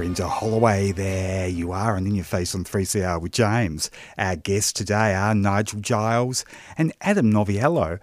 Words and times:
Brenda 0.00 0.26
Holloway, 0.26 0.92
there 0.92 1.46
you 1.46 1.72
are, 1.72 1.94
and 1.94 2.06
in 2.06 2.14
your 2.14 2.24
face 2.24 2.54
on 2.54 2.64
3CR 2.64 3.20
with 3.20 3.32
James. 3.32 3.90
Our 4.16 4.34
guests 4.34 4.72
today 4.72 5.14
are 5.14 5.34
Nigel 5.34 5.80
Giles 5.80 6.46
and 6.78 6.94
Adam 7.02 7.30
Noviello. 7.30 8.00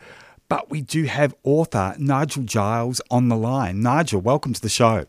But 0.47 0.69
we 0.69 0.81
do 0.81 1.05
have 1.05 1.33
author 1.43 1.95
Nigel 1.97 2.43
Giles 2.43 3.01
on 3.09 3.29
the 3.29 3.35
line. 3.35 3.81
Nigel, 3.81 4.21
welcome 4.21 4.53
to 4.53 4.61
the 4.61 4.69
show. 4.69 5.07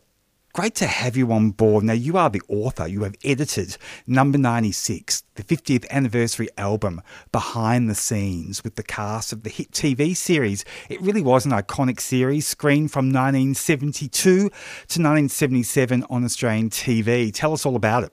Great 0.53 0.73
to 0.75 0.87
have 0.87 1.15
you 1.15 1.31
on 1.31 1.51
board. 1.51 1.83
Now, 1.83 1.93
you 1.93 2.17
are 2.17 2.29
the 2.29 2.41
author. 2.47 2.87
You 2.87 3.03
have 3.03 3.15
edited 3.23 3.77
number 4.07 4.37
96, 4.37 5.23
the 5.35 5.43
50th 5.43 5.87
anniversary 5.91 6.49
album, 6.57 7.01
Behind 7.31 7.87
the 7.87 7.93
Scenes, 7.93 8.63
with 8.63 8.75
the 8.75 8.83
cast 8.83 9.31
of 9.31 9.43
the 9.43 9.49
hit 9.49 9.71
TV 9.71 10.15
series. 10.17 10.65
It 10.89 11.01
really 11.01 11.21
was 11.21 11.45
an 11.45 11.51
iconic 11.51 11.99
series, 11.99 12.47
screened 12.47 12.91
from 12.91 13.05
1972 13.13 14.09
to 14.19 14.45
1977 14.49 16.03
on 16.09 16.23
Australian 16.23 16.71
TV. 16.71 17.31
Tell 17.31 17.53
us 17.53 17.63
all 17.63 17.75
about 17.75 18.03
it. 18.03 18.11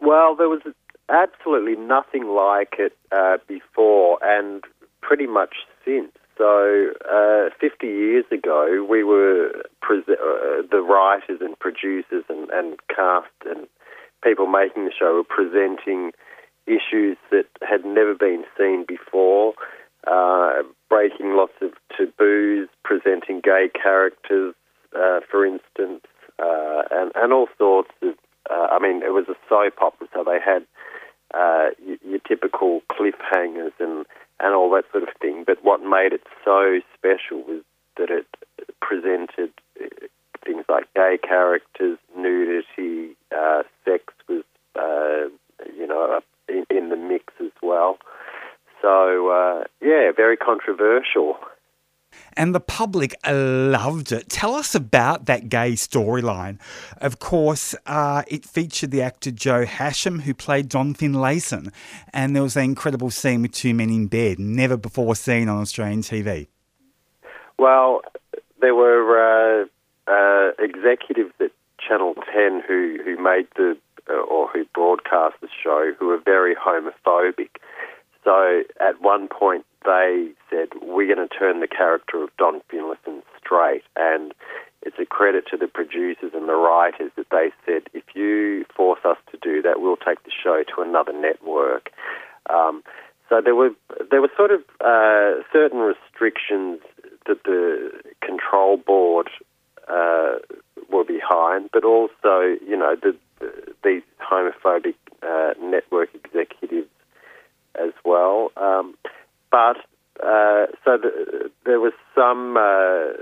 Well, 0.00 0.36
there 0.36 0.48
was 0.48 0.62
absolutely 1.08 1.74
nothing 1.74 2.28
like 2.28 2.74
it 2.78 2.96
uh, 3.10 3.38
before 3.48 4.18
and 4.22 4.62
pretty 5.00 5.26
much 5.26 5.56
since. 5.84 6.12
So, 6.38 6.92
uh, 7.10 7.50
50 7.60 7.86
years 7.88 8.24
ago, 8.30 8.86
we 8.88 9.02
were 9.02 9.50
prese- 9.82 10.08
uh, 10.08 10.62
the 10.70 10.80
writers 10.80 11.40
and 11.40 11.58
producers 11.58 12.24
and, 12.28 12.48
and 12.50 12.78
cast 12.94 13.26
and 13.44 13.66
people 14.22 14.46
making 14.46 14.84
the 14.84 14.92
show 14.96 15.14
were 15.14 15.24
presenting 15.24 16.12
issues 16.66 17.16
that 17.32 17.46
had 17.68 17.84
never 17.84 18.14
been 18.14 18.44
seen 18.56 18.84
before, 18.86 19.54
uh, 20.06 20.62
breaking 20.88 21.34
lots 21.34 21.54
of 21.60 21.72
taboos, 21.96 22.68
presenting 22.84 23.40
gay 23.42 23.68
characters, 23.74 24.54
uh, 24.96 25.18
for 25.28 25.44
instance, 25.44 26.04
uh, 26.38 26.82
and, 26.92 27.10
and 27.16 27.32
all 27.32 27.48
sorts 27.58 27.90
of. 28.02 28.14
Uh, 28.48 28.68
I 28.70 28.78
mean, 28.78 29.02
it 29.02 29.12
was 29.12 29.26
a 29.28 29.34
soap 29.48 29.74
opera, 29.82 30.06
so 30.14 30.24
they 30.24 30.38
had 30.42 30.64
uh, 31.34 31.68
your, 32.04 32.18
typical 32.26 32.82
cliffhangers 32.90 33.72
and, 33.78 34.06
and 34.40 34.54
all 34.54 34.70
that 34.70 34.84
sort 34.92 35.02
of 35.02 35.10
thing. 35.20 35.44
But 35.46 35.62
what 35.62 35.82
made 35.82 36.12
it 36.12 36.22
so 36.44 36.80
special 36.96 37.42
was 37.42 37.62
that 37.96 38.10
it 38.10 38.26
presented 38.80 39.52
uh, 39.80 40.06
things 40.44 40.64
like 40.68 40.92
gay 40.94 41.18
characters, 41.22 41.98
nudity, 42.16 43.16
uh, 43.36 43.62
sex 43.84 44.04
was, 44.28 44.44
uh, 44.76 45.28
you 45.76 45.86
know, 45.86 46.20
in, 46.48 46.64
in 46.70 46.88
the 46.88 46.96
mix 46.96 47.32
as 47.40 47.52
well. 47.62 47.98
So, 48.80 49.28
uh, 49.30 49.64
yeah, 49.82 50.10
very 50.16 50.36
controversial. 50.36 51.36
And 52.38 52.54
the 52.54 52.60
public 52.60 53.16
loved 53.26 54.12
it. 54.12 54.28
Tell 54.28 54.54
us 54.54 54.76
about 54.76 55.26
that 55.26 55.48
gay 55.48 55.72
storyline. 55.72 56.60
Of 56.98 57.18
course, 57.18 57.74
uh, 57.84 58.22
it 58.28 58.44
featured 58.44 58.92
the 58.92 59.02
actor 59.02 59.32
Joe 59.32 59.64
Hasham, 59.64 60.22
who 60.22 60.34
played 60.34 60.68
Don 60.68 60.94
Finlayson, 60.94 61.72
and 62.14 62.36
there 62.36 62.44
was 62.44 62.56
an 62.56 62.62
incredible 62.62 63.10
scene 63.10 63.42
with 63.42 63.50
two 63.50 63.74
men 63.74 63.90
in 63.90 64.06
bed, 64.06 64.38
never 64.38 64.76
before 64.76 65.16
seen 65.16 65.48
on 65.48 65.60
Australian 65.60 66.02
TV. 66.02 66.46
Well, 67.58 68.02
there 68.60 68.76
were 68.76 69.18
uh, 69.18 69.66
uh, 70.06 70.52
executives 70.60 71.34
at 71.40 71.50
Channel 71.80 72.14
10 72.32 72.62
who, 72.68 72.98
who 73.04 73.20
made 73.20 73.48
the 73.56 73.76
uh, 74.08 74.14
or 74.14 74.48
who 74.48 74.64
broadcast 74.74 75.34
the 75.40 75.48
show 75.62 75.92
who 75.98 76.06
were 76.06 76.20
very 76.24 76.54
homophobic. 76.54 77.50
So 78.24 78.62
at 78.80 79.02
one 79.02 79.26
point 79.26 79.64
they 79.84 80.30
said, 80.50 80.68
We're 80.80 81.14
going 81.14 81.28
to 81.28 81.34
turn 81.34 81.60
the 81.60 81.68
character 81.68 82.22
of 82.22 82.30
Don 82.38 82.60
Finlayson 82.70 83.22
straight. 83.38 83.82
And 83.96 84.34
it's 84.82 84.98
a 85.00 85.06
credit 85.06 85.44
to 85.50 85.56
the 85.56 85.66
producers 85.66 86.32
and 86.34 86.48
the 86.48 86.54
writers 86.54 87.10
that 87.16 87.30
they 87.30 87.50
said, 87.66 87.82
If 87.94 88.04
you 88.14 88.64
force 88.76 89.00
us 89.04 89.18
to 89.30 89.38
do 89.42 89.62
that, 89.62 89.80
we'll 89.80 89.96
take 89.96 90.22
the 90.24 90.30
show 90.30 90.62
to 90.74 90.82
another 90.82 91.12
network. 91.12 91.90
Um, 92.50 92.82
so 93.28 93.40
there 93.44 93.54
were 93.54 93.70
there 94.10 94.22
were 94.22 94.30
sort 94.36 94.50
of 94.50 94.60
uh, 94.80 95.42
certain 95.52 95.80
restrictions 95.80 96.80
that 97.26 97.44
the 97.44 97.90
control 98.22 98.78
board 98.78 99.28
uh, 99.86 100.36
were 100.90 101.04
behind, 101.04 101.68
but 101.72 101.84
also 101.84 102.56
you 102.66 102.76
know 102.76 102.96
the, 103.00 103.14
the, 103.38 103.74
these 103.84 104.02
homophobic 104.20 104.94
uh, 105.22 105.52
network 105.62 106.08
executives 106.14 106.88
as 107.74 107.92
well. 108.04 108.50
Um, 108.56 108.94
but 109.50 109.76
uh, 110.22 110.66
so 110.84 110.98
the, 110.98 111.50
there 111.64 111.80
was 111.80 111.92
some 112.14 112.56
uh, 112.56 113.12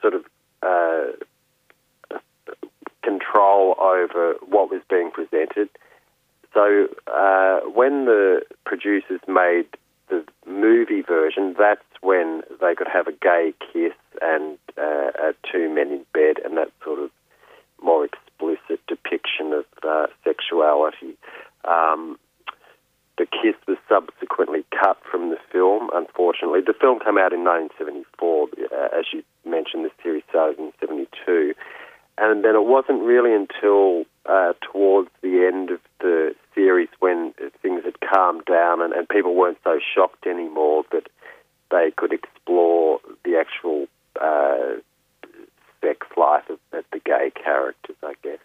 sort 0.00 0.14
of 0.14 0.24
uh, 0.62 2.18
control 3.02 3.74
over 3.80 4.34
what 4.48 4.70
was 4.70 4.82
being 4.88 5.10
presented. 5.10 5.68
So 6.54 6.88
uh, 7.06 7.60
when 7.72 8.06
the 8.06 8.42
producers 8.64 9.20
made 9.28 9.66
the 10.08 10.24
movie 10.46 11.02
version, 11.02 11.54
that's 11.58 11.84
when 12.00 12.42
they 12.60 12.74
could 12.74 12.88
have 12.92 13.06
a 13.06 13.12
gay 13.12 13.52
kiss 13.72 13.92
and 14.20 14.58
uh, 14.76 15.32
two 15.50 15.68
men 15.72 15.92
in 15.92 16.04
bed, 16.12 16.42
and 16.44 16.56
that 16.56 16.72
sort 16.84 16.98
of 16.98 17.10
more 17.82 18.04
explicit 18.04 18.80
depiction 18.88 19.52
of 19.52 19.64
uh, 19.86 20.06
sexuality. 20.24 21.16
Um, 21.64 22.18
the 23.20 23.26
kiss 23.26 23.54
was 23.68 23.76
subsequently 23.86 24.64
cut 24.72 24.96
from 25.10 25.28
the 25.28 25.36
film, 25.52 25.90
unfortunately. 25.92 26.60
The 26.66 26.72
film 26.72 27.00
came 27.00 27.18
out 27.18 27.34
in 27.34 27.44
1974. 27.44 28.48
Uh, 28.48 28.98
as 28.98 29.04
you 29.12 29.22
mentioned, 29.44 29.84
the 29.84 29.90
series 30.02 30.22
started 30.30 30.58
in 30.58 30.72
72. 30.80 31.52
And 32.16 32.42
then 32.42 32.54
it 32.54 32.64
wasn't 32.64 33.02
really 33.02 33.34
until 33.34 34.04
uh, 34.24 34.54
towards 34.72 35.10
the 35.20 35.44
end 35.46 35.68
of 35.68 35.80
the 36.00 36.34
series 36.54 36.88
when 37.00 37.34
things 37.60 37.84
had 37.84 38.00
calmed 38.00 38.46
down 38.46 38.80
and, 38.80 38.94
and 38.94 39.06
people 39.06 39.34
weren't 39.34 39.58
so 39.64 39.78
shocked 39.94 40.26
anymore 40.26 40.84
that 40.90 41.06
they 41.70 41.92
could 41.94 42.14
explore 42.14 43.00
the 43.24 43.36
actual 43.36 43.86
uh, 44.18 44.80
sex 45.82 46.06
life 46.16 46.48
of, 46.48 46.58
of 46.72 46.84
the 46.90 47.00
gay 47.00 47.30
characters, 47.34 47.96
I 48.02 48.14
guess. 48.22 48.38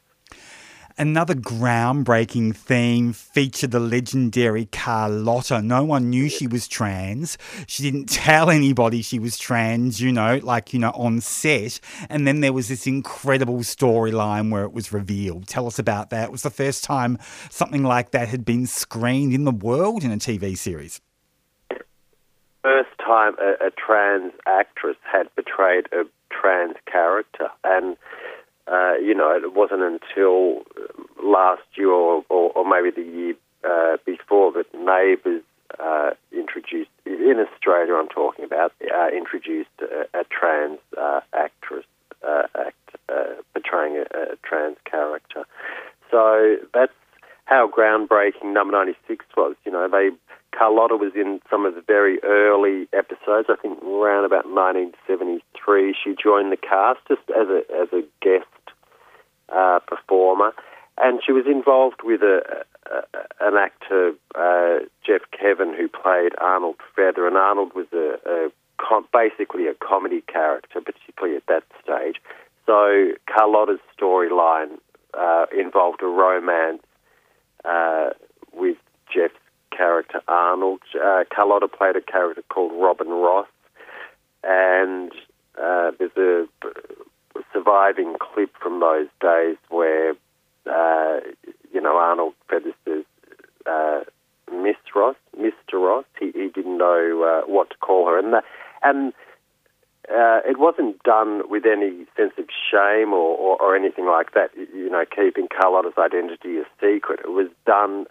Another 0.98 1.34
groundbreaking 1.34 2.56
theme 2.56 3.12
featured 3.12 3.72
the 3.72 3.82
legendary 3.82 4.68
Carlotta. 4.68 5.62
No 5.62 5.84
one 5.84 6.10
knew 6.10 6.30
she 6.30 6.48
was 6.48 6.70
trans. 6.70 7.38
She 7.68 7.84
didn't 7.84 8.06
tell 8.10 8.50
anybody 8.50 9.02
she 9.02 9.20
was 9.20 9.38
trans, 9.38 10.00
you 10.00 10.14
know, 10.14 10.40
like, 10.42 10.74
you 10.74 10.80
know, 10.80 10.92
on 10.92 11.20
set. 11.20 11.82
And 12.08 12.26
then 12.26 12.40
there 12.40 12.54
was 12.54 12.70
this 12.70 12.88
incredible 12.88 13.58
storyline 13.58 14.52
where 14.52 14.64
it 14.64 14.72
was 14.72 14.94
revealed. 14.94 15.48
Tell 15.48 15.68
us 15.68 15.78
about 15.78 16.12
that. 16.12 16.26
It 16.26 16.32
was 16.32 16.44
the 16.44 16.50
first 16.50 16.86
time 16.86 17.18
something 17.50 17.84
like 17.84 18.12
that 18.12 18.30
had 18.30 18.46
been 18.46 18.66
screened 18.66 19.34
in 19.34 19.44
the 19.44 19.52
world 19.52 20.02
in 20.06 20.14
a 20.14 20.18
TV 20.18 20.58
series. 20.58 21.02
First 22.64 22.98
time 23.06 23.34
a, 23.42 23.68
a 23.68 23.72
trans 23.72 24.32
actress 24.48 24.96
had 25.04 25.28
portrayed 25.36 25.88
a 25.92 26.04
trans 26.32 26.78
character. 26.90 27.50
And 27.66 27.98
uh, 28.68 28.94
you 28.96 29.14
know, 29.14 29.32
it 29.32 29.54
wasn't 29.54 29.82
until 29.82 30.64
last 31.24 31.64
year 31.76 31.92
or, 31.92 32.24
or, 32.30 32.52
or 32.52 32.66
maybe 32.68 32.90
the 32.90 33.08
year 33.08 33.34
uh, 33.64 33.98
before 34.06 34.52
that 34.54 34.66
Neighbours 34.74 35.44
uh, 35.80 36.12
introduced, 36.32 36.90
in 37.06 37.36
Australia 37.40 37.96
I'm 37.96 38.08
talking 38.08 38.46
about, 38.46 38.74
uh, 38.94 39.08
introduced 39.10 39.70
a, 39.82 40.20
a 40.20 40.24
trans 40.30 40.80
uh, 40.98 41.22
actress 41.34 41.86
act, 42.56 42.76
portraying 43.54 43.98
a, 43.98 44.34
a, 44.34 44.36
trans 44.44 44.78
character. 44.86 45.46
So 46.10 46.58
that's 46.74 46.94
how 47.46 47.70
groundbreaking 47.70 48.54
Number 48.54 48.74
96 48.74 49.26
was. 49.38 49.56
You 49.66 49.72
know, 49.72 49.88
they 49.88 50.10
Carlotta 50.58 50.96
was 50.96 51.12
in 51.16 51.42
some 51.50 51.66
of 51.66 51.76
the 51.76 51.82
very 51.82 52.20
early 52.24 52.88
episodes. 52.94 53.50
I 53.50 53.56
think 53.62 53.82
around 53.84 54.26
about 54.26 54.46
1973, 54.46 55.96
she 56.02 56.16
joined 56.22 56.52
the 56.52 56.58
cast 56.58 57.00
just 57.08 57.22
as 57.30 57.48
a 57.48 57.62
as 57.76 57.90
a 57.92 58.04
guest 58.22 58.48
uh, 59.50 59.80
performer, 59.86 60.54
and 60.98 61.22
she 61.26 61.32
was 61.32 61.46
involved 61.46 62.02
with 62.04 62.22
a, 62.22 62.42
a 62.90 63.04
an 63.42 63.56
actor, 63.58 64.14
uh, 64.36 64.86
Jeff 65.06 65.22
Kevin, 65.32 65.74
who 65.76 65.88
played 65.88 66.32
Arnold 66.40 66.78
Feather, 66.96 67.28
and 67.28 67.36
Arnold 67.36 67.74
was 67.76 67.88
a, 67.94 68.18
a 68.26 68.50
com- 68.78 69.08
basically 69.12 69.68
a 69.68 69.74
comedy 69.74 70.22
character, 70.22 70.80
particularly 70.82 71.36
at 71.36 71.46
that 71.48 71.64
stage. 71.84 72.22
So 72.66 73.12
Carlotta's 73.28 73.80
storyline 74.00 74.80
uh, 75.14 75.46
involved 75.56 76.02
a 76.02 76.08
romance 76.08 76.82
uh, 77.68 78.10
with 78.54 78.78
Jeff's 79.14 79.34
character 79.76 80.22
Arnold. 80.28 80.82
Uh, 80.96 81.24
Carlotta 81.34 81.68
played 81.68 81.96
a 81.96 82.02
character 82.02 82.44
called 82.50 82.72
Robin 82.76 83.10
Ross, 83.10 83.48
and 84.44 85.12
uh, 85.62 85.92
there's 85.98 86.16
a 86.18 86.48
surviving 87.54 88.16
clip 88.20 88.52
from 88.62 88.80
those 88.80 89.08
days 89.22 89.58
where 89.70 90.12
uh, 90.66 91.20
you 91.74 91.82
know 91.82 91.98
Arnold 91.98 92.34
Feather 92.50 92.74
says, 92.86 93.04
uh, 93.66 94.02
Ross. 94.96 95.16
Mr. 95.38 95.74
Ross. 95.74 96.06
He, 96.20 96.32
he 96.34 96.50
didn't 96.50 96.78
know 96.78 97.24
uh, 97.24 97.52
what 97.52 97.70
to 97.70 97.76
call 97.78 98.08
her, 98.08 98.18
and 98.18 98.34
that, 98.34 98.44
and 98.84 99.14
uh, 100.10 100.42
it 100.46 100.60
wasn't 100.60 101.02
done 101.04 101.50
with 101.50 101.66
any 101.66 102.06
sense 102.16 102.34
of 102.38 102.46
shame 102.72 103.14
or, 103.14 103.38
or, 103.38 103.62
or 103.62 103.76
anything 103.76 104.06
like 104.06 104.34
that. 104.34 104.52
You 104.56 104.90
know, 104.90 105.04
keeping 105.06 105.48
Carlotta's 105.48 105.98
identity 105.98 106.58
a 106.58 106.66
secret. 106.82 107.22
It 107.24 107.32
was 107.32 107.48
done 107.66 108.06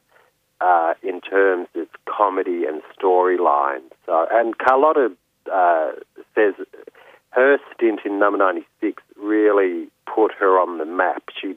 uh, 0.61 0.95
in 1.03 1.21
terms 1.21 1.69
of 1.75 1.87
comedy 2.07 2.65
and 2.65 2.83
storyline. 2.99 3.83
So, 4.07 4.27
and 4.31 4.57
Carlotta 4.59 5.13
uh, 5.53 5.93
says 6.35 6.55
her 7.31 7.59
stint 7.75 8.01
in 8.05 8.19
Number 8.19 8.39
96 8.39 9.03
really 9.17 9.89
put 10.13 10.33
her 10.39 10.59
on 10.59 10.79
the 10.79 10.85
map. 10.85 11.25
She 11.41 11.55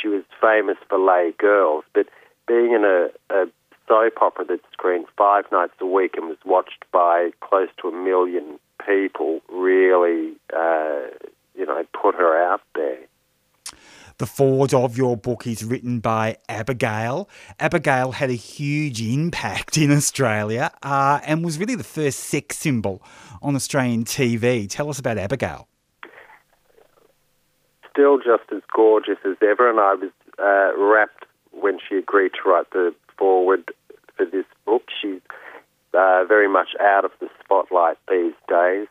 she 0.00 0.08
was 0.08 0.24
famous 0.40 0.76
for 0.88 0.98
Les 0.98 1.32
Girls, 1.38 1.84
but 1.94 2.06
being 2.46 2.72
in 2.72 2.84
a, 2.84 3.08
a 3.34 3.46
soap 3.88 4.20
opera 4.20 4.44
that 4.44 4.60
screened 4.72 5.06
five 5.16 5.44
nights 5.50 5.72
a 5.80 5.86
week 5.86 6.14
and 6.16 6.28
was 6.28 6.38
watched 6.44 6.84
by 6.92 7.30
close 7.40 7.68
to 7.80 7.88
a 7.88 7.92
million 7.92 8.58
people 8.86 9.40
really, 9.48 10.34
uh, 10.56 11.08
you 11.54 11.66
know, 11.66 11.82
put 12.00 12.14
her 12.14 12.52
out 12.52 12.62
there. 12.74 12.98
The 14.18 14.26
foreword 14.26 14.72
of 14.72 14.96
your 14.96 15.14
book 15.14 15.46
is 15.46 15.62
written 15.62 16.00
by 16.00 16.38
Abigail. 16.48 17.28
Abigail 17.60 18.12
had 18.12 18.30
a 18.30 18.34
huge 18.34 19.02
impact 19.02 19.76
in 19.76 19.92
Australia 19.92 20.70
uh, 20.82 21.20
and 21.26 21.44
was 21.44 21.58
really 21.58 21.74
the 21.74 21.84
first 21.84 22.20
sex 22.20 22.56
symbol 22.56 23.02
on 23.42 23.54
Australian 23.54 24.04
TV. 24.04 24.68
Tell 24.70 24.88
us 24.88 24.98
about 24.98 25.18
Abigail. 25.18 25.68
Still 27.90 28.16
just 28.18 28.50
as 28.54 28.62
gorgeous 28.74 29.18
as 29.24 29.36
ever, 29.42 29.68
and 29.68 29.80
I 29.80 29.94
was 29.94 30.10
uh, 30.38 30.78
rapt 30.78 31.26
when 31.50 31.78
she 31.86 31.96
agreed 31.96 32.32
to 32.42 32.48
write 32.48 32.70
the 32.70 32.94
foreword 33.18 33.70
for 34.16 34.24
this 34.24 34.46
book. 34.64 34.84
She's 35.00 35.20
uh, 35.96 36.24
very 36.24 36.48
much 36.48 36.70
out 36.80 37.04
of 37.04 37.10
the 37.20 37.28
spotlight 37.42 37.96
these 38.10 38.34
days. 38.48 38.86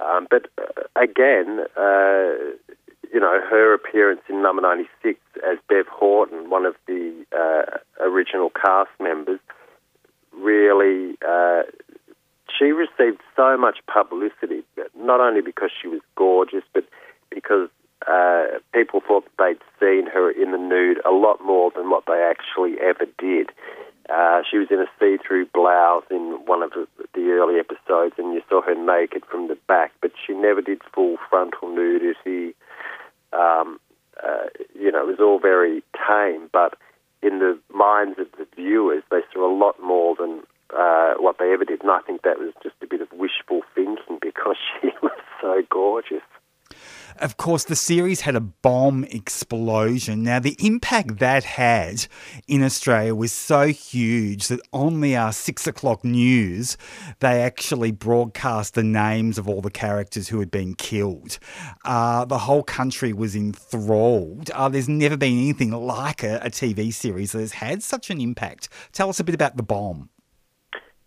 Um, 0.00 0.26
but 0.30 0.46
uh, 0.58 0.82
again, 1.00 1.60
uh, 1.76 2.32
you 3.12 3.20
know, 3.20 3.40
her 3.48 3.74
appearance 3.74 4.22
in 4.28 4.42
number 4.42 4.62
96 4.62 5.20
as 5.48 5.58
Bev 5.68 5.86
Houghton, 5.88 6.48
one 6.50 6.64
of 6.64 6.74
the 6.86 7.24
uh, 7.36 7.78
original 8.00 8.50
cast 8.50 8.90
members, 9.00 9.38
really, 10.32 11.16
uh, 11.26 11.62
she 12.58 12.66
received 12.66 13.20
so 13.36 13.56
much 13.58 13.78
publicity, 13.86 14.62
not 14.96 15.20
only 15.20 15.42
because 15.42 15.70
she 15.80 15.88
was 15.88 16.00
gorgeous, 16.16 16.64
but 16.72 16.84
because 17.30 17.68
uh, 18.10 18.44
people 18.72 19.00
thought 19.06 19.24
they'd 19.38 19.58
seen 19.78 20.06
her 20.06 20.30
in 20.30 20.52
the 20.52 20.58
nude 20.58 21.00
a 21.04 21.10
lot 21.10 21.44
more 21.44 21.70
than 21.74 21.90
what 21.90 22.04
they 22.06 22.26
actually 22.28 22.76
ever 22.80 23.06
did. 23.18 23.50
Uh, 24.10 24.42
she 24.50 24.58
was 24.58 24.68
in 24.70 24.80
a 24.80 24.86
see-through 24.98 25.46
blouse 25.54 26.04
in 26.10 26.38
one 26.44 26.62
of 26.62 26.70
the, 26.70 26.86
the 27.14 27.30
early 27.30 27.58
episodes, 27.60 28.14
and 28.18 28.34
you 28.34 28.42
saw 28.48 28.60
her 28.62 28.74
naked 28.74 29.24
from 29.26 29.48
the 29.48 29.56
back, 29.68 29.92
but 30.00 30.10
she 30.26 30.32
never 30.32 30.60
did 30.60 30.80
full 30.92 31.16
frontal 31.30 31.74
nudity 31.74 32.54
um, 33.32 33.80
uh, 34.22 34.46
you 34.74 34.92
know, 34.92 35.00
it 35.00 35.06
was 35.06 35.20
all 35.20 35.38
very 35.38 35.82
tame, 36.06 36.48
but 36.52 36.74
in 37.22 37.38
the 37.38 37.58
minds 37.74 38.18
of 38.18 38.26
the 38.38 38.46
viewers, 38.56 39.02
they 39.10 39.20
saw 39.32 39.50
a 39.50 39.54
lot 39.56 39.76
more 39.82 40.14
than 40.16 40.42
uh, 40.76 41.14
what 41.18 41.38
they 41.38 41.52
ever 41.52 41.64
did. 41.64 41.82
And 41.82 41.90
I 41.90 42.00
think 42.00 42.22
that 42.22 42.38
was 42.38 42.52
just 42.62 42.76
a 42.82 42.86
bit 42.86 43.00
of 43.00 43.08
wishful 43.12 43.62
thinking 43.74 44.18
because 44.20 44.56
she 44.80 44.90
was 45.02 45.18
so 45.40 45.62
gorgeous. 45.70 46.22
Of 47.18 47.36
course, 47.36 47.64
the 47.64 47.76
series 47.76 48.22
had 48.22 48.36
a 48.36 48.40
bomb 48.40 49.04
explosion. 49.04 50.22
Now, 50.22 50.38
the 50.38 50.56
impact 50.58 51.18
that 51.18 51.44
had 51.44 52.06
in 52.48 52.62
Australia 52.62 53.14
was 53.14 53.32
so 53.32 53.68
huge 53.68 54.48
that 54.48 54.60
on 54.72 55.00
the 55.00 55.16
uh, 55.16 55.30
six 55.30 55.66
o'clock 55.66 56.04
news, 56.04 56.76
they 57.20 57.42
actually 57.42 57.92
broadcast 57.92 58.74
the 58.74 58.82
names 58.82 59.38
of 59.38 59.48
all 59.48 59.60
the 59.60 59.70
characters 59.70 60.28
who 60.28 60.40
had 60.40 60.50
been 60.50 60.74
killed. 60.74 61.38
Uh, 61.84 62.24
the 62.24 62.38
whole 62.38 62.62
country 62.62 63.12
was 63.12 63.36
enthralled. 63.36 64.50
Uh, 64.50 64.68
there's 64.68 64.88
never 64.88 65.16
been 65.16 65.38
anything 65.38 65.70
like 65.70 66.22
a, 66.22 66.36
a 66.38 66.50
TV 66.50 66.92
series 66.92 67.32
that 67.32 67.40
has 67.40 67.52
had 67.52 67.82
such 67.82 68.10
an 68.10 68.20
impact. 68.20 68.68
Tell 68.92 69.08
us 69.08 69.20
a 69.20 69.24
bit 69.24 69.34
about 69.34 69.56
the 69.56 69.62
bomb. 69.62 70.08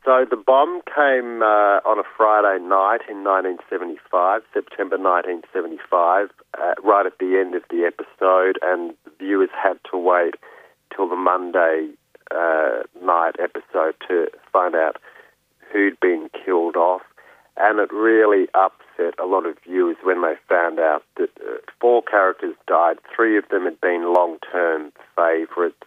So 0.06 0.24
the 0.30 0.38
bomb 0.38 0.84
came 0.86 1.42
uh, 1.42 1.82
on 1.82 1.98
a 1.98 2.06
Friday 2.16 2.62
night 2.62 3.02
in 3.10 3.26
1975, 3.26 4.44
September 4.54 5.02
1975, 5.02 6.30
uh, 6.54 6.74
right 6.84 7.08
at 7.08 7.18
the 7.18 7.42
end 7.42 7.56
of 7.56 7.64
the 7.74 7.90
episode, 7.90 8.60
and 8.62 8.94
viewers 9.18 9.50
had 9.50 9.80
to 9.90 9.98
wait 9.98 10.36
till 10.96 11.10
the 11.10 11.16
Monday 11.16 11.90
uh, 12.30 12.86
night 13.02 13.34
episode 13.42 13.96
to 14.08 14.30
find 14.54 14.76
out 14.76 15.02
who'd 15.74 16.00
been 16.00 16.30
killed 16.46 16.76
off. 16.76 17.02
And 17.58 17.80
it 17.80 17.92
really 17.92 18.46
upset 18.54 19.18
a 19.18 19.26
lot 19.26 19.48
of 19.48 19.58
viewers 19.66 19.98
when 20.04 20.22
they 20.22 20.36
found 20.48 20.78
out 20.78 21.02
that 21.18 21.32
uh, 21.42 21.58
four 21.82 22.04
characters 22.04 22.54
died. 22.68 22.98
Three 23.16 23.40
of 23.40 23.50
them 23.50 23.66
had 23.66 23.82
been 23.82 24.14
long-term 24.14 24.94
favourites. 25.16 25.82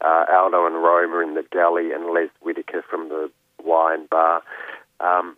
Uh, 0.00 0.24
Aldo 0.32 0.64
and 0.64 0.76
Roma 0.76 1.20
in 1.20 1.34
the 1.34 1.44
galley 1.52 1.92
and 1.92 2.06
Les 2.14 2.30
Whitaker 2.40 2.82
from 2.88 3.10
the 3.10 3.30
wine 3.64 4.06
bar. 4.10 4.42
Um, 5.00 5.36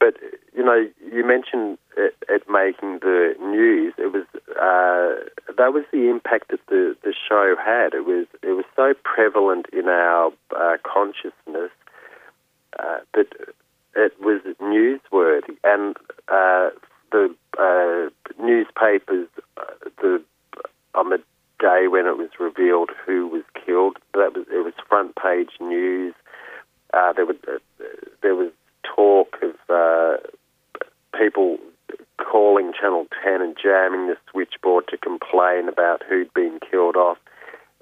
but 0.00 0.14
you 0.54 0.64
know, 0.64 0.86
you 1.12 1.26
mentioned 1.26 1.78
it, 1.96 2.14
it, 2.28 2.42
making 2.48 2.98
the 3.00 3.34
news. 3.40 3.94
It 3.96 4.12
was 4.12 4.26
uh, 4.50 5.30
that 5.56 5.72
was 5.72 5.84
the 5.92 6.10
impact 6.10 6.50
that 6.50 6.60
the, 6.68 6.96
the 7.02 7.14
show 7.28 7.54
had. 7.56 7.94
It 7.94 8.04
was 8.04 8.26
it 8.42 8.52
was 8.52 8.64
so 8.76 8.94
prevalent 9.02 9.66
in 9.72 9.88
our 9.88 10.32
uh, 10.56 10.76
consciousness 10.82 11.70
uh, 12.78 12.98
that 13.14 13.28
it 13.96 14.12
was 14.20 14.40
newsworthy, 14.60 15.56
and 15.62 15.96
uh, 16.28 16.70
the 17.12 17.34
uh, 17.58 18.10
newspapers 18.42 19.28
uh, 19.56 19.62
the 20.02 20.22
on 20.94 21.10
the 21.10 21.18
day 21.60 21.88
when 21.88 22.06
it 22.06 22.18
was 22.18 22.30
revealed 22.38 22.90
who 23.06 23.26
was 23.26 23.42
killed, 23.64 23.96
that 24.12 24.34
was 24.34 24.46
it 24.52 24.64
was 24.64 24.74
front 24.88 25.14
page 25.16 25.50
news. 25.60 26.14
Uh, 26.94 27.12
there, 27.12 27.26
was, 27.26 27.36
uh, 27.48 27.58
there 28.22 28.34
was 28.34 28.52
talk 28.84 29.36
of 29.42 29.54
uh, 29.68 30.16
people 31.18 31.58
calling 32.18 32.72
Channel 32.80 33.06
10 33.24 33.42
and 33.42 33.56
jamming 33.60 34.06
the 34.06 34.16
switchboard 34.30 34.84
to 34.88 34.96
complain 34.96 35.68
about 35.68 36.02
who'd 36.08 36.32
been 36.34 36.60
killed 36.70 36.96
off. 36.96 37.18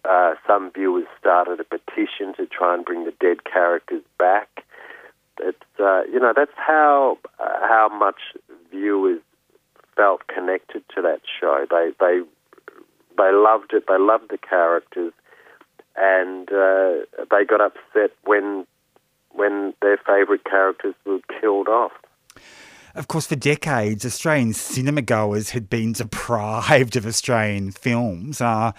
Uh, 0.09 0.35
some 0.47 0.71
viewers 0.73 1.07
started 1.19 1.61
a 1.61 1.65
petition 1.65 2.35
to 2.37 2.47
try 2.47 2.75
and 2.75 2.85
bring 2.85 3.05
the 3.05 3.15
dead 3.21 3.45
characters 3.45 4.03
back. 4.19 4.65
It's 5.39 5.59
uh, 5.81 6.03
you 6.13 6.21
know 6.21 6.33
that's 6.35 6.53
how 6.57 7.19
how 7.37 7.89
much 7.93 8.21
viewers 8.71 9.21
felt 9.97 10.27
connected 10.27 10.83
to 10.95 11.03
that 11.03 11.21
show. 11.41 11.67
They 11.71 11.91
they 12.01 12.21
they 13.17 13.33
loved 13.33 13.73
it. 13.73 13.85
They 13.89 13.99
loved 13.99 14.31
the 14.31 14.39
characters, 14.39 15.13
and 15.97 16.49
uh, 16.51 17.07
they 17.31 17.45
got 17.45 17.61
upset 17.61 18.11
when 18.25 18.67
when 19.35 19.75
their 19.83 19.97
favourite 19.97 20.45
characters 20.45 20.95
were 21.05 21.21
killed 21.41 21.69
off. 21.69 21.93
Of 22.95 23.09
course, 23.09 23.27
for 23.27 23.37
decades, 23.37 24.05
Australian 24.05 24.53
cinema 24.53 25.01
goers 25.01 25.51
had 25.51 25.71
been 25.71 25.93
deprived 25.93 26.95
of 26.95 27.07
Australian 27.07 27.71
films, 27.71 28.43
uh, 28.43 28.73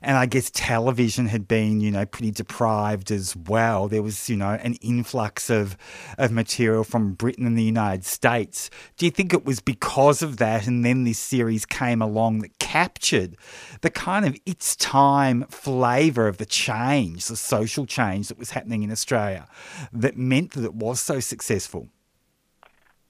and 0.00 0.16
I 0.16 0.24
guess 0.24 0.50
television 0.50 1.26
had 1.26 1.46
been, 1.46 1.80
you 1.80 1.90
know, 1.90 2.06
pretty 2.06 2.30
deprived 2.30 3.10
as 3.10 3.36
well. 3.36 3.86
There 3.86 4.02
was, 4.02 4.30
you 4.30 4.36
know, 4.36 4.58
an 4.62 4.74
influx 4.80 5.50
of 5.50 5.76
of 6.16 6.32
material 6.32 6.82
from 6.82 7.12
Britain 7.12 7.46
and 7.46 7.58
the 7.58 7.62
United 7.62 8.06
States. 8.06 8.70
Do 8.96 9.04
you 9.04 9.10
think 9.10 9.34
it 9.34 9.44
was 9.44 9.60
because 9.60 10.22
of 10.22 10.38
that, 10.38 10.66
and 10.66 10.82
then 10.82 11.04
this 11.04 11.18
series 11.18 11.66
came 11.66 12.00
along 12.00 12.38
that 12.38 12.58
captured 12.58 13.36
the 13.82 13.90
kind 13.90 14.24
of 14.24 14.34
its 14.46 14.76
time 14.76 15.44
flavour 15.50 16.26
of 16.26 16.38
the 16.38 16.46
change, 16.46 17.26
the 17.26 17.36
social 17.36 17.84
change 17.84 18.28
that 18.28 18.38
was 18.38 18.50
happening 18.50 18.82
in 18.82 18.90
Australia, 18.90 19.46
that 19.92 20.16
meant 20.16 20.52
that 20.52 20.64
it 20.64 20.74
was 20.74 21.00
so 21.00 21.20
successful? 21.20 21.90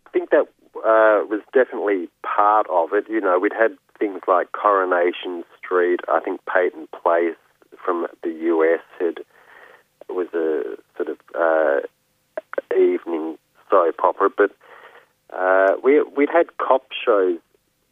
I 0.08 0.10
think 0.10 0.30
that 0.30 0.46
uh, 0.76 1.26
was 1.28 1.42
definitely 1.52 2.08
part 2.22 2.66
of 2.70 2.92
it. 2.92 3.04
You 3.10 3.20
know, 3.20 3.38
we'd 3.38 3.52
had 3.52 3.76
things 3.98 4.20
like 4.26 4.52
Coronation 4.52 5.44
Street. 5.58 6.00
I 6.08 6.20
think 6.20 6.40
Peyton 6.46 6.88
Place 7.02 7.36
from 7.84 8.06
the 8.22 8.30
US 8.30 8.80
had 8.98 9.18
was 10.08 10.28
a 10.32 10.76
sort 10.96 11.10
of 11.10 11.18
uh, 11.34 11.80
evening 12.74 13.36
soap 13.70 13.96
opera, 14.02 14.30
but 14.34 14.50
uh, 15.30 15.76
we 15.84 16.02
we'd 16.16 16.30
had 16.30 16.56
cop 16.56 16.86
shows 17.04 17.38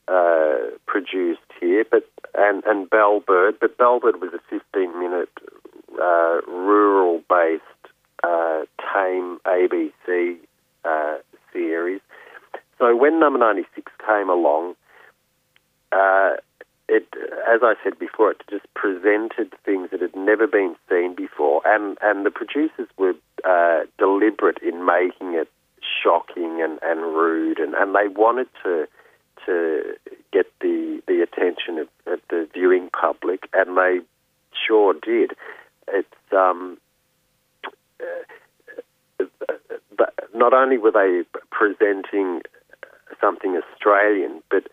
uh, 0.08 0.56
produced 0.86 1.40
here, 1.60 1.84
but 1.90 2.08
and 2.34 2.64
and 2.64 2.88
Bellbird, 2.88 3.60
but 3.60 3.76
Bellbird 3.76 4.20
was 4.20 4.32
a 4.32 4.40
15 4.48 4.98
minute 4.98 5.28
uh, 6.00 6.40
rural 6.48 7.22
based 7.28 7.62
uh, 8.24 8.62
tame 8.94 9.38
ABC 9.44 10.38
uh, 10.86 11.16
series. 11.52 12.00
So 12.78 12.94
when 12.94 13.18
number 13.20 13.38
96 13.38 13.92
came 14.06 14.28
along, 14.28 14.74
uh, 15.92 16.34
it, 16.88 17.06
as 17.48 17.60
I 17.62 17.74
said 17.82 17.98
before, 17.98 18.32
it 18.32 18.42
just 18.50 18.66
presented 18.74 19.52
things 19.64 19.90
that 19.90 20.00
had 20.00 20.14
never 20.14 20.46
been 20.46 20.76
seen 20.88 21.14
before, 21.14 21.62
and, 21.64 21.98
and 22.02 22.24
the 22.24 22.30
producers 22.30 22.88
were 22.96 23.14
uh, 23.44 23.84
deliberate 23.98 24.58
in 24.62 24.84
making 24.84 25.34
it 25.34 25.48
shocking 26.02 26.60
and, 26.62 26.78
and 26.82 27.00
rude, 27.00 27.58
and, 27.58 27.74
and 27.74 27.94
they 27.94 28.08
wanted 28.08 28.48
to 28.62 28.86
to 29.44 29.94
get 30.32 30.46
the 30.60 31.00
the 31.06 31.22
attention 31.22 31.78
of, 31.78 31.88
of 32.06 32.20
the 32.30 32.48
viewing 32.52 32.90
public, 32.98 33.48
and 33.52 33.76
they 33.76 34.00
sure 34.66 34.94
did. 34.94 35.32
It's 35.88 36.08
um, 36.32 36.78
uh, 38.00 39.24
not 40.34 40.52
only 40.52 40.78
were 40.78 40.90
they 40.90 41.22
presenting 41.50 42.42
something 43.20 43.60
Australian, 43.72 44.42
but 44.50 44.64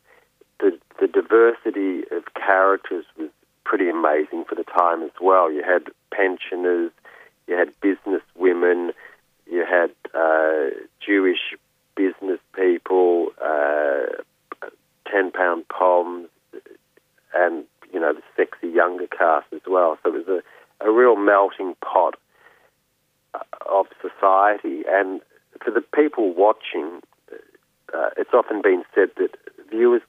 the 0.59 0.77
the 0.99 1.07
diversity 1.07 2.03
of 2.11 2.23
characters 2.35 3.05
was 3.17 3.29
pretty 3.65 3.89
amazing 3.89 4.45
for 4.47 4.55
the 4.55 4.63
time 4.63 5.03
as 5.03 5.11
well. 5.21 5.51
You 5.51 5.63
had 5.63 5.87
pensioners, 6.11 6.91
you 7.47 7.57
had 7.57 7.69
business 7.81 8.21
women, 8.35 8.91
you 9.49 9.65
had 9.65 9.91
uh, 10.13 10.69
Jewish 11.05 11.55
business 11.95 12.39
people, 12.55 13.29
uh, 13.41 14.67
ten 15.09 15.31
pound 15.31 15.67
poms, 15.69 16.27
and 17.33 17.65
you 17.91 17.99
know 17.99 18.13
the 18.13 18.21
sexy 18.35 18.67
younger 18.67 19.07
cast 19.07 19.47
as 19.53 19.61
well. 19.67 19.97
So 20.03 20.13
it 20.13 20.27
was 20.27 20.41
a, 20.81 20.87
a 20.87 20.91
real 20.91 21.15
melting 21.15 21.75
pot 21.81 22.15
uh, 23.33 23.39
of 23.69 23.87
society, 24.01 24.83
and 24.87 25.21
for 25.63 25.71
the 25.71 25.81
people 25.81 26.33
watching, 26.33 27.01
uh, 27.93 28.09
it's 28.17 28.33
often 28.53 28.61
been 28.61 28.83
said 28.93 29.09
that 29.17 29.35
viewers, 29.69 30.01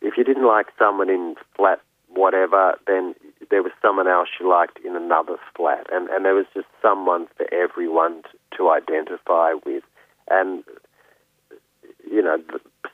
if 0.00 0.16
you 0.16 0.24
didn't 0.24 0.46
like 0.46 0.66
someone 0.78 1.08
in 1.08 1.34
flat 1.56 1.80
whatever, 2.14 2.74
then 2.86 3.14
there 3.50 3.62
was 3.62 3.72
someone 3.80 4.06
else 4.06 4.28
you 4.38 4.48
liked 4.48 4.78
in 4.84 4.96
another 4.96 5.36
flat, 5.56 5.86
and 5.92 6.08
and 6.10 6.24
there 6.24 6.34
was 6.34 6.46
just 6.52 6.66
someone 6.80 7.26
for 7.36 7.46
everyone 7.52 8.22
to, 8.22 8.56
to 8.58 8.70
identify 8.70 9.52
with, 9.64 9.82
and 10.30 10.62
you 12.10 12.22
know, 12.22 12.36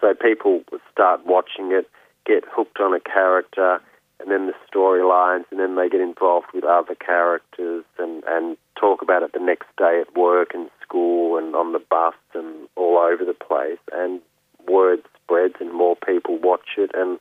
so 0.01 0.15
people 0.15 0.63
start 0.93 1.21
watching 1.27 1.73
it, 1.73 1.89
get 2.27 2.45
hooked 2.49 2.79
on 2.79 2.95
a 2.95 3.01
character, 3.01 3.81
and 4.21 4.31
then 4.31 4.47
the 4.47 4.55
storylines, 4.71 5.45
and 5.51 5.59
then 5.59 5.75
they 5.75 5.89
get 5.89 6.01
involved 6.01 6.47
with 6.55 6.63
other 6.63 6.95
characters 6.95 7.85
and, 7.99 8.23
and 8.29 8.57
talk 8.79 9.03
about 9.03 9.25
it 9.25 9.33
the 9.33 9.41
next 9.41 9.67
day 9.77 10.01
at 10.01 10.17
work 10.17 10.51
and 10.55 10.71
school 10.83 11.37
and 11.37 11.57
on 11.57 11.73
the 11.73 11.83
bus 11.91 12.15
and 12.35 12.69
all 12.77 12.99
over 12.99 13.25
the 13.25 13.35
place. 13.35 13.79
And 13.93 14.21
word 14.69 15.01
spreads, 15.23 15.55
and 15.61 15.73
more 15.73 15.97
people 15.97 16.39
watch 16.39 16.77
it, 16.77 16.91
and 16.95 17.19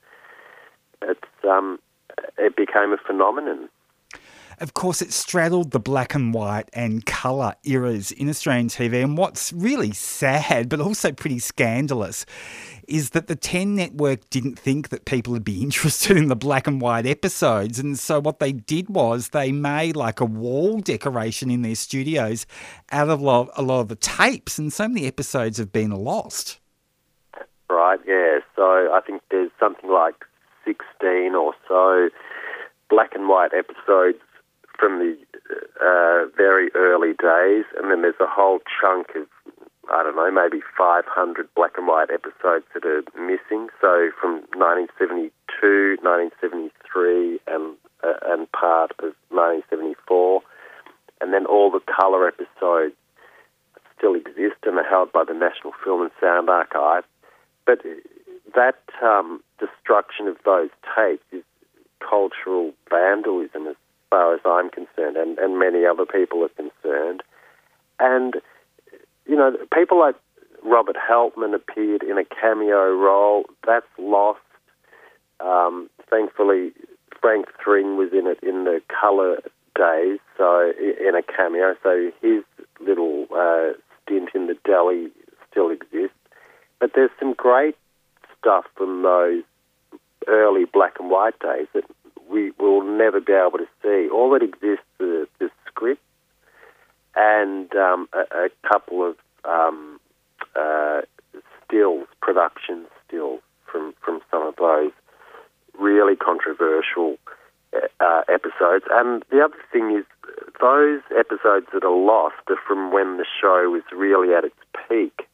it's 1.01 1.21
um, 1.47 1.79
it 2.37 2.55
became 2.55 2.93
a 2.93 2.97
phenomenon. 3.27 3.69
Of 4.59 4.73
course, 4.73 5.03
it 5.03 5.13
straddled 5.13 5.69
the 5.69 5.79
black 5.79 6.15
and 6.15 6.33
white 6.33 6.67
and 6.73 7.05
colour 7.05 7.53
eras 7.63 8.11
in 8.11 8.27
Australian 8.27 8.69
TV. 8.69 9.03
And 9.03 9.15
what's 9.15 9.53
really 9.53 9.91
sad, 9.91 10.67
but 10.67 10.81
also 10.81 11.11
pretty 11.11 11.37
scandalous, 11.37 12.25
is 12.87 13.11
that 13.11 13.27
the 13.27 13.35
10 13.35 13.75
network 13.75 14.27
didn't 14.31 14.57
think 14.57 14.89
that 14.89 15.05
people 15.05 15.33
would 15.33 15.43
be 15.43 15.61
interested 15.61 16.17
in 16.17 16.27
the 16.27 16.35
black 16.35 16.65
and 16.65 16.81
white 16.81 17.05
episodes. 17.05 17.77
And 17.77 17.99
so 17.99 18.19
what 18.19 18.39
they 18.39 18.51
did 18.51 18.89
was 18.89 19.29
they 19.29 19.51
made 19.51 19.95
like 19.95 20.19
a 20.19 20.25
wall 20.25 20.79
decoration 20.79 21.51
in 21.51 21.61
their 21.61 21.75
studios 21.75 22.47
out 22.91 23.09
of 23.09 23.19
a 23.19 23.23
lot, 23.23 23.49
a 23.55 23.61
lot 23.61 23.81
of 23.81 23.89
the 23.89 23.95
tapes. 23.95 24.57
And 24.57 24.73
so 24.73 24.87
many 24.87 25.05
episodes 25.05 25.59
have 25.59 25.71
been 25.71 25.91
lost. 25.91 26.59
Right, 27.69 27.99
yeah. 28.07 28.39
So 28.55 28.63
I 28.63 29.01
think 29.05 29.21
there's 29.29 29.51
something 29.59 29.91
like 29.91 30.15
16 30.65 31.35
or 31.35 31.53
so 31.67 32.09
black 32.89 33.15
and 33.15 33.27
white 33.27 33.51
episodes 33.53 34.19
from 34.79 34.99
the 34.99 35.17
uh, 35.81 36.29
very 36.35 36.69
early 36.75 37.13
days, 37.13 37.65
and 37.77 37.91
then 37.91 38.01
there's 38.01 38.19
a 38.19 38.27
whole 38.27 38.59
chunk 38.81 39.07
of 39.15 39.27
I 39.89 40.03
don't 40.03 40.17
know, 40.17 40.29
maybe 40.29 40.61
500 40.77 41.47
black 41.55 41.77
and 41.77 41.87
white 41.87 42.09
episodes 42.11 42.65
that 42.73 42.83
are 42.83 43.03
missing. 43.15 43.69
So 43.79 44.11
from 44.19 44.43
1972, 44.51 45.31
1973, 46.03 47.39
and 47.47 47.75
uh, 48.03 48.13
and 48.27 48.51
part 48.51 48.91
of 48.99 49.15
1974, 49.31 50.41
and 51.21 51.33
then 51.33 51.45
all 51.45 51.71
the 51.71 51.81
colour 51.87 52.27
episodes 52.27 52.95
still 53.97 54.13
exist 54.13 54.61
and 54.63 54.77
are 54.77 54.87
held 54.87 55.11
by 55.11 55.23
the 55.23 55.33
National 55.33 55.73
Film 55.83 56.01
and 56.01 56.11
Sound 56.21 56.49
Archive. 56.49 57.03
But 57.65 57.79
that 58.55 58.83
um, 59.01 59.41
destruction 59.59 60.27
of 60.27 60.37
those 60.45 60.69
tapes 60.95 61.23
is 61.31 61.43
cultural 62.07 62.71
vandalism 62.89 63.67
as 63.67 63.75
far 64.09 64.33
as 64.33 64.41
I'm 64.45 64.69
concerned, 64.69 65.17
and, 65.17 65.37
and 65.37 65.59
many 65.59 65.85
other 65.85 66.05
people 66.05 66.43
are 66.43 66.49
concerned. 66.49 67.21
And, 67.99 68.35
you 69.25 69.35
know, 69.35 69.57
people 69.73 69.99
like 69.99 70.15
Robert 70.63 70.95
Helpmann 70.97 71.53
appeared 71.53 72.03
in 72.03 72.17
a 72.17 72.25
cameo 72.25 72.93
role. 72.95 73.45
That's 73.65 73.85
lost. 73.97 74.39
Um, 75.39 75.89
thankfully, 76.09 76.71
Frank 77.21 77.47
Thring 77.63 77.97
was 77.97 78.09
in 78.11 78.27
it 78.27 78.39
in 78.41 78.63
the 78.63 78.81
colour 78.99 79.39
days, 79.75 80.19
so 80.37 80.71
in 80.79 81.15
a 81.15 81.21
cameo. 81.21 81.75
So 81.83 82.11
his 82.21 82.43
little 82.79 83.27
uh, 83.35 83.73
stint 84.03 84.29
in 84.33 84.47
the 84.47 84.55
deli 84.65 85.09
still 85.49 85.69
exists. 85.69 86.17
But 86.79 86.91
there's 86.95 87.11
some 87.19 87.33
great 87.33 87.75
stuff 88.39 88.65
from 88.75 89.03
those 89.03 89.43
early 90.27 90.65
black 90.65 90.99
and 90.99 91.09
white 91.09 91.37
days 91.39 91.67
that 91.73 91.83
we 92.29 92.51
will 92.59 92.83
never 92.83 93.21
be 93.21 93.33
able 93.33 93.57
to 93.57 93.67
see. 93.81 94.09
All 94.09 94.29
that 94.31 94.43
exists 94.43 94.85
is 94.99 95.27
the 95.39 95.49
script 95.67 96.01
and 97.15 97.73
um, 97.75 98.07
a, 98.13 98.45
a, 98.45 98.49
couple 98.67 99.03
of 99.03 99.15
um, 99.45 99.99
uh, 100.55 101.01
stills, 101.65 102.07
production 102.21 102.85
stills 103.07 103.41
from, 103.65 103.93
from 104.03 104.21
some 104.29 104.45
of 104.45 104.55
those 104.57 104.91
really 105.79 106.15
controversial 106.15 107.17
uh, 107.99 108.21
episodes. 108.29 108.85
And 108.91 109.23
the 109.31 109.43
other 109.43 109.57
thing 109.71 109.97
is, 109.97 110.05
those 110.61 111.01
episodes 111.17 111.67
that 111.73 111.83
are 111.83 111.95
lost 111.95 112.35
are 112.49 112.59
from 112.67 112.91
when 112.91 113.17
the 113.17 113.25
show 113.41 113.69
was 113.69 113.83
really 113.91 114.33
at 114.33 114.43
its 114.43 114.55
peak. 114.87 115.27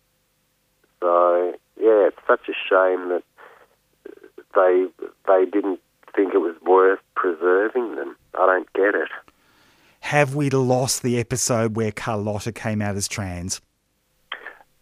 So 1.01 1.53
yeah, 1.77 2.07
it's 2.07 2.19
such 2.27 2.47
a 2.47 2.53
shame 2.53 3.09
that 3.09 3.23
they 4.55 4.87
they 5.27 5.45
didn't 5.45 5.79
think 6.15 6.33
it 6.33 6.39
was 6.39 6.55
worth 6.65 6.99
preserving 7.15 7.95
them. 7.95 8.15
I 8.35 8.45
don't 8.45 8.73
get 8.73 8.95
it. 8.95 9.09
Have 10.01 10.35
we 10.35 10.49
lost 10.49 11.01
the 11.01 11.19
episode 11.19 11.75
where 11.75 11.91
Carlotta 11.91 12.51
came 12.51 12.81
out 12.81 12.95
as 12.95 13.07
trans? 13.07 13.61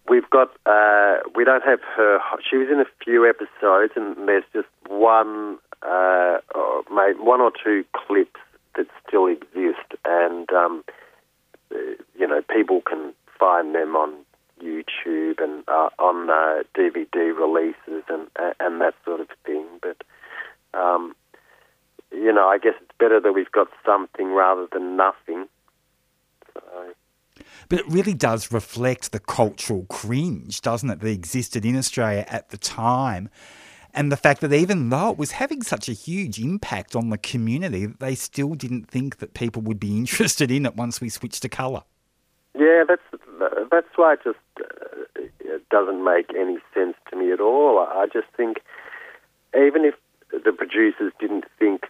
We've 0.09 0.29
got, 0.29 0.49
uh, 0.65 1.17
we 1.35 1.45
don't 1.45 1.63
have 1.63 1.79
her. 1.95 2.19
She 2.49 2.57
was 2.57 2.67
in 2.69 2.79
a 2.79 2.85
few 3.03 3.29
episodes, 3.29 3.93
and 3.95 4.27
there's 4.27 4.43
just 4.51 4.67
one, 4.87 5.57
uh, 5.83 6.39
or 6.55 6.83
maybe 6.91 7.19
one 7.19 7.39
or 7.39 7.51
two 7.63 7.85
clips 7.93 8.39
that 8.75 8.87
still 9.07 9.27
exist, 9.27 9.93
and 10.03 10.51
um, 10.51 10.83
uh, 11.71 11.77
you 12.17 12.27
know 12.27 12.41
people 12.49 12.81
can 12.81 13.13
find 13.39 13.75
them 13.75 13.95
on 13.95 14.13
YouTube 14.61 15.41
and 15.41 15.63
uh, 15.67 15.89
on 15.99 16.29
uh, 16.29 16.63
DVD 16.75 17.35
releases 17.37 18.03
and 18.09 18.27
and 18.59 18.81
that 18.81 18.93
sort 19.05 19.19
of 19.19 19.27
thing. 19.45 19.65
But 19.81 20.03
um, 20.77 21.15
you 22.11 22.31
know, 22.31 22.47
I 22.47 22.57
guess 22.57 22.73
it's 22.81 22.91
better 22.99 23.19
that 23.19 23.33
we've 23.33 23.51
got 23.51 23.67
something 23.85 24.33
rather 24.33 24.67
than 24.71 24.97
nothing. 24.97 25.47
So. 26.53 26.93
But 27.69 27.79
it 27.79 27.87
really 27.87 28.13
does 28.13 28.51
reflect 28.51 29.11
the 29.11 29.19
cultural 29.19 29.85
cringe, 29.89 30.61
doesn't 30.61 30.89
it, 30.89 30.99
that 30.99 31.07
existed 31.07 31.65
in 31.65 31.77
Australia 31.77 32.25
at 32.27 32.49
the 32.49 32.57
time. 32.57 33.29
And 33.93 34.11
the 34.11 34.17
fact 34.17 34.41
that 34.41 34.53
even 34.53 34.89
though 34.89 35.09
it 35.09 35.17
was 35.17 35.31
having 35.31 35.63
such 35.63 35.89
a 35.89 35.93
huge 35.93 36.39
impact 36.39 36.95
on 36.95 37.09
the 37.09 37.17
community, 37.17 37.85
they 37.85 38.15
still 38.15 38.55
didn't 38.55 38.89
think 38.89 39.17
that 39.17 39.33
people 39.33 39.61
would 39.63 39.79
be 39.79 39.97
interested 39.97 40.51
in 40.51 40.65
it 40.65 40.75
once 40.75 41.01
we 41.01 41.09
switched 41.09 41.41
to 41.41 41.49
colour. 41.49 41.83
Yeah, 42.57 42.83
that's 42.87 43.01
that's 43.71 43.87
why 43.95 44.13
it 44.13 44.19
just 44.23 44.37
uh, 44.59 45.23
it 45.39 45.67
doesn't 45.69 46.03
make 46.03 46.31
any 46.37 46.57
sense 46.73 46.95
to 47.09 47.15
me 47.15 47.31
at 47.31 47.39
all. 47.39 47.79
I 47.79 48.07
just 48.11 48.27
think 48.35 48.61
even 49.55 49.85
if 49.85 49.95
the 50.31 50.51
producers 50.51 51.11
didn't 51.19 51.45
think 51.59 51.85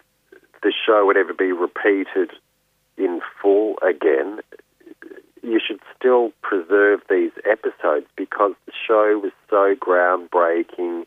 the 0.64 0.74
show 0.86 1.06
would 1.06 1.18
ever 1.18 1.34
be 1.34 1.52
repeated 1.52 2.32
in 2.98 3.22
full 3.42 3.76
again, 3.82 4.40
you 5.44 5.60
should 5.66 5.80
still 5.98 6.32
preserve 6.42 7.02
these 7.10 7.32
episodes 7.50 8.06
because 8.16 8.54
the 8.66 8.72
show 8.88 9.20
was 9.22 9.32
so 9.50 9.76
groundbreaking, 9.76 11.06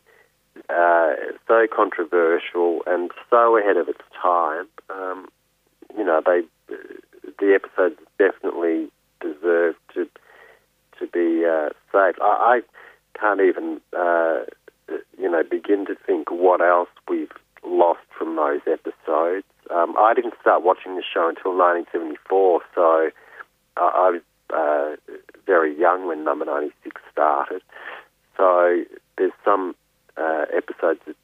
uh, 0.69 1.13
so 1.47 1.67
controversial, 1.73 2.81
and 2.85 3.11
so 3.29 3.57
ahead 3.57 3.77
of 3.77 3.87
its 3.87 4.01
time. 4.21 4.67
Um, 4.89 5.27
you 5.97 6.03
know, 6.03 6.21
they 6.25 6.41
the 7.39 7.53
episodes 7.53 7.99
definitely 8.17 8.89
deserve 9.21 9.75
to 9.93 10.07
to 11.05 11.11
be 11.11 11.45
uh, 11.45 11.69
saved. 11.91 12.19
I, 12.21 12.59
I 12.59 13.19
can't 13.19 13.41
even 13.41 13.81
uh, 13.97 14.43
you 15.17 15.29
know 15.29 15.43
begin 15.43 15.85
to 15.87 15.95
think 16.05 16.31
what 16.31 16.61
else 16.61 16.89
we've 17.09 17.31
lost 17.65 18.01
from 18.17 18.35
those 18.35 18.61
episodes. 18.67 19.45
Um, 19.73 19.95
I 19.97 20.13
didn't 20.13 20.35
start 20.39 20.63
watching 20.63 20.95
the 20.95 21.03
show 21.03 21.27
until 21.27 21.57
1974, 21.57 22.61
so 22.75 23.09
I, 23.77 23.81
I 23.81 24.09
was 24.11 24.21
uh, 24.53 24.95
very 25.45 25.77
young 25.77 26.07
when 26.07 26.23
Number 26.23 26.45
96 26.45 27.01
started. 27.11 27.61
So 28.37 28.83
there's 29.17 29.31
some 29.43 29.75
uh, 30.17 30.45
episodes 30.55 30.99
that 31.07 31.15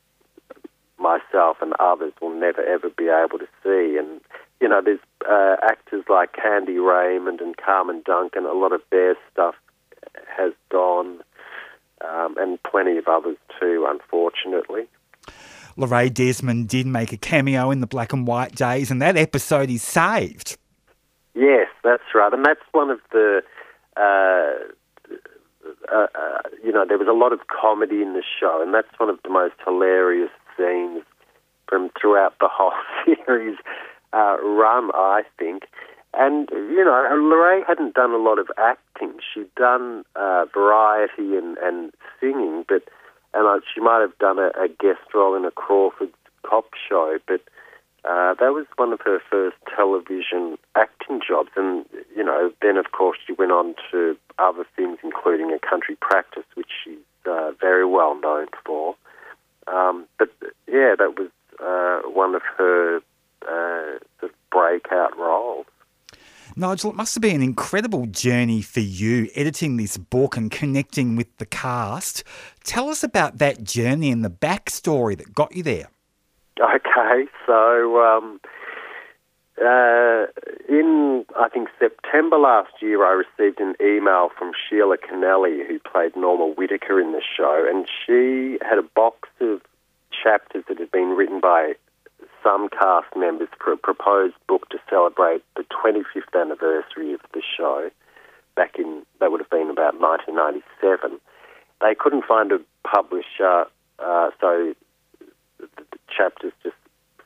myself 0.97 1.57
and 1.61 1.73
others 1.79 2.13
will 2.21 2.33
never 2.33 2.63
ever 2.63 2.89
be 2.89 3.09
able 3.09 3.39
to 3.39 3.47
see. 3.63 3.97
And, 3.97 4.21
you 4.59 4.69
know, 4.69 4.81
there's 4.83 4.99
uh, 5.29 5.57
actors 5.63 6.05
like 6.09 6.33
Candy 6.33 6.77
Raymond 6.77 7.41
and 7.41 7.55
Carmen 7.57 8.01
Duncan, 8.05 8.45
a 8.45 8.53
lot 8.53 8.71
of 8.71 8.81
their 8.91 9.15
stuff 9.31 9.55
has 10.37 10.53
gone, 10.69 11.21
um, 12.01 12.35
and 12.37 12.61
plenty 12.63 12.97
of 12.97 13.07
others 13.07 13.37
too, 13.59 13.85
unfortunately. 13.87 14.87
Lorraine 15.77 16.13
Desmond 16.13 16.67
did 16.67 16.85
make 16.85 17.13
a 17.13 17.17
cameo 17.17 17.71
in 17.71 17.79
the 17.79 17.87
black 17.87 18.13
and 18.13 18.27
white 18.27 18.55
days, 18.55 18.91
and 18.91 19.01
that 19.01 19.17
episode 19.17 19.69
is 19.69 19.83
saved. 19.83 20.57
Yes, 21.33 21.67
that's 21.83 22.03
right, 22.13 22.33
and 22.33 22.45
that's 22.45 22.61
one 22.71 22.89
of 22.89 22.99
the. 23.11 23.41
Uh, 23.95 24.71
uh, 25.91 26.07
uh, 26.15 26.41
you 26.63 26.71
know, 26.71 26.85
there 26.87 26.97
was 26.97 27.07
a 27.07 27.13
lot 27.13 27.33
of 27.33 27.39
comedy 27.47 28.01
in 28.01 28.13
the 28.13 28.23
show, 28.39 28.61
and 28.61 28.73
that's 28.73 28.87
one 28.97 29.09
of 29.09 29.19
the 29.23 29.29
most 29.29 29.55
hilarious 29.65 30.29
scenes 30.57 31.03
from 31.67 31.89
throughout 31.99 32.33
the 32.39 32.49
whole 32.51 32.73
series 33.05 33.57
uh, 34.13 34.37
run, 34.41 34.91
I 34.93 35.23
think. 35.37 35.63
And, 36.13 36.49
you 36.51 36.83
know, 36.83 37.07
Lorraine 37.11 37.63
hadn't 37.65 37.95
done 37.95 38.11
a 38.11 38.17
lot 38.17 38.37
of 38.37 38.47
acting. 38.57 39.13
She'd 39.33 39.53
done 39.55 40.03
uh, 40.15 40.45
variety 40.53 41.37
and, 41.37 41.57
and 41.59 41.93
singing, 42.19 42.65
but 42.67 42.83
and 43.33 43.47
uh, 43.47 43.61
she 43.73 43.79
might 43.79 44.01
have 44.01 44.17
done 44.17 44.39
a, 44.39 44.51
a 44.61 44.67
guest 44.67 45.13
role 45.13 45.35
in 45.35 45.45
a 45.45 45.51
Crawford 45.51 46.09
cop 46.43 46.65
show, 46.89 47.17
but 47.27 47.41
uh, 48.03 48.33
that 48.33 48.51
was 48.51 48.65
one 48.75 48.91
of 48.91 48.99
her 49.05 49.19
first 49.29 49.55
television 49.73 50.57
acting 50.75 51.21
jobs. 51.25 51.49
And, 51.55 51.85
you 52.15 52.23
know, 52.23 52.51
then, 52.61 52.77
of 52.77 52.91
course, 52.91 53.17
she 53.25 53.33
went 53.33 53.51
on 53.51 53.75
to 53.91 54.17
other 54.39 54.65
things, 54.75 54.97
including 55.03 55.51
A 55.51 55.59
Country 55.59 55.95
Practice, 56.01 56.43
which 56.55 56.69
she's 56.83 56.97
uh, 57.25 57.51
very 57.61 57.85
well 57.85 58.19
known 58.19 58.47
for. 58.65 58.95
Um, 59.67 60.07
but, 60.17 60.29
yeah, 60.67 60.95
that 60.97 61.13
was 61.17 61.29
uh, 61.63 62.09
one 62.09 62.35
of 62.35 62.41
her 62.57 63.01
uh, 63.47 64.27
breakout 64.51 65.17
roles. 65.17 65.67
Nigel, 66.55 66.91
it 66.91 66.95
must 66.95 67.15
have 67.15 67.21
been 67.21 67.37
an 67.37 67.41
incredible 67.41 68.05
journey 68.07 68.61
for 68.61 68.81
you 68.81 69.29
editing 69.35 69.77
this 69.77 69.97
book 69.97 70.35
and 70.35 70.51
connecting 70.51 71.15
with 71.15 71.35
the 71.37 71.45
cast. 71.45 72.23
Tell 72.63 72.89
us 72.89 73.03
about 73.03 73.37
that 73.37 73.63
journey 73.63 74.11
and 74.11 74.23
the 74.23 74.29
backstory 74.29 75.17
that 75.17 75.33
got 75.33 75.55
you 75.55 75.63
there. 75.63 75.87
Okay, 76.59 77.25
so 77.45 78.03
um, 78.03 78.39
uh, 79.59 80.25
in 80.67 81.25
I 81.39 81.49
think 81.49 81.69
September 81.79 82.37
last 82.37 82.73
year, 82.81 83.05
I 83.05 83.11
received 83.11 83.59
an 83.59 83.75
email 83.81 84.29
from 84.37 84.51
Sheila 84.53 84.97
Kennelly, 84.97 85.65
who 85.67 85.79
played 85.79 86.15
Norma 86.15 86.47
Whitaker 86.47 86.99
in 86.99 87.11
the 87.11 87.21
show, 87.21 87.65
and 87.69 87.87
she 87.87 88.57
had 88.61 88.77
a 88.77 88.83
box 88.83 89.29
of 89.39 89.61
chapters 90.11 90.63
that 90.67 90.79
had 90.79 90.91
been 90.91 91.09
written 91.09 91.39
by 91.39 91.73
some 92.43 92.69
cast 92.69 93.07
members 93.15 93.49
for 93.63 93.73
a 93.73 93.77
proposed 93.77 94.35
book 94.47 94.69
to 94.69 94.79
celebrate 94.89 95.43
the 95.55 95.63
25th 95.63 96.39
anniversary 96.39 97.13
of 97.13 97.21
the 97.33 97.41
show. 97.57 97.89
Back 98.55 98.75
in 98.77 99.03
that 99.19 99.31
would 99.31 99.41
have 99.41 99.49
been 99.49 99.69
about 99.69 99.99
1997. 99.99 101.19
They 101.81 101.95
couldn't 101.95 102.25
find 102.25 102.51
a 102.51 102.59
publisher, 102.83 103.65
uh, 103.99 104.29
so 104.39 104.73
the, 105.59 105.67
the 105.77 105.99
chapters 106.15 106.53
just 106.63 106.75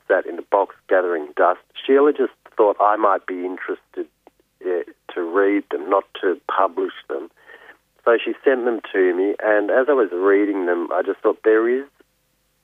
sat 0.07 0.25
in 0.25 0.35
the 0.35 0.43
box 0.43 0.75
gathering 0.87 1.27
dust. 1.35 1.59
Sheila 1.85 2.13
just 2.13 2.33
thought 2.55 2.77
I 2.79 2.95
might 2.95 3.25
be 3.25 3.45
interested 3.45 4.07
uh, 4.65 4.83
to 5.13 5.21
read 5.21 5.63
them, 5.71 5.89
not 5.89 6.05
to 6.21 6.39
publish 6.47 6.93
them. 7.09 7.29
So 8.05 8.17
she 8.23 8.33
sent 8.43 8.65
them 8.65 8.81
to 8.93 9.15
me, 9.15 9.35
and 9.43 9.71
as 9.71 9.87
I 9.89 9.93
was 9.93 10.09
reading 10.13 10.67
them, 10.67 10.89
I 10.91 11.01
just 11.01 11.19
thought 11.21 11.41
there 11.43 11.67
is 11.67 11.87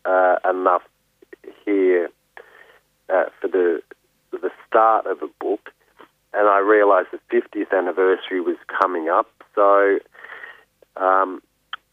uh, 0.06 0.36
enough 0.48 0.84
here 1.66 2.10
uh, 3.12 3.26
for 3.40 3.48
the 3.48 3.82
the 4.32 4.52
start 4.68 5.06
of 5.08 5.22
a 5.22 5.28
book, 5.40 5.72
and 6.34 6.48
I 6.48 6.60
realised 6.60 7.10
the 7.12 7.20
50th 7.36 7.78
anniversary 7.78 8.40
was 8.40 8.56
coming 8.82 9.10
up. 9.10 9.30
So 9.54 10.00
um, 10.96 11.42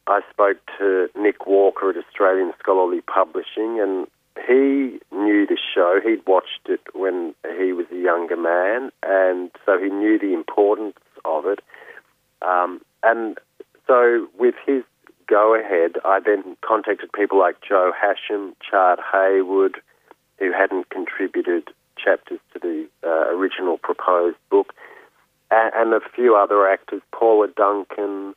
I 0.07 0.21
spoke 0.31 0.59
to 0.79 1.09
Nick 1.17 1.47
Walker 1.47 1.91
at 1.91 1.97
Australian 1.97 2.53
Scholarly 2.61 3.01
Publishing, 3.01 3.81
and 3.81 4.07
he 4.47 5.01
knew 5.11 5.47
the 5.47 5.59
show. 5.75 6.01
He'd 6.03 6.25
watched 6.27 6.67
it 6.67 6.81
when 6.95 7.35
he 7.59 7.73
was 7.73 7.87
a 7.93 7.99
younger 7.99 8.37
man, 8.37 8.91
and 9.03 9.51
so 9.67 9.79
he 9.79 9.89
knew 9.89 10.19
the 10.19 10.33
importance 10.33 10.97
of 11.25 11.47
it. 11.47 11.59
Um, 12.41 12.81
and 13.03 13.37
so, 13.87 14.29
with 14.39 14.55
his 14.65 14.85
go 15.27 15.55
ahead, 15.55 15.93
I 16.05 16.21
then 16.25 16.57
contacted 16.67 17.13
people 17.13 17.39
like 17.39 17.57
Joe 17.67 17.93
Hasham, 17.93 18.55
Chard 18.69 18.99
Hayward, 19.13 19.81
who 20.39 20.53
hadn't 20.53 20.91
contributed 20.91 21.69
chapters 22.03 22.39
to 22.53 22.59
the 22.61 22.87
uh, 23.05 23.35
original 23.35 23.79
proposed 23.79 24.37
book, 24.51 24.73
and, 25.51 25.73
and, 25.75 25.95
a 25.95 26.01
few 26.15 26.37
other 26.37 26.69
actors, 26.69 27.03
Paula 27.13 27.49
Duncan, 27.49 28.35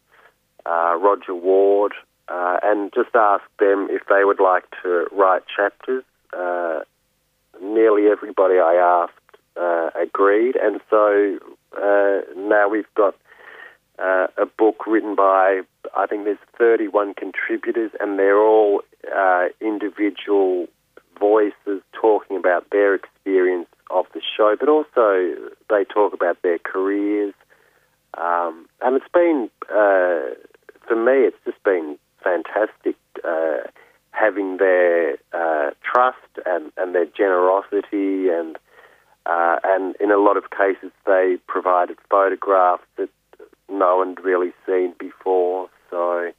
uh, 0.65 0.95
Roger 0.99 1.35
Ward, 1.35 1.93
uh, 2.27 2.57
and 2.63 2.91
just 2.93 3.13
asked 3.15 3.57
them 3.59 3.87
if 3.89 4.03
they 4.07 4.23
would 4.23 4.39
like 4.39 4.63
to 4.83 5.07
write 5.11 5.43
chapters. 5.53 6.03
Uh, 6.33 6.79
nearly 7.61 8.07
everybody 8.07 8.55
I 8.55 8.75
asked 8.75 9.11
uh, 9.57 9.89
agreed, 10.01 10.55
and 10.55 10.79
so 10.89 11.39
uh, 11.77 12.21
now 12.37 12.69
we've 12.69 12.93
got 12.95 13.15
a 14.37 14.45
book 14.57 14.87
written 14.87 15.13
by 15.13 15.61
I 15.95 16.07
think 16.07 16.23
there's 16.23 16.37
31 16.57 17.13
contributors, 17.13 17.91
and 17.99 18.17
they're 18.17 18.39
all 18.39 18.81
individual 19.59 20.67
voices 21.19 21.81
talking 21.93 22.37
about 22.37 22.69
their 22.71 22.95
experience 22.95 23.67
of 23.89 24.05
the 24.13 24.21
show, 24.35 24.55
but 24.59 24.69
also 24.69 25.35
they 25.69 25.83
talk 25.85 26.13
about 26.13 26.41
their 26.41 26.59
careers. 26.59 27.33
Um, 28.17 28.67
and 28.81 28.95
it's 28.95 29.11
been, 29.13 29.49
uh, 29.69 30.35
for 30.87 30.95
me, 30.95 31.27
it's 31.27 31.37
just 31.45 31.61
been 31.63 31.97
fantastic 32.23 32.95
uh, 33.23 33.67
having 34.11 34.57
their 34.57 35.17
uh, 35.33 35.71
trust 35.83 36.17
and, 36.45 36.71
and 36.77 36.93
their 36.93 37.05
generosity, 37.05 38.29
and 38.29 38.57
uh, 39.25 39.57
and 39.63 39.95
in 39.99 40.11
a 40.11 40.17
lot 40.17 40.35
of 40.35 40.49
cases 40.49 40.91
they 41.05 41.37
provided 41.47 41.97
photographs 42.09 42.83
that 42.97 43.09
no 43.69 43.97
one 43.97 44.15
really 44.23 44.51
seen 44.65 44.93
before. 44.99 45.69
So, 45.89 46.31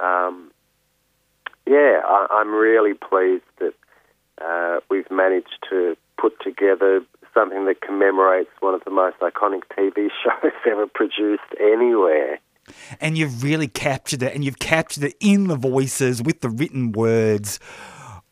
um, 0.00 0.50
yeah, 1.66 2.00
I, 2.04 2.26
I'm 2.30 2.54
really 2.54 2.94
pleased 2.94 3.44
that 3.58 3.74
uh, 4.42 4.80
we've 4.90 5.10
managed 5.10 5.58
to 5.70 5.96
put 6.18 6.40
together 6.40 7.00
something 7.32 7.66
that 7.66 7.80
commemorates 7.80 8.50
one 8.60 8.74
of 8.74 8.82
the 8.84 8.90
most 8.90 9.18
iconic 9.18 9.62
TV 9.76 10.08
shows 10.22 10.52
ever 10.66 10.86
produced 10.86 11.42
anywhere. 11.60 12.38
And 13.00 13.18
you've 13.18 13.42
really 13.42 13.68
captured 13.68 14.22
it, 14.22 14.34
and 14.34 14.42
you've 14.42 14.58
captured 14.58 15.04
it 15.04 15.16
in 15.20 15.48
the 15.48 15.56
voices 15.56 16.22
with 16.22 16.40
the 16.40 16.48
written 16.48 16.92
words 16.92 17.60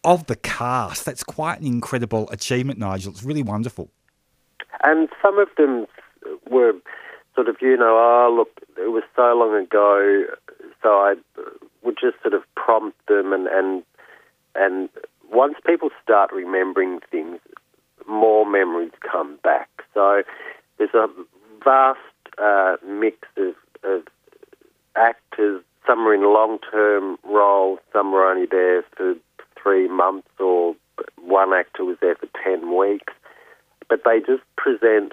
of 0.05 0.27
the 0.27 0.37
cast. 0.37 1.05
That's 1.05 1.23
quite 1.23 1.61
an 1.61 1.67
incredible 1.67 2.31
achievement, 2.31 2.79
Nigel. 2.79 3.13
It's 3.13 3.23
really 3.23 3.43
wonderful. 3.43 3.91
And 4.83 5.09
some 5.21 5.39
of 5.39 5.49
them 5.59 5.87
were 6.51 6.73
sort 7.35 7.49
of, 7.49 7.57
you 7.61 7.77
know, 7.77 7.97
oh, 7.99 8.35
look, 8.35 8.49
it 8.79 8.91
was 8.91 9.05
so 9.15 9.35
long 9.37 9.55
ago, 9.63 10.25
so 10.83 10.89
I 10.89 11.15
would 11.83 11.97
just 12.01 12.21
sort 12.23 12.35
of 12.35 12.43
prompt 12.57 12.97
them 13.07 13.33
and, 13.33 13.47
and, 13.49 13.83
and 14.55 14.89
once 15.33 15.55
people 15.67 15.91
start 16.03 16.31
remembering 16.33 17.01
things, 17.11 17.39
more 18.09 18.45
memories 18.45 18.93
come 19.11 19.39
back. 19.43 19.69
So 19.95 20.23
there's 20.79 20.95
a 20.95 21.09
vast 21.65 21.99
uh, 22.39 22.77
mix 22.87 23.17
of, 23.37 23.55
of 23.85 24.03
actors. 24.97 25.63
Some 25.87 26.01
are 26.01 26.15
in 26.15 26.23
long-term 26.23 27.19
roles. 27.25 27.79
Some 27.93 28.13
were 28.13 28.27
only 28.27 28.47
there 28.47 28.83
for 28.97 29.15
three 29.61 29.89
months, 29.89 30.29
or 30.39 30.75
one 31.21 31.53
actor 31.53 31.85
was 31.85 31.97
there 32.01 32.17
for 32.17 32.29
ten 32.45 32.77
weeks. 32.77 33.13
But 33.89 34.03
they 34.05 34.21
just 34.21 34.43
present 34.57 35.13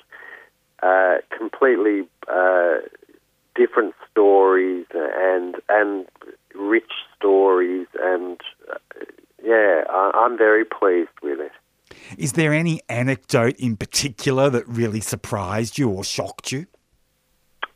uh, 0.84 1.17
completely 1.36 2.08
uh, 2.27 2.77
different 3.55 3.93
stories 4.12 4.86
and 4.93 5.55
and 5.69 6.05
rich 6.55 6.91
stories 7.17 7.88
and 8.01 8.39
yeah, 9.43 9.84
I, 9.89 10.25
am 10.25 10.38
very 10.38 10.65
pleased 10.65 11.10
with 11.21 11.39
it. 11.39 11.52
Is 12.17 12.34
there 12.34 12.54
any 12.54 12.82
anecdote 12.89 13.56
in 13.58 13.78
particular 13.78 14.49
that 14.49 14.67
really 14.67 15.02
surprised 15.02 15.78
you 15.78 15.89
or 15.89 16.04
shocked 16.04 16.52
you? 16.52 16.65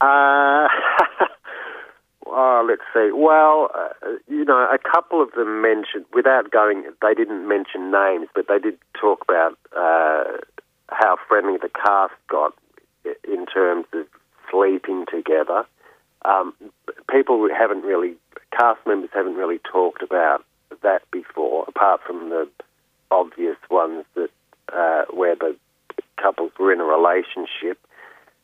Uh, 0.02 0.68
oh, 2.28 2.66
let's 2.68 2.82
see. 2.94 3.12
Well, 3.14 3.70
uh, 3.76 3.90
you 4.28 4.46
know, 4.46 4.68
a 4.72 4.78
couple 4.78 5.22
of 5.22 5.32
them 5.32 5.62
mentioned, 5.62 6.06
without 6.14 6.52
going, 6.52 6.84
they 7.02 7.14
didn't 7.14 7.48
mention 7.48 7.92
names, 7.92 8.28
but 8.36 8.48
they 8.48 8.60
did 8.60 8.78
talk 9.00 9.24
about 9.28 9.58
uh, 9.76 10.38
how 10.90 11.18
friendly 11.28 11.58
the 11.62 11.70
cast 11.70 12.14
got 12.30 12.54
in 13.28 13.46
terms 13.46 13.86
of 13.94 14.06
sleeping 14.52 15.06
together. 15.12 15.66
Um, 16.26 16.54
people 17.10 17.48
haven't 17.56 17.82
really, 17.82 18.16
cast 18.58 18.80
members 18.86 19.10
haven't 19.14 19.36
really 19.36 19.60
talked 19.60 20.02
about 20.02 20.46
that 20.84 21.02
before, 21.12 21.66
apart 21.68 22.02
from 22.06 22.30
the 22.30 22.48
obvious 23.12 23.58
ones 23.70 24.06
that 24.16 24.30
uh, 24.74 25.04
where 25.12 25.36
the 25.36 25.56
couples 26.22 26.52
were 26.60 26.72
in 26.72 26.80
a 26.80 26.86
relationship. 26.86 27.80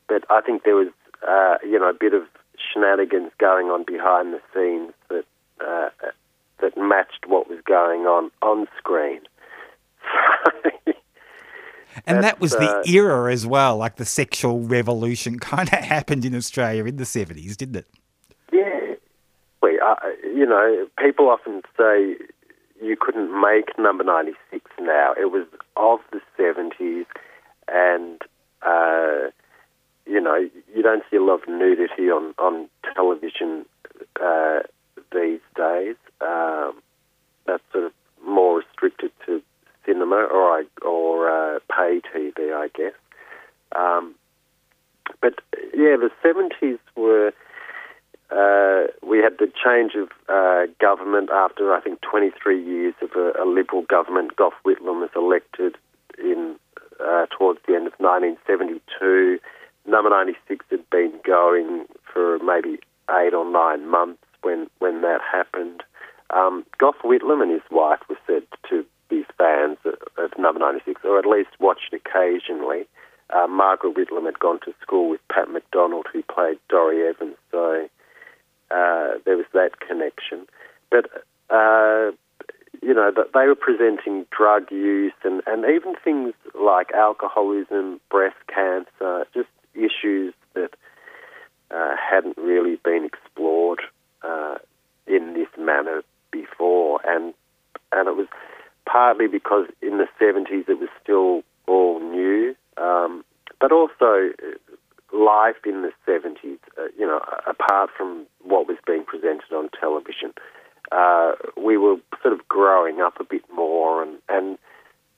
But 0.08 0.24
I 0.30 0.42
think 0.42 0.64
there 0.64 0.76
was, 0.76 0.88
uh, 1.28 1.58
you 1.64 1.80
know, 1.80 1.90
a 1.90 1.94
bit 1.94 2.14
of 2.14 2.24
shenanigans 2.58 3.32
going 3.40 3.68
on 3.68 3.84
behind 3.86 4.34
the 4.34 4.42
scenes 4.54 4.94
that 5.10 5.26
uh, 5.62 5.90
that 6.62 6.78
matched 6.78 7.26
what 7.28 7.50
was 7.50 7.60
going 7.66 8.02
on 8.02 8.32
on 8.42 8.68
screen. 8.78 9.22
And 12.06 12.24
that 12.24 12.40
was 12.40 12.52
the 12.52 12.70
uh, 12.70 12.84
era 12.86 13.32
as 13.32 13.46
well, 13.46 13.78
like 13.78 13.98
the 13.98 14.06
sexual 14.06 14.62
revolution 14.62 15.40
kind 15.40 15.68
of 15.68 15.80
happened 15.80 16.26
in 16.26 16.36
Australia 16.36 16.86
in 16.86 16.98
the 16.98 17.04
70s, 17.04 17.58
didn't 17.58 17.78
it? 17.78 17.88
You 20.24 20.46
know, 20.46 20.88
people 20.98 21.30
often 21.30 21.62
say 21.78 22.16
you 22.82 22.96
couldn't 23.00 23.30
make 23.40 23.78
number 23.78 24.04
96 24.04 24.70
now. 24.80 25.14
It 25.20 25.32
was 25.32 25.46
of 25.76 26.00
the 26.12 26.22
70s, 26.38 27.06
and, 27.68 28.22
uh, 28.62 29.30
you 30.06 30.22
know, 30.22 30.50
you 30.76 30.82
don't 30.82 31.04
see 31.10 31.18
a 31.18 31.24
lot 31.24 31.44
of 31.44 31.50
nudity 31.50 32.10
on, 32.10 32.34
on 32.40 32.70
television 32.96 33.66
uh, 34.22 34.60
these 35.14 35.42
days. 35.56 35.96
Um, 36.22 36.82
that's 37.46 37.64
sort 37.72 37.86
of 37.86 37.92
more 38.26 38.60
restricted 38.60 39.12
to 39.26 39.42
cinema 39.86 40.16
or, 40.16 40.64
or 40.82 41.30
uh, 41.30 41.60
pay 41.70 42.02
TV, 42.14 42.54
I 42.54 42.70
guess. 42.76 42.94
Um, 43.76 44.16
but, 45.22 45.36
yeah, 45.74 45.98
the 45.98 46.12
70s 46.24 46.80
were 46.96 47.34
uh, 48.32 48.86
we 49.02 49.18
had 49.20 49.38
the 49.40 49.52
change 49.64 49.94
of 49.96 50.10
uh, 50.28 50.72
government 50.80 51.30
after 51.32 51.74
I 51.74 51.82
think 51.82 52.02
23 52.02 52.64
years 52.64 52.94
of 53.02 53.10
a, 53.16 53.44
a 53.44 53.46
Liberal 53.46 53.84
government. 53.84 54.36
Gough 54.36 54.54
Whitlam 54.66 55.02
was 55.02 55.10
elected 55.16 55.76
in 56.18 56.56
uh, 57.00 57.26
towards 57.36 57.60
the 57.68 57.76
end 57.76 57.88
of 57.88 57.94
1972. 57.98 59.40
Number 59.88 60.10
96 60.10 60.66
had 60.70 60.88
been 60.92 61.14
going 61.26 61.86
for 62.14 62.38
maybe 62.40 62.80
eight 63.10 63.34
or 63.34 63.50
nine 63.50 63.90
months 63.90 64.24
when 64.44 64.70
when 64.78 65.02
that 65.02 65.22
happened. 65.22 65.84
Um, 66.30 66.66
Gough 66.78 67.02
Whitlam 67.04 67.42
and 67.42 67.52
his 67.52 67.66
wife 67.72 68.00
were 68.08 68.20
said 68.28 68.44
to 68.70 68.86
be 69.10 69.26
fans 69.40 69.78
of, 69.86 69.96
of 70.18 70.38
Number 70.38 70.60
96, 70.60 71.02
or 71.04 71.18
at 71.18 71.26
least 71.26 71.50
watched 71.60 71.94
occasionally. 71.94 72.86
Uh, 73.32 73.48
Margaret 73.48 73.96
Whitlam 73.96 74.26
had 74.26 74.38
gone 74.38 74.60
to 74.66 74.74
school 74.82 75.10
with 75.10 75.22
Pat 75.32 75.50
McDonald, 75.50 76.06
who 76.14 76.22
played 76.24 76.60
Dorrie 76.70 77.08
Evans, 77.08 77.36
so 77.52 77.90
uh, 78.72 79.20
there 79.26 79.38
was 79.38 79.46
that 79.54 79.80
connection. 79.80 80.46
But, 80.92 81.06
uh, 81.50 82.12
you 82.82 82.94
know, 82.94 83.12
they 83.12 83.48
were 83.48 83.56
presenting 83.56 84.26
drug 84.36 84.72
use 84.72 85.14
and, 85.24 85.42
and 85.48 85.66
even 85.66 85.96
things 86.04 86.34
like 86.60 86.92
alcoholism, 86.94 88.00
breast 88.10 88.38
cancer, 88.48 89.26
just 89.34 89.50
issues 89.74 90.34
that 90.54 90.72
uh, 91.72 91.96
hadn't 91.98 92.38
really 92.38 92.78
been 92.84 93.06
explored 93.06 93.82
uh, 94.24 94.56
in 95.08 95.34
this 95.34 95.50
manner 95.58 96.02
before. 96.32 97.00
And, 97.06 97.34
and 97.92 98.08
it 98.08 98.16
was 98.16 98.28
partly 98.86 99.28
because 99.28 99.68
in 99.82 99.98
the 99.98 100.08
70s 100.20 100.68
it 100.68 100.80
was 100.80 100.90
still 101.02 101.44
all 101.68 102.00
new, 102.00 102.56
um, 102.78 103.24
but 103.60 103.72
also 103.72 104.30
life 105.14 105.56
in 105.66 105.82
the 105.82 105.92
70s, 106.08 106.60
uh, 106.78 106.88
you 106.98 107.06
know, 107.06 107.20
apart 107.48 107.90
from 107.96 108.26
what 108.44 108.68
was 108.68 108.78
being 108.86 109.04
presented 109.06 109.52
on 109.54 109.70
television, 109.80 110.34
uh, 110.92 111.34
we 111.58 111.78
were 111.78 111.98
sort 112.22 112.34
of 112.34 112.48
growing 112.48 113.00
up 113.02 113.20
a 113.20 113.24
bit 113.24 113.44
more 113.54 114.02
and, 114.04 114.18
and, 114.28 114.58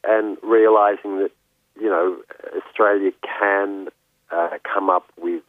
and 0.03 0.37
realizing 0.43 1.19
that, 1.19 1.31
you 1.79 1.89
know, 1.89 2.17
Australia 2.57 3.11
can 3.39 3.87
uh, 4.31 4.57
come 4.63 4.89
up 4.89 5.05
with, 5.17 5.43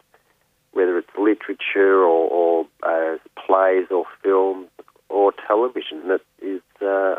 whether 0.72 0.98
it's 0.98 1.09
literature 1.18 2.02
or, 2.02 2.31
or 2.31 2.66
uh, 2.83 3.16
plays 3.46 3.87
or 3.90 4.05
films 4.22 4.68
or 5.09 5.33
television, 5.46 6.09
that 6.09 6.20
is, 6.40 6.62
uh, 6.81 7.16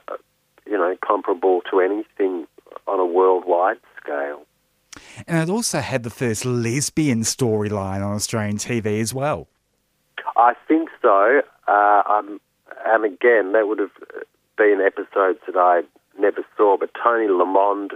you 0.66 0.78
know, 0.78 0.96
comparable 1.06 1.62
to 1.70 1.80
anything 1.80 2.48
on 2.88 3.00
a 3.00 3.06
worldwide 3.06 3.78
scale. 4.02 4.42
And 5.28 5.50
it 5.50 5.52
also 5.52 5.80
had 5.80 6.04
the 6.04 6.10
first 6.10 6.46
lesbian 6.46 7.22
storyline 7.22 8.06
on 8.06 8.16
Australian 8.16 8.58
TV 8.58 9.00
as 9.00 9.14
well. 9.14 9.48
I 10.36 10.54
think 10.68 10.90
so. 11.02 11.42
Uh, 11.68 12.04
um, 12.10 12.40
and 12.86 13.06
again, 13.06 13.54
that 13.54 13.68
would 13.68 13.80
have 13.80 13.92
been 14.58 14.82
episodes 14.86 15.40
that 15.48 15.58
I 15.58 15.82
never 16.20 16.46
saw. 16.58 16.78
But 16.78 16.92
Toni 17.02 17.28
Lamond, 17.28 17.94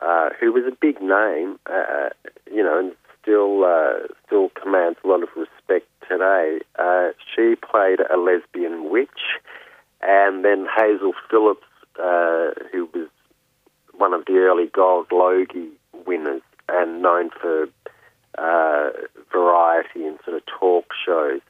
uh, 0.00 0.30
who 0.40 0.52
was 0.52 0.64
a 0.66 0.76
big 0.80 1.00
name, 1.00 1.58
uh, 1.66 2.10
you 2.50 2.62
know, 2.62 2.78
and 2.78 2.92
still 3.20 3.64
uh, 3.64 4.06
still 4.26 4.50
commands 4.60 4.98
a 5.04 5.08
lot 5.08 5.22
of 5.22 5.28
respect 5.36 5.86
today. 6.08 6.60
Uh, 6.78 7.10
she 7.34 7.54
played 7.56 8.00
a 8.12 8.16
lesbian 8.16 8.90
witch, 8.90 9.40
and 10.02 10.44
then 10.44 10.66
Hazel 10.76 11.12
Phillips, 11.30 11.66
uh, 11.98 12.50
who 12.70 12.88
was 12.94 13.08
one 13.98 14.14
of 14.14 14.24
the 14.26 14.34
early 14.34 14.66
Gold 14.66 15.06
Logie 15.12 15.70
winners 16.06 16.42
and 16.68 17.02
known 17.02 17.30
for 17.30 17.68
uh, 18.38 18.90
variety 19.32 20.06
and 20.06 20.18
sort 20.24 20.36
of 20.36 20.42
talk 20.46 20.86
shows. 21.04 21.40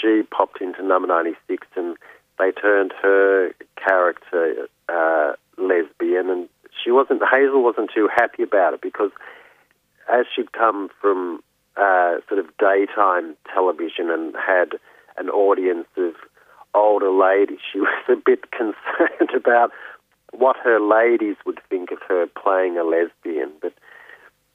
She 0.00 0.22
popped 0.30 0.60
into 0.60 0.82
number 0.82 1.08
96 1.08 1.66
and 1.76 1.96
they 2.38 2.52
turned 2.52 2.92
her 3.02 3.52
character 3.76 4.68
uh, 4.88 5.32
lesbian 5.56 6.30
and 6.30 6.48
she 6.84 6.90
wasn't, 6.90 7.22
Hazel 7.30 7.62
wasn't 7.62 7.90
too 7.94 8.08
happy 8.14 8.42
about 8.42 8.74
it 8.74 8.80
because 8.82 9.10
as 10.12 10.26
she'd 10.34 10.52
come 10.52 10.88
from 11.00 11.40
uh, 11.76 12.16
sort 12.28 12.40
of 12.40 12.46
daytime 12.58 13.36
television 13.52 14.10
and 14.10 14.34
had 14.34 14.78
an 15.16 15.28
audience 15.30 15.86
of 15.96 16.14
older 16.74 17.10
ladies, 17.10 17.58
she 17.72 17.78
was 17.80 18.04
a 18.08 18.16
bit 18.16 18.50
concerned 18.50 19.30
about 19.34 19.70
what 20.32 20.56
her 20.62 20.80
ladies 20.80 21.36
would 21.46 21.60
think 21.68 21.90
of 21.90 21.98
her 22.08 22.26
playing 22.26 22.78
a 22.78 22.84
lesbian. 22.84 23.52
But 23.60 23.72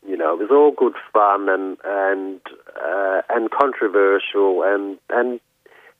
you 0.07 0.17
know, 0.17 0.33
it 0.33 0.39
was 0.39 0.51
all 0.51 0.71
good 0.71 0.95
fun 1.13 1.49
and 1.49 1.77
and 1.83 2.41
uh, 2.75 3.21
and 3.29 3.49
controversial, 3.51 4.63
and 4.63 4.97
and 5.09 5.39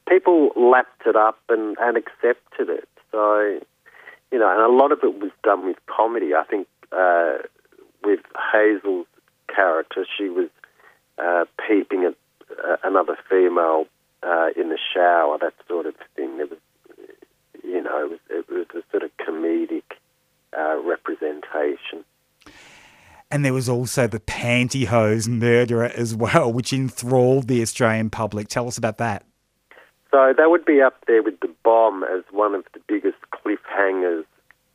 people 0.08 0.52
lapped 0.56 1.06
it 1.06 1.16
up 1.16 1.40
and, 1.50 1.78
and 1.80 1.98
accepted 1.98 2.70
it. 2.70 2.88
So, 3.12 3.60
you 4.32 4.40
know, 4.40 4.50
and 4.50 4.62
a 4.62 4.76
lot 4.76 4.92
of 4.92 5.00
it 5.04 5.20
was 5.20 5.32
done 5.44 5.66
with 5.66 5.78
comedy. 5.88 6.34
I 6.34 6.44
think 6.44 6.68
uh, 6.92 7.38
with 8.04 8.20
Hazel's 8.52 9.08
character, 9.54 10.06
she 10.18 10.30
was 10.30 10.50
uh, 11.18 11.46
peeping 11.68 12.04
at 12.04 12.16
uh, 12.64 12.78
another 12.84 13.18
female 13.30 13.86
uh, 14.24 14.48
in 14.56 14.70
the 14.70 14.80
shower, 14.94 15.38
that 15.40 15.54
sort 15.68 15.86
of 15.86 15.96
thing. 16.16 16.38
There 16.38 16.48
was, 16.48 16.60
you 17.64 17.82
know, 17.82 18.06
it 18.06 18.10
was, 18.10 18.20
it 18.30 18.50
was 18.50 18.68
a 18.76 18.84
sort 18.92 19.04
of 19.04 19.12
comedic 19.18 19.84
uh, 20.58 20.78
representation. 20.84 22.04
And 23.32 23.44
there 23.44 23.54
was 23.54 23.68
also 23.68 24.06
the 24.06 24.20
pantyhose 24.20 25.28
murderer 25.28 25.86
as 25.86 26.16
well, 26.16 26.54
which 26.54 26.72
enthralled 26.72 27.48
the 27.48 27.62
Australian 27.62 28.10
public. 28.10 28.48
Tell 28.48 28.68
us 28.68 28.78
about 28.78 28.98
that. 29.00 29.26
So 30.12 30.34
that 30.38 30.52
would 30.52 30.66
be 30.66 30.80
up 30.82 31.04
there 31.08 31.24
with 31.24 31.40
the 31.40 31.52
bomb 31.64 32.04
as 32.04 32.24
one 32.30 32.54
of 32.54 32.64
the 32.74 32.80
biggest 32.88 33.18
cliffhangers 33.34 34.26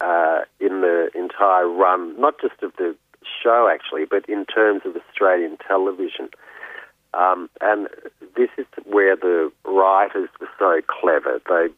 uh, 0.01 0.41
in 0.59 0.81
the 0.81 1.11
entire 1.15 1.69
run, 1.69 2.21
not 2.21 2.35
just 2.41 2.61
of 2.63 2.73
the 2.77 2.97
show 3.43 3.71
actually, 3.73 4.05
but 4.05 4.29
in 4.29 4.45
terms 4.47 4.83
of 4.85 4.97
Australian 4.97 5.57
television. 5.67 6.29
Um, 7.15 7.49
and 7.61 7.89
this 8.37 8.51
is 8.59 8.67
where 8.85 9.15
the 9.15 9.53
writers 9.65 10.29
were 10.41 10.49
so 10.59 10.81
clever. 10.89 11.41
They 11.49 11.69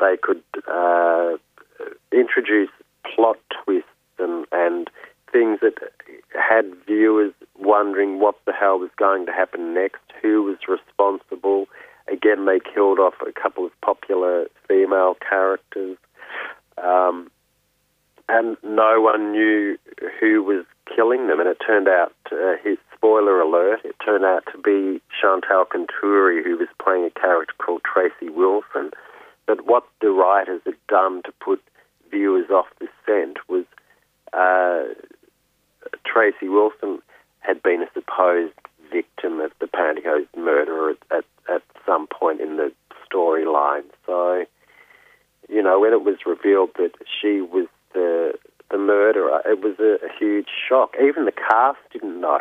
they 0.00 0.16
could 0.20 0.42
uh, 0.68 1.36
introduce 2.12 2.70
plot 3.14 3.36
twists 3.64 3.88
and, 4.18 4.46
and 4.52 4.90
things 5.32 5.60
that 5.60 5.74
had 6.34 6.64
viewers 6.86 7.32
wondering 7.58 8.20
what 8.20 8.36
the 8.46 8.52
hell 8.52 8.78
was 8.78 8.90
going 8.96 9.26
to 9.26 9.32
happen 9.32 9.74
next, 9.74 10.02
who 10.22 10.42
was 10.42 10.58
responsible. 10.68 11.66
Again, 12.10 12.46
they 12.46 12.60
killed 12.60 12.98
off 12.98 13.14
a 13.26 13.32
couple 13.32 13.66
of 13.66 13.72
popular 13.80 14.46
female 14.68 15.16
characters. 15.28 15.96
Um, 16.82 17.30
and 18.28 18.56
no 18.62 19.00
one 19.00 19.32
knew 19.32 19.76
who 20.20 20.42
was 20.42 20.64
killing 20.94 21.26
them. 21.26 21.40
And 21.40 21.48
it 21.48 21.58
turned 21.66 21.88
out, 21.88 22.12
uh, 22.32 22.54
his 22.62 22.78
spoiler 22.94 23.40
alert, 23.40 23.80
it 23.84 23.96
turned 24.04 24.24
out 24.24 24.44
to 24.52 24.58
be 24.58 25.00
Chantal 25.20 25.64
Contouri, 25.64 26.42
who 26.42 26.56
was 26.56 26.68
playing 26.82 27.04
a 27.04 27.20
character 27.20 27.54
called 27.58 27.82
Tracy 27.84 28.30
Wilson. 28.30 28.90
But 29.46 29.66
what 29.66 29.84
the 30.00 30.10
writers 30.10 30.62
had 30.64 30.76
done 30.88 31.22
to 31.24 31.32
put 31.32 31.62
viewers 32.10 32.48
off 32.50 32.66
the 32.80 32.88
scent 33.04 33.38
was 33.48 33.64
uh, 34.32 34.84
Tracy 36.06 36.48
Wilson 36.48 37.00
had 37.40 37.62
been 37.62 37.82
a 37.82 37.92
supposed 37.92 38.54
victim 38.90 39.40
of 39.40 39.52
the 39.60 39.66
pantyhose 39.66 40.28
murder 40.36 40.90
at, 40.90 40.96
at, 41.10 41.24
at 41.54 41.62
some 41.84 42.06
point 42.06 42.40
in 42.40 42.56
the 42.56 42.72
storyline. 43.06 43.84
So, 44.06 44.44
you 45.48 45.62
know, 45.62 45.78
when 45.80 45.92
it 45.92 46.02
was 46.02 46.16
revealed 46.24 46.70
that 46.78 46.92
she 47.20 47.40
was 47.40 47.66
the 47.92 48.32
the 48.70 48.78
murderer, 48.78 49.42
it 49.44 49.62
was 49.62 49.76
a, 49.78 50.04
a 50.04 50.08
huge 50.18 50.48
shock. 50.68 50.94
Even 51.00 51.26
the 51.26 51.32
cast 51.32 51.78
didn't 51.92 52.20
know. 52.20 52.40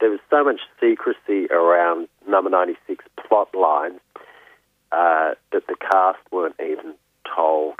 There 0.00 0.10
was 0.10 0.20
so 0.30 0.44
much 0.44 0.60
secrecy 0.80 1.46
around 1.50 2.08
Number 2.28 2.48
96 2.48 3.04
plot 3.26 3.54
lines 3.54 4.00
uh, 4.92 5.34
that 5.52 5.66
the 5.66 5.76
cast 5.90 6.20
weren't 6.30 6.54
even 6.60 6.94
told 7.36 7.74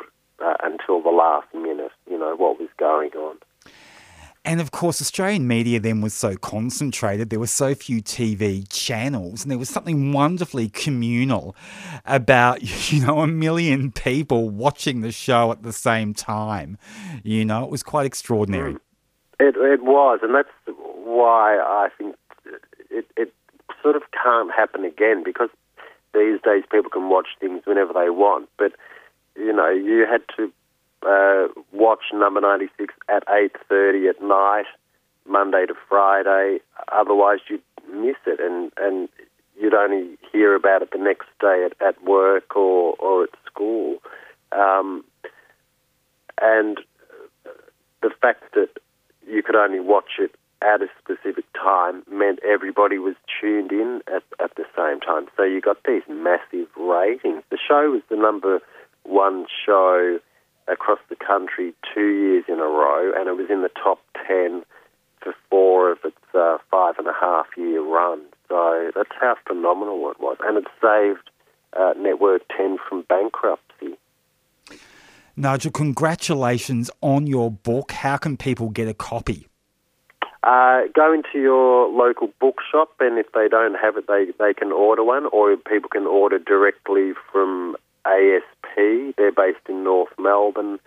uh, 0.45 0.55
until 0.63 1.01
the 1.03 1.11
last 1.11 1.47
minute, 1.55 1.93
you 2.11 2.19
know, 2.19 2.35
what 2.37 2.59
was 2.59 2.69
going 2.79 3.11
on. 3.13 3.37
And 4.45 4.61
of 4.61 4.73
course, 4.85 5.01
Australian 5.01 5.49
media 5.49 5.81
then 5.81 6.03
was 6.03 6.13
so 6.13 6.37
concentrated. 6.37 7.31
There 7.31 7.41
were 7.41 7.47
so 7.47 7.75
few 7.75 8.03
TV 8.03 8.67
channels, 8.69 9.41
and 9.41 9.51
there 9.51 9.57
was 9.57 9.71
something 9.71 10.13
wonderfully 10.13 10.69
communal 10.69 11.57
about, 12.05 12.61
you 12.93 13.01
know, 13.07 13.21
a 13.21 13.27
million 13.27 13.91
people 13.91 14.51
watching 14.51 15.01
the 15.01 15.11
show 15.11 15.51
at 15.53 15.63
the 15.63 15.73
same 15.73 16.13
time. 16.13 16.77
You 17.23 17.47
know, 17.47 17.65
it 17.65 17.71
was 17.71 17.83
quite 17.83 18.05
extraordinary. 18.05 18.75
It, 19.41 19.57
it 19.57 19.83
was, 19.83 20.21
and 20.23 20.35
that's 20.35 20.51
why 20.67 21.57
I 21.57 21.89
think 21.97 22.15
it, 22.91 23.07
it 23.17 23.33
sort 23.83 23.97
of 23.97 24.03
can't 24.23 24.53
happen 24.53 24.85
again 24.85 25.23
because 25.25 25.49
these 26.13 26.43
days 26.43 26.65
people 26.71 26.91
can 26.91 27.09
watch 27.09 27.29
things 27.41 27.63
whenever 27.65 27.95
they 27.95 28.11
want. 28.11 28.51
But, 28.59 28.73
you 29.35 29.55
know, 29.55 29.71
you 29.71 30.07
had 30.07 30.21
to 30.37 30.53
uh, 31.09 31.49
watch 31.73 32.03
number 32.13 32.43
96 32.43 32.93
at 33.15 33.27
8.30 33.27 34.11
at 34.11 34.23
night, 34.23 34.67
Monday 35.27 35.67
to 35.67 35.75
Friday. 35.89 36.59
Otherwise, 36.93 37.39
you'd 37.49 37.63
miss 37.93 38.17
it 38.27 38.41
and, 38.41 38.73
and 38.77 39.09
you'd 39.61 39.75
only 39.75 40.19
hear 40.33 40.55
about 40.55 40.83
it 40.83 40.91
the 40.93 40.99
next 40.99 41.29
day 41.41 41.67
at, 41.67 41.87
at 41.87 42.03
work 42.05 42.57
or, 42.57 42.95
or 42.99 43.25
at 43.25 43.31
school. 43.47 43.99
Um, 44.53 45.05
and 46.41 46.79
the 48.03 48.11
fact 48.21 48.43
that 48.55 48.69
you 49.27 49.43
could 49.43 49.57
only 49.57 49.81
watch 49.81 50.19
it 50.19 50.35
at 50.63 50.83
a 50.83 50.87
specific 50.99 51.45
time 51.53 52.03
meant 52.11 52.39
everybody 52.43 52.99
was 52.99 53.15
tuned 53.41 53.71
in 53.71 54.01
at, 54.09 54.23
at 54.43 54.55
the 54.57 54.65
same 54.77 55.01
time. 55.01 55.27
So 55.37 55.43
you 55.43 55.61
got 55.61 55.83
these 55.85 56.03
massive 56.09 56.69
ratings. 56.77 57.43
The 57.51 57.59
show 57.69 57.91
was 57.91 58.03
the 58.09 58.17
number 58.17 58.61
one 59.05 59.47
show 59.65 60.19
across 60.69 60.99
the 61.09 61.17
country 61.17 61.75
two 61.95 62.09
years 62.09 62.45
in 62.49 62.59
a 62.59 62.65
row, 62.65 63.13
and 63.17 63.29
it 63.29 63.37
was 63.37 63.51
in 63.51 63.63
the 63.63 63.71
top 63.71 64.01
10 64.27 64.63
for 65.21 65.35
four 65.51 65.93
of 65.93 65.99
its 66.05 66.17
uh, 66.35 66.59
five 66.71 66.95
and 66.99 67.07
a 67.07 67.13
half 67.19 67.47
year 67.57 67.83
run. 67.83 68.21
So 68.49 68.91
that's 68.95 69.11
how 69.21 69.37
phenomenal 69.47 70.11
it 70.11 70.21
was. 70.21 70.37
And 70.45 70.59
it 70.59 70.65
saved 70.81 71.31
uh, 71.79 71.95
Network 71.99 72.43
10 72.57 72.79
from 72.89 73.03
bankruptcy. 73.09 73.97
Nigel, 75.37 75.73
congratulations 75.73 76.91
on 77.01 77.27
your 77.27 77.51
book. 77.51 77.93
How 77.93 78.17
can 78.17 78.37
people 78.37 78.69
get 78.69 78.87
a 78.87 78.95
copy? 78.95 79.49
Uh, 80.45 80.83
go 80.95 81.13
into 81.13 81.41
your 81.41 81.89
local 81.89 82.29
bookshop, 82.39 82.91
and 83.01 83.19
if 83.19 83.27
they 83.33 83.49
don't 83.49 83.75
have 83.75 83.97
it, 83.97 84.07
they, 84.07 84.27
they 84.39 84.53
can 84.53 84.71
order 84.71 85.03
one, 85.03 85.27
or 85.33 85.57
people 85.57 85.89
can 85.89 86.07
order 86.07 86.39
directly 86.39 87.13
from 87.33 87.75
ASP. 88.07 89.17
They're 89.17 89.33
based 89.33 89.67
in 89.69 89.85
North 89.85 90.13
Melbourne. 90.19 90.79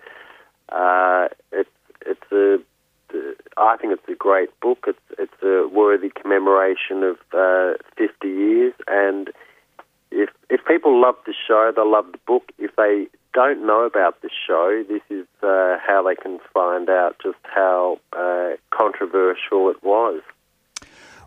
Uh, 0.70 1.28
it's 1.52 1.70
it's 2.06 2.32
a 2.32 2.58
I 3.58 3.78
think 3.78 3.94
it's 3.94 4.08
a 4.10 4.16
great 4.16 4.50
book. 4.60 4.86
It's 4.88 5.00
it's 5.18 5.44
a 5.44 5.68
worthy 5.68 6.10
commemoration 6.10 7.04
of 7.04 7.18
uh, 7.34 7.78
50 7.98 8.28
years, 8.28 8.74
and 8.88 9.30
if 10.12 10.30
if 10.50 10.62
people 10.66 11.02
love 11.02 11.16
the 11.26 11.34
show, 11.48 11.72
they 11.76 11.82
love 11.84 12.12
the 12.12 12.20
book. 12.26 12.52
If 12.58 12.76
they 12.76 13.08
don't 13.34 13.66
know 13.66 13.86
about 13.86 14.22
the 14.22 14.30
show, 14.48 14.84
this 14.88 15.02
is 15.10 15.26
uh, 15.44 15.78
how 15.86 16.04
they 16.08 16.16
can 16.16 16.40
find 16.54 16.90
out 16.90 17.18
just 17.22 17.38
how 17.44 18.00
uh, 18.14 18.52
controversial 18.72 19.70
it 19.70 19.84
was. 19.84 20.22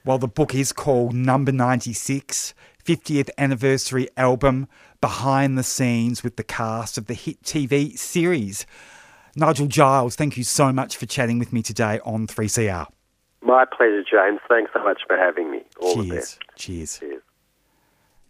Well, 0.04 0.18
the 0.18 0.28
book 0.28 0.54
is 0.54 0.72
called 0.72 1.14
Number 1.14 1.52
96 1.52 2.54
50th 2.84 3.28
Anniversary 3.36 4.08
Album 4.16 4.66
Behind 5.00 5.56
the 5.56 5.62
Scenes 5.62 6.22
with 6.22 6.36
the 6.36 6.44
cast 6.44 6.98
of 6.98 7.06
the 7.06 7.14
hit 7.14 7.42
TV 7.42 7.96
series. 7.98 8.66
Nigel 9.34 9.66
Giles, 9.66 10.16
thank 10.16 10.36
you 10.36 10.44
so 10.44 10.72
much 10.72 10.96
for 10.96 11.06
chatting 11.06 11.38
with 11.38 11.52
me 11.52 11.62
today 11.62 12.00
on 12.04 12.26
3CR. 12.26 12.86
My 13.42 13.64
pleasure, 13.64 14.02
James. 14.02 14.40
Thanks 14.48 14.70
so 14.74 14.82
much 14.84 15.00
for 15.06 15.16
having 15.16 15.50
me. 15.50 15.62
All 15.80 15.94
Cheers. 15.94 16.08
the 16.08 16.14
best. 16.14 16.38
Cheers. 16.56 16.98
Cheers. 16.98 17.22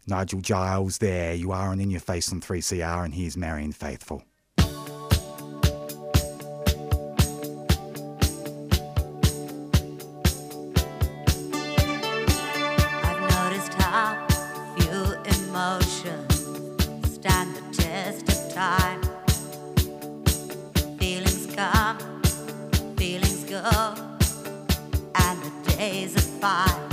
Nigel 0.06 0.40
Giles, 0.40 0.98
there 0.98 1.34
you 1.34 1.52
are, 1.52 1.72
and 1.72 1.80
in 1.80 1.90
your 1.90 2.00
face 2.00 2.32
on 2.32 2.40
3CR, 2.40 3.04
and 3.04 3.14
here's 3.14 3.36
Marianne 3.36 3.72
Faithfull. 3.72 4.22
Go, 23.62 23.94
and 25.14 25.42
the 25.42 25.72
days 25.76 26.16
are 26.16 26.40
fine. 26.40 26.89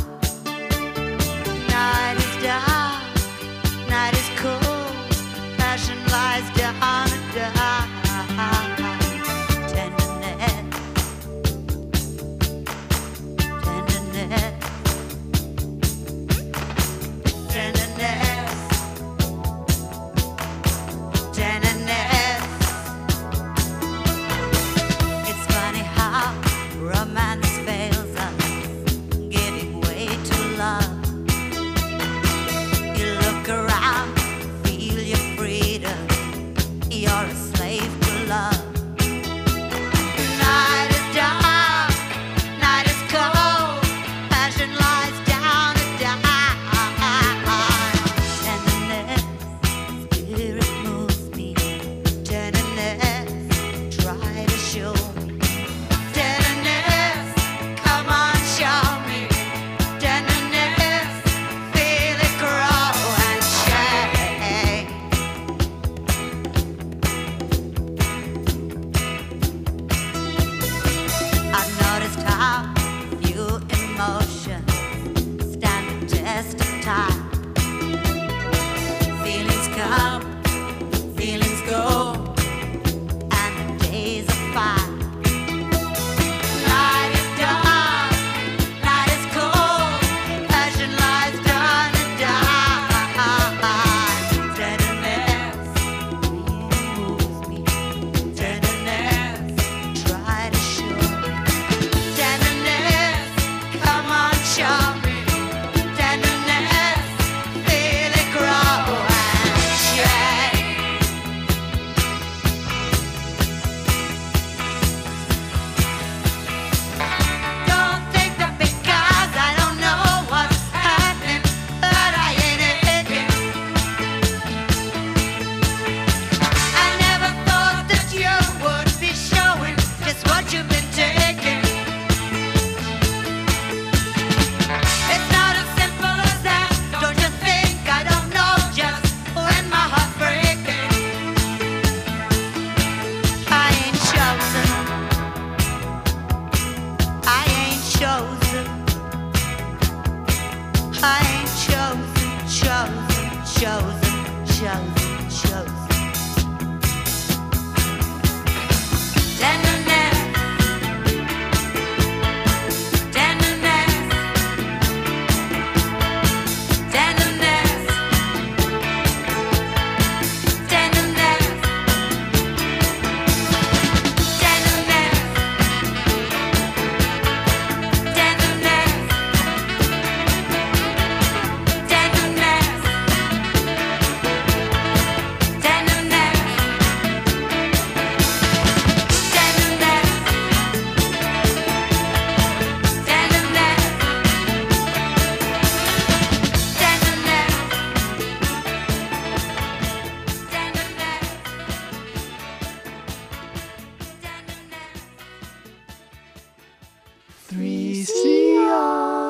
3CR. 207.49 209.26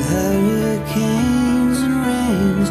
Hurricanes 0.00 1.78
and 1.80 1.96
rains 2.06 2.70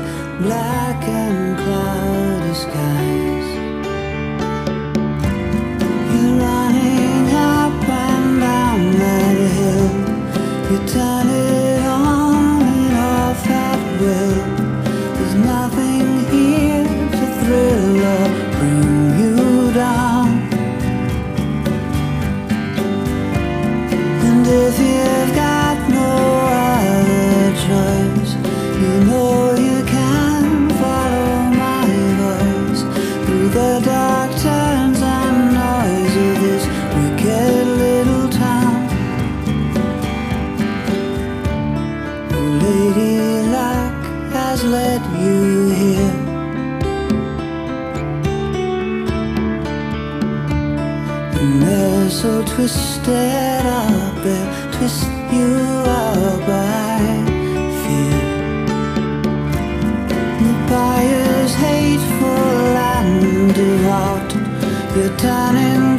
You're 65.23 65.29
turning 65.29 65.97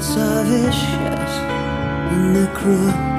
vicious 0.00 1.32
and 2.12 2.34
the 2.34 2.46
cruel. 2.54 3.09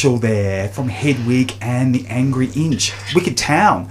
Mitchell 0.00 0.16
there 0.16 0.66
from 0.70 0.88
Hedwig 0.88 1.52
and 1.60 1.94
the 1.94 2.06
Angry 2.06 2.48
Inch, 2.56 2.94
Wicked 3.14 3.36
Town. 3.36 3.90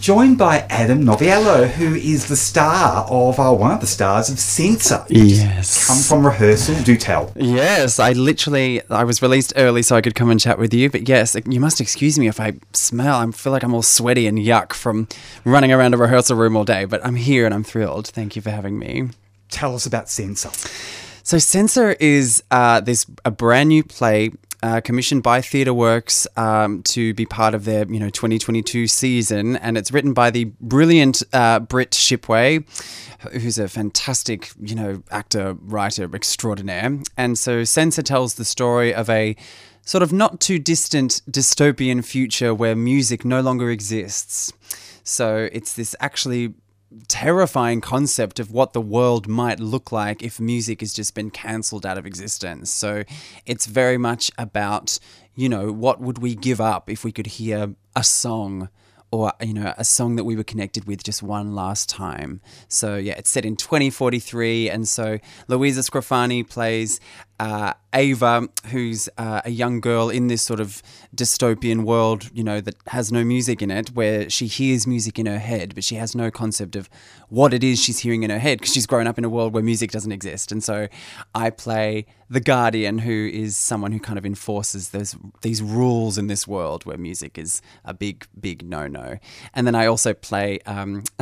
Joined 0.00 0.38
by 0.38 0.60
Adam 0.70 1.04
Noviello, 1.04 1.68
who 1.68 1.94
is 1.96 2.28
the 2.28 2.36
star 2.36 3.04
of, 3.10 3.38
uh, 3.38 3.52
one 3.52 3.72
of 3.72 3.82
the 3.82 3.86
stars 3.86 4.30
of 4.30 4.38
Senser. 4.38 5.04
Yes. 5.10 5.86
Come 5.86 5.98
from 5.98 6.24
rehearsal, 6.24 6.82
do 6.82 6.96
tell. 6.96 7.30
Yes, 7.36 7.98
I 7.98 8.12
literally 8.12 8.80
I 8.88 9.04
was 9.04 9.20
released 9.20 9.52
early 9.54 9.82
so 9.82 9.96
I 9.96 10.00
could 10.00 10.14
come 10.14 10.30
and 10.30 10.40
chat 10.40 10.58
with 10.58 10.72
you. 10.72 10.88
But 10.88 11.06
yes, 11.10 11.36
you 11.44 11.60
must 11.60 11.78
excuse 11.78 12.18
me 12.18 12.26
if 12.26 12.40
I 12.40 12.54
smell. 12.72 13.18
I 13.18 13.30
feel 13.30 13.52
like 13.52 13.62
I'm 13.62 13.74
all 13.74 13.82
sweaty 13.82 14.26
and 14.26 14.38
yuck 14.38 14.72
from 14.72 15.08
running 15.44 15.72
around 15.72 15.92
a 15.92 15.98
rehearsal 15.98 16.38
room 16.38 16.56
all 16.56 16.64
day. 16.64 16.86
But 16.86 17.04
I'm 17.04 17.16
here 17.16 17.44
and 17.44 17.52
I'm 17.52 17.64
thrilled. 17.64 18.06
Thank 18.06 18.34
you 18.34 18.40
for 18.40 18.50
having 18.50 18.78
me. 18.78 19.10
Tell 19.50 19.74
us 19.74 19.84
about 19.84 20.08
Senser. 20.08 20.48
So 21.22 21.36
Senser 21.36 21.90
is 22.00 22.42
uh, 22.50 22.80
this 22.80 23.04
a 23.26 23.30
brand 23.30 23.68
new 23.68 23.84
play 23.84 24.30
uh, 24.62 24.80
commissioned 24.80 25.22
by 25.22 25.40
TheatreWorks 25.40 26.26
um, 26.38 26.82
to 26.84 27.14
be 27.14 27.26
part 27.26 27.54
of 27.54 27.64
their 27.64 27.90
you 27.90 27.98
know 27.98 28.10
2022 28.10 28.86
season, 28.86 29.56
and 29.56 29.78
it's 29.78 29.92
written 29.92 30.12
by 30.12 30.30
the 30.30 30.44
brilliant 30.60 31.22
uh, 31.32 31.60
Britt 31.60 31.92
Shipway, 31.92 32.64
who's 33.32 33.58
a 33.58 33.68
fantastic 33.68 34.50
you 34.60 34.74
know 34.74 35.02
actor 35.10 35.56
writer 35.60 36.14
extraordinaire. 36.14 36.98
And 37.16 37.38
so 37.38 37.64
Senser 37.64 38.02
tells 38.02 38.34
the 38.34 38.44
story 38.44 38.94
of 38.94 39.08
a 39.08 39.36
sort 39.84 40.02
of 40.02 40.12
not 40.12 40.40
too 40.40 40.58
distant 40.58 41.22
dystopian 41.30 42.04
future 42.04 42.54
where 42.54 42.76
music 42.76 43.24
no 43.24 43.40
longer 43.40 43.70
exists. 43.70 44.52
So 45.02 45.48
it's 45.52 45.72
this 45.74 45.96
actually 46.00 46.54
terrifying 47.08 47.80
concept 47.80 48.40
of 48.40 48.50
what 48.50 48.72
the 48.72 48.80
world 48.80 49.28
might 49.28 49.60
look 49.60 49.92
like 49.92 50.22
if 50.22 50.40
music 50.40 50.80
has 50.80 50.92
just 50.92 51.14
been 51.14 51.30
cancelled 51.30 51.86
out 51.86 51.98
of 51.98 52.06
existence. 52.06 52.70
So 52.70 53.04
it's 53.46 53.66
very 53.66 53.98
much 53.98 54.30
about, 54.36 54.98
you 55.34 55.48
know, 55.48 55.72
what 55.72 56.00
would 56.00 56.18
we 56.18 56.34
give 56.34 56.60
up 56.60 56.90
if 56.90 57.04
we 57.04 57.12
could 57.12 57.26
hear 57.26 57.74
a 57.94 58.04
song 58.04 58.68
or, 59.12 59.32
you 59.40 59.54
know, 59.54 59.74
a 59.76 59.84
song 59.84 60.16
that 60.16 60.24
we 60.24 60.36
were 60.36 60.44
connected 60.44 60.84
with 60.86 61.02
just 61.02 61.22
one 61.22 61.54
last 61.54 61.88
time. 61.88 62.40
So 62.68 62.96
yeah, 62.96 63.14
it's 63.14 63.30
set 63.30 63.44
in 63.44 63.56
2043. 63.56 64.70
And 64.70 64.86
so 64.86 65.18
Louisa 65.48 65.82
Scrofani 65.82 66.48
plays 66.48 67.00
uh, 67.40 67.72
Ava, 67.94 68.48
who's 68.66 69.08
uh, 69.16 69.40
a 69.46 69.50
young 69.50 69.80
girl 69.80 70.10
in 70.10 70.26
this 70.26 70.42
sort 70.42 70.60
of 70.60 70.82
dystopian 71.16 71.84
world, 71.84 72.30
you 72.34 72.44
know, 72.44 72.60
that 72.60 72.76
has 72.88 73.10
no 73.10 73.24
music 73.24 73.62
in 73.62 73.70
it, 73.70 73.88
where 73.94 74.28
she 74.28 74.46
hears 74.46 74.86
music 74.86 75.18
in 75.18 75.24
her 75.24 75.38
head, 75.38 75.74
but 75.74 75.82
she 75.82 75.94
has 75.96 76.14
no 76.14 76.30
concept 76.30 76.76
of 76.76 76.90
what 77.30 77.54
it 77.54 77.64
is 77.64 77.82
she's 77.82 78.00
hearing 78.00 78.22
in 78.22 78.30
her 78.30 78.38
head 78.38 78.58
because 78.58 78.74
she's 78.74 78.86
grown 78.86 79.06
up 79.06 79.16
in 79.16 79.24
a 79.24 79.28
world 79.28 79.54
where 79.54 79.62
music 79.62 79.90
doesn't 79.90 80.12
exist. 80.12 80.52
And 80.52 80.62
so 80.62 80.86
I 81.34 81.48
play 81.48 82.06
the 82.28 82.40
guardian, 82.40 82.98
who 82.98 83.28
is 83.32 83.56
someone 83.56 83.90
who 83.90 83.98
kind 83.98 84.18
of 84.18 84.24
enforces 84.24 84.90
those 84.90 85.16
these 85.40 85.60
rules 85.60 86.16
in 86.16 86.28
this 86.28 86.46
world 86.46 86.86
where 86.86 86.96
music 86.96 87.36
is 87.36 87.60
a 87.84 87.92
big, 87.92 88.24
big 88.38 88.64
no-no. 88.64 89.18
And 89.52 89.66
then 89.66 89.74
I 89.74 89.86
also 89.86 90.14
play, 90.14 90.60
um, 90.66 91.02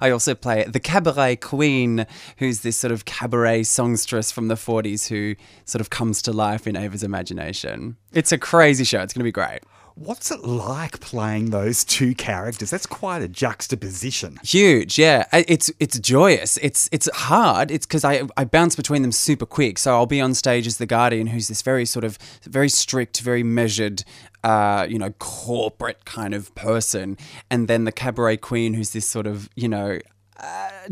I 0.00 0.10
also 0.10 0.34
play 0.34 0.64
the 0.64 0.80
cabaret 0.80 1.36
queen, 1.36 2.06
who's 2.38 2.60
this 2.60 2.78
sort 2.78 2.92
of 2.92 3.04
cabaret 3.04 3.64
songstress 3.64 4.32
from 4.32 4.48
the 4.48 4.54
40s 4.54 5.08
who 5.08 5.36
sort 5.64 5.80
of 5.80 5.90
comes 5.90 6.22
to 6.22 6.32
life 6.32 6.66
in 6.66 6.76
Ava's 6.76 7.02
imagination. 7.02 7.96
It's 8.12 8.32
a 8.32 8.38
crazy 8.38 8.84
show. 8.84 9.00
It's 9.00 9.12
going 9.12 9.20
to 9.20 9.24
be 9.24 9.32
great. 9.32 9.60
What's 9.98 10.30
it 10.30 10.44
like 10.44 11.00
playing 11.00 11.50
those 11.50 11.82
two 11.82 12.14
characters? 12.14 12.68
That's 12.68 12.84
quite 12.84 13.22
a 13.22 13.28
juxtaposition. 13.28 14.38
Huge, 14.44 14.98
yeah. 14.98 15.24
It's 15.32 15.70
it's 15.80 15.98
joyous. 15.98 16.58
It's 16.58 16.86
it's 16.92 17.08
hard. 17.14 17.70
It's 17.70 17.86
because 17.86 18.04
I 18.04 18.24
I 18.36 18.44
bounce 18.44 18.76
between 18.76 19.00
them 19.00 19.10
super 19.10 19.46
quick. 19.46 19.78
So 19.78 19.94
I'll 19.94 20.04
be 20.04 20.20
on 20.20 20.34
stage 20.34 20.66
as 20.66 20.76
the 20.76 20.84
guardian, 20.84 21.28
who's 21.28 21.48
this 21.48 21.62
very 21.62 21.86
sort 21.86 22.04
of 22.04 22.18
very 22.42 22.68
strict, 22.68 23.22
very 23.22 23.42
measured, 23.42 24.04
uh, 24.44 24.86
you 24.86 24.98
know, 24.98 25.12
corporate 25.12 26.04
kind 26.04 26.34
of 26.34 26.54
person, 26.54 27.16
and 27.50 27.66
then 27.66 27.84
the 27.84 27.92
cabaret 27.92 28.36
queen, 28.36 28.74
who's 28.74 28.90
this 28.90 29.06
sort 29.06 29.26
of 29.26 29.48
you 29.54 29.66
know 29.66 29.98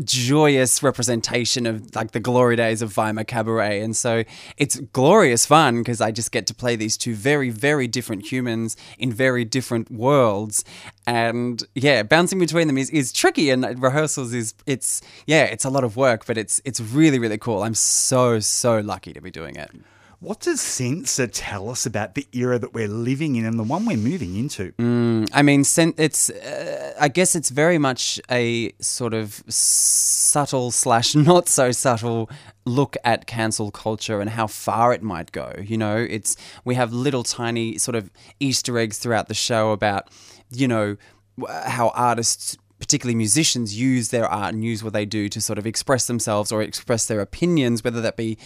joyous 0.03 0.81
representation 0.83 1.65
of 1.65 1.95
like 1.95 2.11
the 2.11 2.19
glory 2.19 2.55
days 2.55 2.81
of 2.81 2.95
Weimar 2.95 3.23
Cabaret. 3.23 3.81
And 3.81 3.95
so 3.95 4.23
it's 4.57 4.79
glorious 4.79 5.45
fun 5.45 5.79
because 5.79 6.01
I 6.01 6.11
just 6.11 6.31
get 6.31 6.47
to 6.47 6.53
play 6.53 6.75
these 6.75 6.97
two 6.97 7.15
very, 7.15 7.49
very 7.49 7.87
different 7.87 8.31
humans 8.31 8.75
in 8.97 9.11
very 9.11 9.45
different 9.45 9.91
worlds. 9.91 10.63
And 11.07 11.63
yeah, 11.75 12.03
bouncing 12.03 12.39
between 12.39 12.67
them 12.67 12.77
is, 12.77 12.89
is 12.89 13.13
tricky 13.13 13.49
and 13.49 13.81
rehearsals 13.81 14.33
is, 14.33 14.53
it's, 14.65 15.01
yeah, 15.25 15.43
it's 15.43 15.65
a 15.65 15.69
lot 15.69 15.83
of 15.83 15.95
work, 15.95 16.25
but 16.25 16.37
it's, 16.37 16.61
it's 16.65 16.81
really, 16.81 17.19
really 17.19 17.37
cool. 17.37 17.63
I'm 17.63 17.75
so, 17.75 18.39
so 18.39 18.79
lucky 18.79 19.13
to 19.13 19.21
be 19.21 19.31
doing 19.31 19.55
it. 19.55 19.71
What 20.25 20.39
does 20.39 20.59
Senser 20.59 21.27
tell 21.27 21.69
us 21.69 21.85
about 21.85 22.15
the 22.15 22.27
era 22.31 22.57
that 22.57 22.73
we're 22.73 22.87
living 22.87 23.35
in 23.35 23.45
and 23.45 23.59
the 23.59 23.63
one 23.63 23.85
we're 23.85 23.95
moving 23.95 24.35
into? 24.35 24.73
I 25.31 25.43
mean, 25.43 25.61
it's. 25.61 26.31
Uh, 26.31 26.95
I 26.99 27.09
guess 27.09 27.35
it's 27.35 27.51
very 27.51 27.77
much 27.77 28.19
a 28.31 28.73
sort 28.79 29.13
of 29.13 29.43
subtle 29.47 30.71
slash 30.71 31.13
not 31.31 31.47
so 31.47 31.71
subtle 31.71 32.27
look 32.65 32.97
at 33.03 33.27
cancel 33.27 33.69
culture 33.69 34.19
and 34.19 34.31
how 34.31 34.47
far 34.47 34.93
it 34.93 35.03
might 35.03 35.31
go. 35.31 35.53
You 35.61 35.77
know, 35.77 35.97
it's 35.97 36.35
we 36.63 36.73
have 36.73 36.91
little 36.91 37.21
tiny 37.21 37.77
sort 37.77 37.93
of 37.93 38.09
Easter 38.39 38.79
eggs 38.79 38.97
throughout 38.97 39.27
the 39.27 39.35
show 39.35 39.73
about, 39.73 40.09
you 40.49 40.67
know, 40.67 40.97
how 41.47 41.89
artists. 41.89 42.57
Particularly 42.77 43.15
musicians 43.15 43.79
use 43.79 44.09
their 44.09 44.27
art 44.27 44.53
and 44.53 44.63
use 44.63 44.83
what 44.83 44.91
they 44.91 45.05
do 45.05 45.29
to 45.29 45.39
sort 45.39 45.57
of 45.57 45.65
express 45.65 46.07
themselves 46.07 46.51
or 46.51 46.61
express 46.61 47.05
their 47.05 47.21
opinions, 47.21 47.83
whether 47.83 48.01
that 48.01 48.17
be 48.17 48.37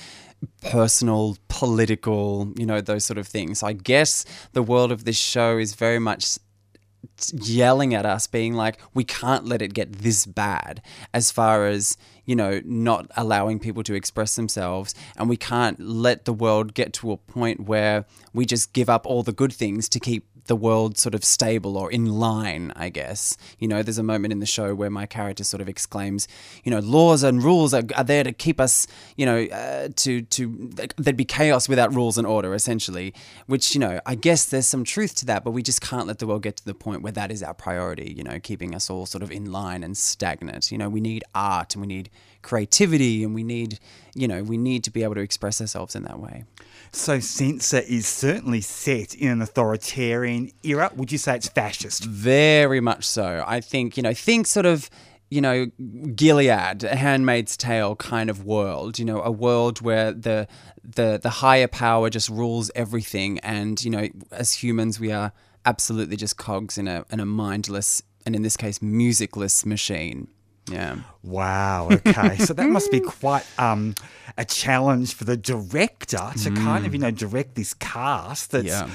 personal, 0.62 1.38
political, 1.48 2.54
you 2.58 2.66
know, 2.66 2.82
those 2.82 3.06
sort 3.06 3.18
of 3.18 3.28
things. 3.28 3.64
I 3.64 3.74
guess 3.74 4.26
the 4.54 4.64
world 4.64 4.92
of 4.92 5.06
this 5.06 5.18
show 5.18 5.58
is 5.58 5.76
very 5.76 6.00
much 6.00 6.38
yelling 7.34 7.94
at 7.94 8.06
us 8.06 8.28
being 8.28 8.54
like 8.54 8.78
we 8.94 9.04
can't 9.04 9.46
let 9.46 9.62
it 9.62 9.74
get 9.74 9.92
this 9.92 10.26
bad 10.26 10.82
as 11.14 11.32
far 11.32 11.66
as 11.66 11.98
you 12.26 12.36
know 12.36 12.62
not 12.66 13.10
allowing 13.16 13.60
people 13.60 13.84
to 13.84 13.94
express 13.94 14.36
themselves 14.36 14.94
and 15.18 15.30
we 15.30 15.38
can't 15.38 15.80
let 15.80 16.26
the 16.26 16.34
world 16.34 16.74
get 16.74 16.94
to 16.94 17.12
a 17.12 17.18
point 17.18 17.62
where 17.62 18.06
we 18.34 18.46
just 18.46 18.74
give 18.74 18.90
up 18.90 19.06
all 19.06 19.24
the 19.24 19.32
good 19.32 19.52
things 19.52 19.88
to 19.90 20.00
keep 20.00 20.26
the 20.50 20.56
world 20.56 20.98
sort 20.98 21.16
of 21.16 21.24
stable 21.24 21.78
or 21.78 21.90
in 21.92 22.06
line 22.08 22.74
i 22.76 22.90
guess. 22.90 23.38
You 23.60 23.68
know 23.68 23.82
there's 23.84 23.98
a 23.98 24.04
moment 24.04 24.34
in 24.34 24.40
the 24.40 24.46
show 24.46 24.76
where 24.76 24.90
my 24.90 25.06
character 25.06 25.44
sort 25.44 25.62
of 25.62 25.70
exclaims 25.70 26.28
you 26.64 26.72
know 26.72 26.80
laws 26.80 27.24
and 27.24 27.42
rules 27.42 27.74
are, 27.74 27.84
are 27.96 28.04
there 28.04 28.24
to 28.24 28.34
keep 28.34 28.60
us 28.60 28.88
you 29.16 29.26
know 29.26 29.44
uh, 29.46 29.90
to 29.96 30.24
to 30.24 30.70
there'd 30.98 31.16
be 31.16 31.26
chaos 31.26 31.70
without 31.70 31.94
rules 31.96 32.18
and 32.18 32.28
order 32.28 32.54
essentially 32.54 33.14
which 33.46 33.74
you 33.74 33.80
know 33.80 34.02
i 34.06 34.16
guess 34.16 34.46
there's 34.46 34.68
some 34.68 34.84
truth 34.84 35.16
to 35.16 35.26
that 35.26 35.44
but 35.44 35.52
we 35.52 35.62
just 35.62 35.82
can't 35.82 36.08
let 36.08 36.20
the 36.20 36.28
world 36.28 36.42
get 36.42 36.56
to 36.56 36.66
the 36.66 36.74
point 36.74 37.02
where 37.02 37.12
that 37.14 37.32
is 37.32 37.44
our 37.44 37.54
priority 37.54 38.14
you 38.18 38.24
know 38.24 38.40
keeping 38.40 38.74
us 38.74 38.90
all 38.90 39.06
sort 39.06 39.24
of 39.24 39.32
in 39.32 39.52
line 39.52 39.84
and 39.84 39.96
stagnant. 39.96 40.72
You 40.72 40.78
know 40.78 40.90
we 40.90 41.02
need 41.02 41.24
art 41.36 41.76
and 41.76 41.82
we 41.82 41.88
need 41.88 42.10
creativity 42.42 43.24
and 43.24 43.36
we 43.36 43.44
need 43.44 43.80
you 44.16 44.28
know 44.28 44.42
we 44.44 44.58
need 44.58 44.84
to 44.84 44.92
be 44.92 45.04
able 45.04 45.16
to 45.16 45.22
express 45.22 45.62
ourselves 45.62 45.96
in 45.96 46.04
that 46.04 46.20
way 46.20 46.46
So, 46.92 47.20
Senser 47.20 47.80
is 47.80 48.08
certainly 48.08 48.62
set 48.62 49.14
in 49.14 49.30
an 49.30 49.42
authoritarian 49.42 50.52
era. 50.64 50.92
Would 50.96 51.12
you 51.12 51.18
say 51.18 51.36
it's 51.36 51.48
fascist? 51.48 52.04
Very 52.04 52.82
much 52.82 53.06
so. 53.06 53.44
I 53.46 53.62
think, 53.62 53.96
you 53.96 54.04
know, 54.04 54.14
think 54.14 54.48
sort 54.48 54.66
of, 54.66 54.90
you 55.30 55.40
know, 55.40 55.68
Gilead, 56.16 56.84
a 56.84 56.96
Handmaid's 56.96 57.56
Tale 57.56 57.96
kind 57.96 58.30
of 58.30 58.44
world, 58.44 58.98
you 58.98 59.06
know, 59.06 59.22
a 59.22 59.32
world 59.32 59.82
where 59.82 60.12
the 60.12 60.48
the 60.84 61.20
the 61.22 61.30
higher 61.30 61.68
power 61.68 62.10
just 62.10 62.30
rules 62.30 62.72
everything 62.74 63.38
and, 63.40 63.84
you 63.84 63.92
know, 63.92 64.08
as 64.32 64.54
humans 64.54 65.00
we 65.00 65.12
are 65.12 65.32
absolutely 65.66 66.16
just 66.16 66.38
cogs 66.38 66.78
in 66.78 66.88
a 66.88 67.06
in 67.12 67.20
a 67.20 67.26
mindless 67.26 68.02
and 68.26 68.36
in 68.36 68.42
this 68.42 68.58
case 68.58 68.82
musicless 68.82 69.66
machine. 69.66 70.28
Yeah. 70.70 70.98
Wow. 71.24 71.90
Okay. 71.92 72.38
so 72.38 72.54
that 72.54 72.68
must 72.70 72.92
be 72.92 73.00
quite 73.20 73.46
um, 73.60 73.96
a 74.38 74.46
challenge 74.46 75.14
for 75.14 75.26
the 75.26 75.38
director 75.38 76.32
to 76.44 76.52
kind 76.52 76.86
of, 76.86 76.94
you 76.94 77.00
know, 77.00 77.12
direct 77.12 77.56
this 77.56 77.74
cast 77.74 78.52
that's 78.52 78.66
Yeah. 78.66 78.90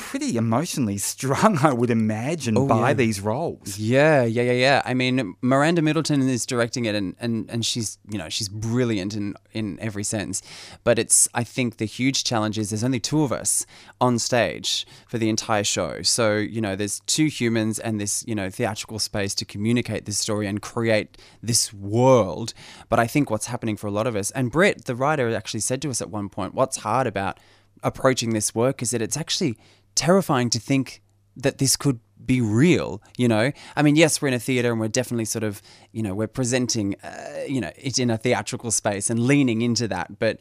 Pretty 0.00 0.36
emotionally 0.36 0.98
strung, 0.98 1.58
I 1.62 1.72
would 1.72 1.90
imagine, 1.90 2.56
oh, 2.56 2.66
by 2.66 2.88
yeah. 2.88 2.94
these 2.94 3.20
roles. 3.20 3.78
Yeah, 3.78 4.24
yeah, 4.24 4.42
yeah, 4.42 4.52
yeah. 4.52 4.82
I 4.84 4.94
mean, 4.94 5.34
Miranda 5.42 5.82
Middleton 5.82 6.26
is 6.28 6.46
directing 6.46 6.86
it, 6.86 6.94
and, 6.94 7.14
and, 7.20 7.48
and 7.50 7.64
she's 7.64 7.98
you 8.10 8.18
know 8.18 8.28
she's 8.28 8.48
brilliant 8.48 9.14
in 9.14 9.34
in 9.52 9.78
every 9.80 10.02
sense. 10.04 10.42
But 10.84 10.98
it's 10.98 11.28
I 11.34 11.44
think 11.44 11.76
the 11.76 11.84
huge 11.84 12.24
challenge 12.24 12.58
is 12.58 12.70
there's 12.70 12.82
only 12.82 12.98
two 12.98 13.22
of 13.22 13.30
us 13.30 13.66
on 14.00 14.18
stage 14.18 14.86
for 15.06 15.18
the 15.18 15.28
entire 15.28 15.64
show. 15.64 16.02
So 16.02 16.36
you 16.36 16.60
know 16.60 16.76
there's 16.76 17.00
two 17.00 17.26
humans 17.26 17.78
and 17.78 18.00
this 18.00 18.24
you 18.26 18.34
know 18.34 18.48
theatrical 18.50 18.98
space 18.98 19.34
to 19.36 19.44
communicate 19.44 20.06
this 20.06 20.18
story 20.18 20.46
and 20.46 20.62
create 20.62 21.18
this 21.42 21.72
world. 21.72 22.54
But 22.88 22.98
I 22.98 23.06
think 23.06 23.30
what's 23.30 23.46
happening 23.46 23.76
for 23.76 23.86
a 23.86 23.92
lot 23.92 24.06
of 24.06 24.16
us, 24.16 24.30
and 24.32 24.50
Britt, 24.50 24.86
the 24.86 24.96
writer, 24.96 25.34
actually 25.34 25.60
said 25.60 25.82
to 25.82 25.90
us 25.90 26.00
at 26.00 26.10
one 26.10 26.28
point, 26.28 26.54
what's 26.54 26.78
hard 26.78 27.06
about 27.06 27.38
approaching 27.82 28.30
this 28.30 28.54
work 28.54 28.82
is 28.82 28.90
that 28.90 29.02
it's 29.02 29.16
actually 29.16 29.56
terrifying 29.94 30.50
to 30.50 30.58
think 30.58 31.02
that 31.36 31.58
this 31.58 31.76
could 31.76 32.00
be 32.24 32.40
real 32.40 33.02
you 33.16 33.28
know? 33.28 33.50
I 33.76 33.82
mean 33.82 33.96
yes 33.96 34.20
we're 34.20 34.28
in 34.28 34.34
a 34.34 34.38
theater 34.38 34.70
and 34.70 34.80
we're 34.80 34.88
definitely 34.88 35.24
sort 35.24 35.42
of 35.42 35.62
you 35.92 36.02
know 36.02 36.14
we're 36.14 36.28
presenting 36.28 36.96
uh, 37.02 37.44
you 37.48 37.60
know 37.60 37.72
it 37.76 37.98
in 37.98 38.10
a 38.10 38.18
theatrical 38.18 38.70
space 38.70 39.10
and 39.10 39.20
leaning 39.20 39.62
into 39.62 39.88
that. 39.88 40.18
But 40.18 40.38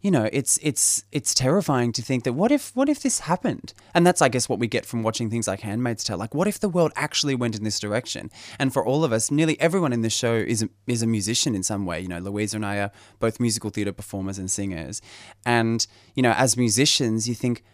you 0.00 0.10
know 0.10 0.28
it's 0.32 0.58
it's 0.62 1.04
it's 1.10 1.34
terrifying 1.34 1.92
to 1.92 2.02
think 2.02 2.24
that 2.24 2.32
what 2.32 2.52
if 2.52 2.74
what 2.74 2.88
if 2.88 3.02
this 3.02 3.20
happened? 3.20 3.72
And 3.94 4.06
that's 4.06 4.22
i 4.22 4.28
guess 4.28 4.48
what 4.48 4.58
we 4.58 4.66
get 4.66 4.86
from 4.86 5.02
watching 5.02 5.28
things 5.30 5.48
like 5.48 5.60
handmaid's 5.60 6.04
tale. 6.04 6.18
Like 6.18 6.34
what 6.34 6.48
if 6.48 6.60
the 6.60 6.68
world 6.68 6.92
actually 6.94 7.34
went 7.34 7.56
in 7.56 7.64
this 7.64 7.80
direction? 7.80 8.30
And 8.58 8.72
for 8.72 8.84
all 8.84 9.04
of 9.04 9.12
us 9.12 9.30
nearly 9.30 9.60
everyone 9.60 9.92
in 9.92 10.02
this 10.02 10.12
show 10.12 10.34
is 10.34 10.62
a, 10.62 10.68
is 10.86 11.02
a 11.02 11.06
musician 11.06 11.54
in 11.54 11.62
some 11.62 11.84
way. 11.84 12.00
You 12.00 12.08
know 12.08 12.18
louisa 12.18 12.56
and 12.56 12.66
i 12.66 12.78
are 12.78 12.92
both 13.18 13.40
musical 13.40 13.70
theater 13.70 13.92
performers 13.92 14.38
and 14.38 14.50
singers. 14.50 15.02
And 15.44 15.86
you 16.14 16.22
know 16.22 16.32
as 16.32 16.56
musicians 16.56 17.28
you 17.28 17.34
think 17.34 17.64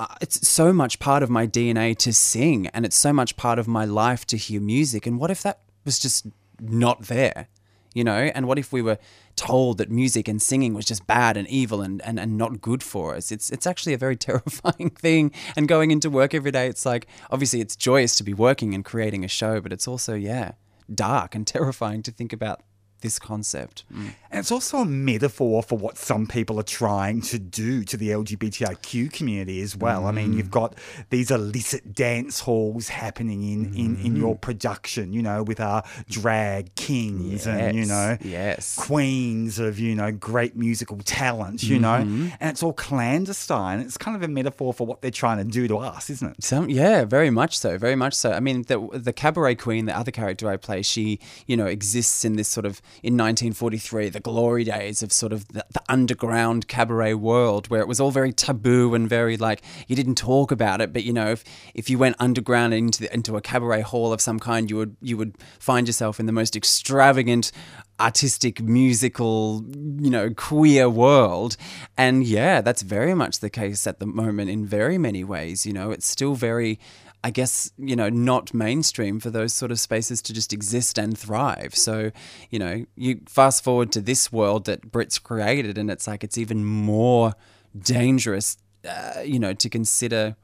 Uh, 0.00 0.06
it's 0.20 0.46
so 0.46 0.72
much 0.72 1.00
part 1.00 1.22
of 1.22 1.30
my 1.30 1.46
DNA 1.46 1.96
to 1.98 2.12
sing, 2.12 2.68
and 2.68 2.84
it's 2.84 2.96
so 2.96 3.12
much 3.12 3.36
part 3.36 3.58
of 3.58 3.66
my 3.66 3.84
life 3.84 4.24
to 4.26 4.36
hear 4.36 4.60
music. 4.60 5.06
And 5.06 5.18
what 5.18 5.30
if 5.30 5.42
that 5.42 5.60
was 5.84 5.98
just 5.98 6.26
not 6.60 7.02
there? 7.02 7.48
You 7.94 8.04
know, 8.04 8.30
and 8.34 8.46
what 8.46 8.58
if 8.58 8.72
we 8.72 8.80
were 8.80 8.98
told 9.34 9.78
that 9.78 9.90
music 9.90 10.28
and 10.28 10.40
singing 10.40 10.74
was 10.74 10.84
just 10.84 11.06
bad 11.06 11.36
and 11.36 11.48
evil 11.48 11.80
and, 11.80 12.00
and, 12.02 12.20
and 12.20 12.38
not 12.38 12.60
good 12.60 12.82
for 12.82 13.16
us? 13.16 13.32
It's 13.32 13.50
it's 13.50 13.66
actually 13.66 13.94
a 13.94 13.98
very 13.98 14.16
terrifying 14.28 14.90
thing. 14.90 15.32
And 15.56 15.66
going 15.66 15.90
into 15.90 16.10
work 16.10 16.32
every 16.32 16.52
day, 16.52 16.68
it's 16.68 16.86
like 16.86 17.08
obviously 17.30 17.60
it's 17.60 17.74
joyous 17.74 18.14
to 18.16 18.22
be 18.22 18.34
working 18.34 18.74
and 18.74 18.84
creating 18.84 19.24
a 19.24 19.28
show, 19.28 19.60
but 19.60 19.72
it's 19.72 19.88
also, 19.88 20.14
yeah, 20.14 20.52
dark 20.92 21.34
and 21.34 21.46
terrifying 21.56 22.02
to 22.04 22.12
think 22.12 22.32
about 22.32 22.62
this 23.00 23.18
concept. 23.18 23.84
Mm. 23.92 24.14
And 24.30 24.40
it's 24.40 24.52
also 24.52 24.78
a 24.78 24.84
metaphor 24.84 25.62
for 25.62 25.78
what 25.78 25.96
some 25.96 26.26
people 26.26 26.58
are 26.60 26.64
trying 26.64 27.22
to 27.22 27.38
do 27.38 27.84
to 27.84 27.96
the 27.96 28.10
LGBTIQ 28.10 29.12
community 29.12 29.60
as 29.60 29.76
well. 29.76 30.06
I 30.06 30.12
mean, 30.12 30.32
you've 30.32 30.48
mm. 30.48 30.52
got 30.52 30.74
these 31.10 31.30
illicit 31.30 31.94
dance 31.94 32.40
halls 32.40 32.88
happening 32.88 33.42
in, 33.42 33.74
in, 33.74 33.96
in 34.04 34.16
your 34.16 34.36
mm. 34.36 34.40
production, 34.40 35.12
you 35.12 35.22
know, 35.22 35.42
with 35.42 35.60
our 35.60 35.82
drag 36.08 36.74
kings 36.74 37.46
and, 37.46 37.76
you 37.76 37.86
know, 37.86 38.18
yes. 38.20 38.76
queens 38.76 39.58
of, 39.58 39.78
you 39.78 39.94
know, 39.94 40.12
great 40.12 40.56
musical 40.56 40.98
talent, 40.98 41.62
you 41.62 41.78
know, 41.78 41.88
mm-hmm. 41.88 42.28
and 42.40 42.50
it's 42.50 42.62
all 42.62 42.72
clandestine. 42.72 43.80
It's 43.80 43.96
kind 43.96 44.16
of 44.16 44.22
a 44.22 44.28
metaphor 44.28 44.72
for 44.74 44.86
what 44.86 45.02
they're 45.02 45.10
trying 45.10 45.38
to 45.38 45.44
do 45.44 45.68
to 45.68 45.78
us, 45.78 46.10
isn't 46.10 46.32
it? 46.32 46.44
Some, 46.44 46.68
yeah, 46.68 47.04
very 47.04 47.30
much 47.30 47.58
so, 47.58 47.78
very 47.78 47.96
much 47.96 48.14
so. 48.14 48.32
I 48.32 48.40
mean, 48.40 48.62
the 48.62 48.88
the 48.92 49.12
cabaret 49.12 49.56
queen, 49.56 49.86
the 49.86 49.96
other 49.96 50.10
character 50.10 50.50
I 50.50 50.56
play, 50.56 50.82
she, 50.82 51.18
you 51.46 51.56
know, 51.56 51.66
exists 51.66 52.24
in 52.24 52.36
this 52.36 52.48
sort 52.48 52.66
of 52.66 52.80
in 53.02 53.14
1943, 53.14 54.08
the 54.10 54.20
glory 54.20 54.64
days 54.64 55.02
of 55.02 55.12
sort 55.12 55.32
of 55.32 55.48
the, 55.48 55.64
the 55.70 55.82
underground 55.88 56.68
cabaret 56.68 57.14
world, 57.14 57.68
where 57.68 57.80
it 57.80 57.88
was 57.88 58.00
all 58.00 58.10
very 58.10 58.32
taboo 58.32 58.94
and 58.94 59.08
very 59.08 59.36
like 59.36 59.62
you 59.86 59.96
didn't 59.96 60.16
talk 60.16 60.50
about 60.50 60.80
it. 60.80 60.92
But 60.92 61.04
you 61.04 61.12
know, 61.12 61.30
if 61.30 61.44
if 61.74 61.90
you 61.90 61.98
went 61.98 62.16
underground 62.18 62.74
into 62.74 63.02
the, 63.02 63.14
into 63.14 63.36
a 63.36 63.40
cabaret 63.40 63.82
hall 63.82 64.12
of 64.12 64.20
some 64.20 64.38
kind, 64.38 64.70
you 64.70 64.76
would 64.76 64.96
you 65.00 65.16
would 65.16 65.36
find 65.58 65.86
yourself 65.86 66.20
in 66.20 66.26
the 66.26 66.32
most 66.32 66.56
extravagant 66.56 67.52
artistic 68.00 68.62
musical 68.62 69.64
you 69.74 70.08
know 70.08 70.30
queer 70.30 70.88
world 70.88 71.56
and 71.96 72.22
yeah 72.24 72.60
that's 72.60 72.82
very 72.82 73.12
much 73.12 73.40
the 73.40 73.50
case 73.50 73.88
at 73.88 73.98
the 73.98 74.06
moment 74.06 74.48
in 74.48 74.64
very 74.64 74.96
many 74.96 75.24
ways 75.24 75.66
you 75.66 75.72
know 75.72 75.90
it's 75.90 76.06
still 76.06 76.36
very 76.36 76.78
I 77.24 77.30
guess, 77.30 77.72
you 77.76 77.96
know, 77.96 78.08
not 78.08 78.54
mainstream 78.54 79.18
for 79.18 79.30
those 79.30 79.52
sort 79.52 79.72
of 79.72 79.80
spaces 79.80 80.22
to 80.22 80.32
just 80.32 80.52
exist 80.52 80.98
and 80.98 81.18
thrive. 81.18 81.74
So, 81.74 82.12
you 82.50 82.58
know, 82.58 82.84
you 82.96 83.20
fast 83.26 83.64
forward 83.64 83.90
to 83.92 84.00
this 84.00 84.30
world 84.32 84.66
that 84.66 84.92
Brit's 84.92 85.18
created, 85.18 85.78
and 85.78 85.90
it's 85.90 86.06
like 86.06 86.22
it's 86.22 86.38
even 86.38 86.64
more 86.64 87.34
dangerous, 87.76 88.56
uh, 88.88 89.20
you 89.24 89.38
know, 89.38 89.52
to 89.52 89.68
consider, 89.68 90.36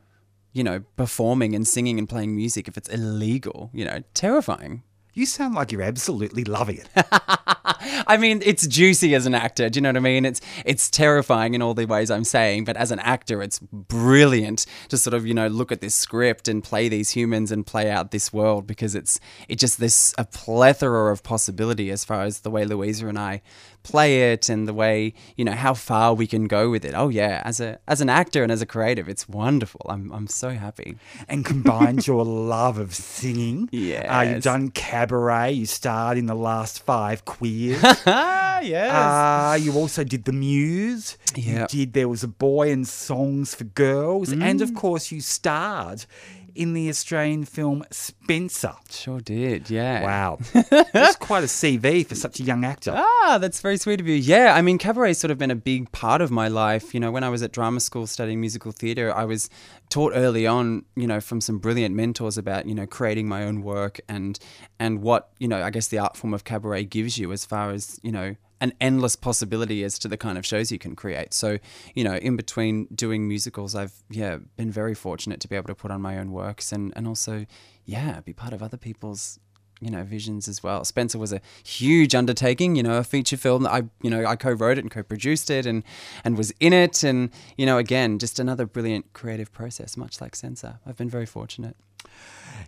you 0.53 0.65
know, 0.65 0.81
performing 0.97 1.55
and 1.55 1.67
singing 1.67 1.99
and 1.99 2.09
playing 2.09 2.35
music 2.35 2.67
if 2.67 2.77
it's 2.77 2.89
illegal, 2.89 3.71
you 3.73 3.85
know, 3.85 4.03
terrifying. 4.13 4.83
You 5.15 5.27
sound 5.27 5.55
like 5.55 5.71
you're 5.71 5.83
absolutely 5.83 6.43
loving 6.43 6.79
it. 6.79 6.89
I 8.07 8.17
mean, 8.17 8.43
it's 8.45 8.67
juicy 8.67 9.15
as 9.15 9.27
an 9.27 9.35
actor. 9.35 9.71
Do 9.71 9.77
you 9.77 9.83
know 9.83 9.91
what 9.91 9.97
I 9.97 10.01
mean? 10.01 10.25
It's 10.25 10.41
it's 10.65 10.91
terrifying 10.91 11.55
in 11.55 11.63
all 11.63 11.73
the 11.73 11.87
ways 11.87 12.11
I'm 12.11 12.25
saying, 12.25 12.65
but 12.65 12.77
as 12.77 12.91
an 12.91 12.99
actor, 12.99 13.41
it's 13.41 13.61
brilliant 13.61 14.67
to 14.89 14.99
sort 14.99 15.15
of 15.15 15.25
you 15.25 15.33
know 15.33 15.47
look 15.47 15.71
at 15.71 15.81
this 15.81 15.95
script 15.95 16.49
and 16.49 16.65
play 16.65 16.89
these 16.89 17.11
humans 17.11 17.53
and 17.53 17.65
play 17.65 17.91
out 17.91 18.11
this 18.11 18.33
world 18.33 18.67
because 18.67 18.97
it's 18.97 19.21
it 19.49 19.57
just 19.61 19.79
this 19.79 20.15
a 20.19 20.25
plethora 20.25 21.13
of 21.13 21.23
possibility 21.23 21.93
as 21.93 22.05
far 22.05 22.23
as 22.23 22.41
the 22.41 22.51
way 22.51 22.65
Louisa 22.65 23.07
and 23.07 23.19
I 23.19 23.41
play 23.85 24.33
it 24.33 24.49
and 24.49 24.67
the 24.67 24.75
way 24.75 25.15
you 25.37 25.45
know 25.45 25.53
how 25.53 25.75
far 25.75 26.13
we 26.15 26.27
can 26.27 26.49
go 26.49 26.71
with 26.71 26.85
it. 26.85 26.95
Oh 26.97 27.09
yeah, 27.11 27.41
as 27.45 27.61
a 27.61 27.79
as 27.87 28.01
an 28.01 28.09
actor 28.09 28.43
and 28.43 28.51
as 28.51 28.61
a 28.63 28.67
creative, 28.67 29.09
it's 29.09 29.29
wonderful. 29.29 29.83
I'm 29.89 30.11
I'm 30.13 30.27
so 30.27 30.51
happy. 30.51 30.97
and 31.29 31.45
combined 31.45 32.07
your 32.07 32.25
love 32.25 32.79
of 32.79 32.95
singing. 32.95 33.69
Uh, 33.75 34.23
Yes. 34.25 34.35
you've 34.35 34.43
done 34.45 34.71
cabaret. 34.71 35.53
You 35.53 35.67
starred 35.67 36.19
in 36.19 36.27
the 36.27 36.35
last 36.35 36.83
five 36.85 37.25
queers. 37.25 37.81
Ah, 38.07 38.61
yes. 38.75 38.93
Uh, 38.93 39.57
you 39.63 39.75
also 39.79 40.03
did 40.05 40.25
The 40.25 40.33
Muse. 40.33 41.17
Yeah. 41.37 41.61
You 41.63 41.67
did 41.69 41.93
There 41.93 42.09
Was 42.09 42.25
a 42.25 42.29
Boy 42.29 42.71
and 42.73 42.87
Songs 42.89 43.55
for 43.55 43.65
Girls. 43.65 44.31
And 44.33 44.43
Mm. 44.61 44.63
of 44.63 44.75
course, 44.75 45.13
you 45.13 45.21
starred 45.21 46.07
in 46.55 46.73
the 46.73 46.89
Australian 46.89 47.45
film 47.45 47.85
Spencer. 47.91 48.75
sure 48.91 49.21
did. 49.21 49.71
Yeah. 49.71 50.03
Wow. 50.03 50.39
That's 50.93 51.17
quite 51.17 51.45
a 51.45 51.47
CV 51.47 52.07
for 52.07 52.15
such 52.15 52.41
a 52.41 52.43
young 52.43 52.65
actor. 52.65 52.93
Ah, 52.95 53.39
that's 53.41 53.61
very 53.61 53.77
sweet 53.77 54.01
of 54.01 54.07
you. 54.07 54.15
Yeah, 54.15 54.55
I 54.55 54.63
mean, 54.63 54.79
cabaret's 54.79 55.19
sort 55.19 55.31
of 55.31 55.39
been 55.39 55.51
a 55.51 55.57
big 55.57 55.91
part 55.93 56.21
of 56.21 56.31
my 56.31 56.49
life. 56.49 56.95
You 56.95 57.01
know, 57.01 57.11
when 57.11 57.25
I 57.25 57.29
was 57.29 57.43
at 57.43 57.53
drama 57.53 57.81
school 57.81 58.07
studying 58.07 58.41
musical 58.41 58.73
theatre, 58.73 59.15
I 59.15 59.25
was 59.25 59.51
taught 59.89 60.13
early 60.15 60.47
on, 60.47 60.85
you 60.97 61.07
know, 61.07 61.21
from 61.21 61.41
some 61.41 61.59
brilliant 61.59 61.95
mentors 61.95 62.39
about, 62.39 62.67
you 62.67 62.75
know, 62.75 62.87
creating 62.87 63.29
my 63.29 63.45
own 63.45 63.63
work 63.63 64.01
and 64.09 64.39
and 64.79 65.03
what, 65.03 65.31
you 65.39 65.49
know, 65.49 65.63
I 65.63 65.71
guess 65.71 65.89
the 65.89 65.99
art 65.99 66.17
form 66.17 66.35
of 66.35 66.45
cabaret 66.45 66.85
gives 66.85 67.19
you 67.19 67.33
as 67.33 67.45
far 67.45 67.71
as, 67.71 67.99
you 68.03 68.13
know, 68.13 68.37
an 68.65 68.73
endless 68.81 69.15
possibility 69.15 69.85
as 69.85 69.99
to 69.99 70.09
the 70.09 70.17
kind 70.17 70.39
of 70.39 70.45
shows 70.47 70.73
you 70.73 70.79
can 70.79 70.97
create. 70.97 71.35
So, 71.35 71.59
you 71.95 72.03
know, 72.03 72.17
in 72.17 72.35
between 72.35 72.87
doing 72.87 73.29
musicals, 73.29 73.75
I've 73.75 73.93
yeah 74.11 74.39
been 74.57 74.73
very 74.73 74.95
fortunate 74.95 75.39
to 75.41 75.49
be 75.49 75.55
able 75.55 75.69
to 75.69 75.75
put 75.75 75.91
on 75.91 76.01
my 76.01 76.19
own 76.19 76.33
works 76.33 76.73
and 76.73 76.93
and 76.97 77.07
also 77.07 77.47
yeah 77.85 78.21
be 78.21 78.33
part 78.33 78.53
of 78.55 78.63
other 78.63 78.79
people's 78.79 79.39
you 79.81 79.91
know 79.91 80.03
visions 80.03 80.49
as 80.49 80.63
well. 80.63 80.85
Spencer 80.85 81.19
was 81.19 81.33
a 81.33 81.43
huge 81.63 82.15
undertaking, 82.15 82.75
you 82.75 82.83
know, 82.83 82.97
a 82.97 83.05
feature 83.05 83.37
film 83.37 83.65
that 83.65 83.73
I 83.73 83.83
you 84.01 84.11
know 84.11 84.25
I 84.25 84.35
co-wrote 84.37 84.79
it 84.79 84.85
and 84.85 84.91
co-produced 84.91 85.51
it 85.51 85.67
and 85.67 85.83
and 86.25 86.39
was 86.39 86.51
in 86.59 86.73
it 86.73 87.05
and 87.05 87.31
you 87.59 87.67
know 87.67 87.77
again 87.77 88.19
just 88.19 88.39
another 88.39 88.67
brilliant 88.67 89.13
creative 89.13 89.53
process, 89.53 89.97
much 89.97 90.21
like 90.23 90.35
Senser. 90.35 90.79
I've 90.87 90.97
been 90.97 91.11
very 91.11 91.27
fortunate. 91.27 91.77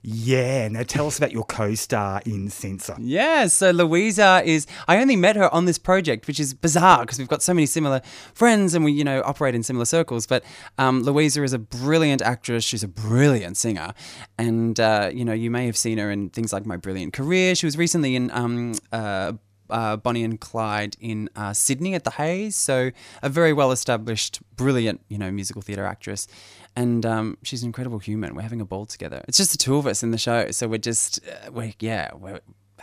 Yeah. 0.09 0.69
Now 0.69 0.85
tell 0.85 1.09
us 1.09 1.19
about 1.19 1.33
your 1.33 1.45
co 1.45 1.75
star 1.75 2.23
in 2.25 2.49
Senser. 2.49 2.97
Yeah, 3.01 3.49
so 3.49 3.73
Louisa 3.73 4.41
is. 4.45 4.67
I 4.87 4.99
only 4.99 5.17
met 5.17 5.35
her 5.35 5.53
on 5.53 5.65
this 5.65 5.79
project, 5.79 6.29
which 6.29 6.39
is 6.39 6.55
bizarre 6.55 7.01
because 7.01 7.19
we've 7.19 7.27
got 7.27 7.43
so 7.43 7.53
many 7.53 7.67
similar 7.67 8.01
friends 8.33 8.75
and 8.75 8.85
we, 8.85 8.93
you 8.93 9.03
know, 9.03 9.21
operate 9.25 9.57
in 9.57 9.65
similar 9.65 9.85
circles. 9.85 10.27
But 10.27 10.45
um, 10.79 11.03
Louisa 11.03 11.43
is 11.43 11.53
a 11.53 11.59
brilliant 11.59 12.23
actress. 12.23 12.63
She's 12.63 12.85
a 12.85 12.89
brilliant 12.89 13.57
singer, 13.57 13.95
and 14.39 14.79
uh, 14.79 15.11
you 15.13 15.25
know, 15.25 15.33
you 15.33 15.51
may 15.51 15.67
have 15.67 15.77
seen 15.77 15.99
her 15.99 16.11
in 16.11 16.31
things 16.31 16.53
like 16.53 16.67
My 16.67 16.77
Brilliant 16.77 17.13
Career. 17.13 17.55
She 17.57 17.67
was 17.67 17.77
recently 17.77 18.15
in. 18.15 18.31
Um, 18.31 18.75
uh, 18.93 19.33
uh, 19.69 19.97
Bonnie 19.97 20.23
and 20.23 20.41
Clyde 20.41 20.97
in 21.01 21.29
uh, 21.35 21.53
Sydney 21.53 21.95
at 21.95 22.05
the 22.05 22.13
Hayes, 22.13 22.55
so 22.55 22.93
a 23.21 23.29
very 23.29 23.53
well 23.53 23.73
established, 23.73 24.41
brilliant, 24.55 25.01
you 25.09 25.19
know, 25.19 25.33
musical 25.33 25.61
theatre 25.61 25.85
actress, 25.85 26.29
and 26.77 27.05
um, 27.07 27.39
she's 27.43 27.63
an 27.63 27.67
incredible 27.67 27.99
human. 27.99 28.35
We're 28.35 28.43
having 28.43 28.61
a 28.61 28.67
ball 28.67 28.87
together. 28.87 29.25
It's 29.27 29.39
just 29.39 29.53
the 29.53 29.59
two 29.59 29.77
of 29.77 29.87
us 29.87 30.03
in 30.03 30.11
the 30.11 30.19
show, 30.19 30.51
so 30.51 30.69
we're 30.69 30.79
just, 30.79 31.21
uh, 31.27 31.51
we're 31.51 31.73
yeah, 31.81 32.11
we're 32.15 32.41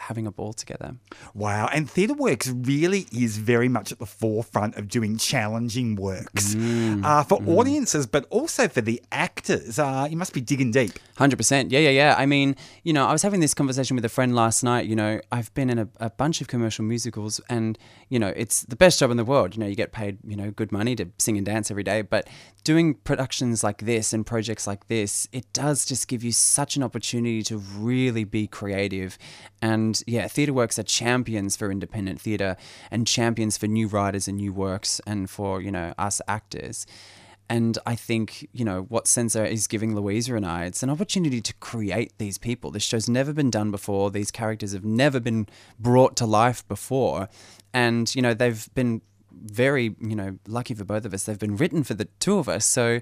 having 0.07 0.25
a 0.27 0.31
ball 0.31 0.53
together. 0.53 0.95
Wow. 1.33 1.69
And 1.73 1.87
TheatreWorks 1.87 2.67
really 2.67 3.07
is 3.11 3.37
very 3.37 3.69
much 3.69 3.91
at 3.91 3.99
the 3.99 4.05
forefront 4.05 4.75
of 4.75 4.87
doing 4.87 5.17
challenging 5.17 5.95
works 5.95 6.55
Mm, 6.55 7.03
uh, 7.03 7.23
for 7.23 7.41
audiences, 7.47 8.05
but 8.05 8.25
also 8.29 8.67
for 8.67 8.81
the 8.81 9.01
actors. 9.11 9.79
Uh, 9.79 10.07
you 10.09 10.17
must 10.17 10.33
be 10.33 10.41
digging 10.41 10.71
deep. 10.71 10.93
Hundred 11.17 11.37
percent. 11.37 11.71
Yeah, 11.71 11.79
yeah, 11.79 11.89
yeah. 11.89 12.15
I 12.17 12.25
mean, 12.25 12.55
you 12.83 12.93
know, 12.93 13.05
I 13.05 13.11
was 13.11 13.21
having 13.21 13.39
this 13.39 13.53
conversation 13.53 13.95
with 13.95 14.05
a 14.05 14.09
friend 14.09 14.35
last 14.35 14.63
night. 14.63 14.85
You 14.85 14.95
know, 14.95 15.19
I've 15.31 15.53
been 15.53 15.69
in 15.69 15.79
a, 15.79 15.87
a 15.97 16.09
bunch 16.09 16.41
of 16.41 16.47
commercial 16.47 16.85
musicals, 16.85 17.39
and 17.49 17.77
you 18.09 18.19
know, 18.19 18.33
it's 18.35 18.63
the 18.63 18.75
best 18.75 18.99
job 18.99 19.09
in 19.11 19.17
the 19.17 19.25
world. 19.25 19.55
You 19.55 19.61
know, 19.61 19.67
you 19.67 19.75
get 19.75 19.91
paid, 19.91 20.17
you 20.25 20.35
know, 20.35 20.51
good 20.51 20.71
money 20.71 20.95
to 20.95 21.05
sing 21.17 21.37
and 21.37 21.45
dance 21.45 21.71
every 21.71 21.83
day. 21.83 22.01
But 22.01 22.27
doing 22.63 22.95
productions 22.95 23.63
like 23.63 23.79
this 23.85 24.13
and 24.13 24.25
projects 24.25 24.65
like 24.67 24.87
this, 24.87 25.27
it 25.31 25.45
does 25.53 25.85
just 25.85 26.07
give 26.07 26.23
you 26.23 26.31
such 26.31 26.75
an 26.75 26.83
opportunity 26.83 27.41
to 27.43 27.57
really 27.57 28.23
be 28.23 28.47
creative. 28.47 29.17
And 29.61 29.92
yeah, 30.07 30.27
theatre 30.27 30.53
works 30.53 30.79
are 30.79 30.83
champions 30.83 31.55
for 31.55 31.71
independent 31.71 32.21
theatre 32.21 32.55
and 32.89 33.05
champions 33.05 33.57
for 33.57 33.67
new 33.67 33.87
writers 33.87 34.27
and 34.27 34.37
new 34.37 34.53
works, 34.53 35.01
and 35.05 35.29
for 35.29 35.61
you 35.61 35.71
know 35.71 35.93
us 35.97 36.21
actors. 36.27 36.85
And 37.49 37.77
I 37.85 37.95
think, 37.95 38.47
you 38.53 38.63
know, 38.63 38.83
what 38.83 39.05
Senser 39.05 39.45
is 39.45 39.67
giving 39.67 39.95
Louisa 39.95 40.35
and 40.35 40.45
I, 40.45 40.63
it's 40.63 40.81
an 40.81 40.89
opportunity 40.89 41.41
to 41.41 41.53
create 41.55 42.13
these 42.17 42.37
people. 42.37 42.71
This 42.71 42.83
show's 42.83 43.09
never 43.09 43.33
been 43.33 43.51
done 43.51 43.69
before. 43.69 44.09
These 44.09 44.31
characters 44.31 44.71
have 44.71 44.85
never 44.85 45.19
been 45.19 45.47
brought 45.77 46.15
to 46.17 46.25
life 46.25 46.67
before. 46.67 47.27
And, 47.73 48.13
you 48.15 48.21
know, 48.21 48.33
they've 48.33 48.67
been 48.73 49.01
very, 49.31 49.95
you 49.99 50.15
know, 50.15 50.39
lucky 50.47 50.73
for 50.73 50.85
both 50.85 51.05
of 51.05 51.13
us. 51.13 51.25
They've 51.25 51.37
been 51.37 51.57
written 51.57 51.83
for 51.83 51.93
the 51.93 52.05
two 52.19 52.37
of 52.37 52.47
us. 52.47 52.65
So, 52.65 53.01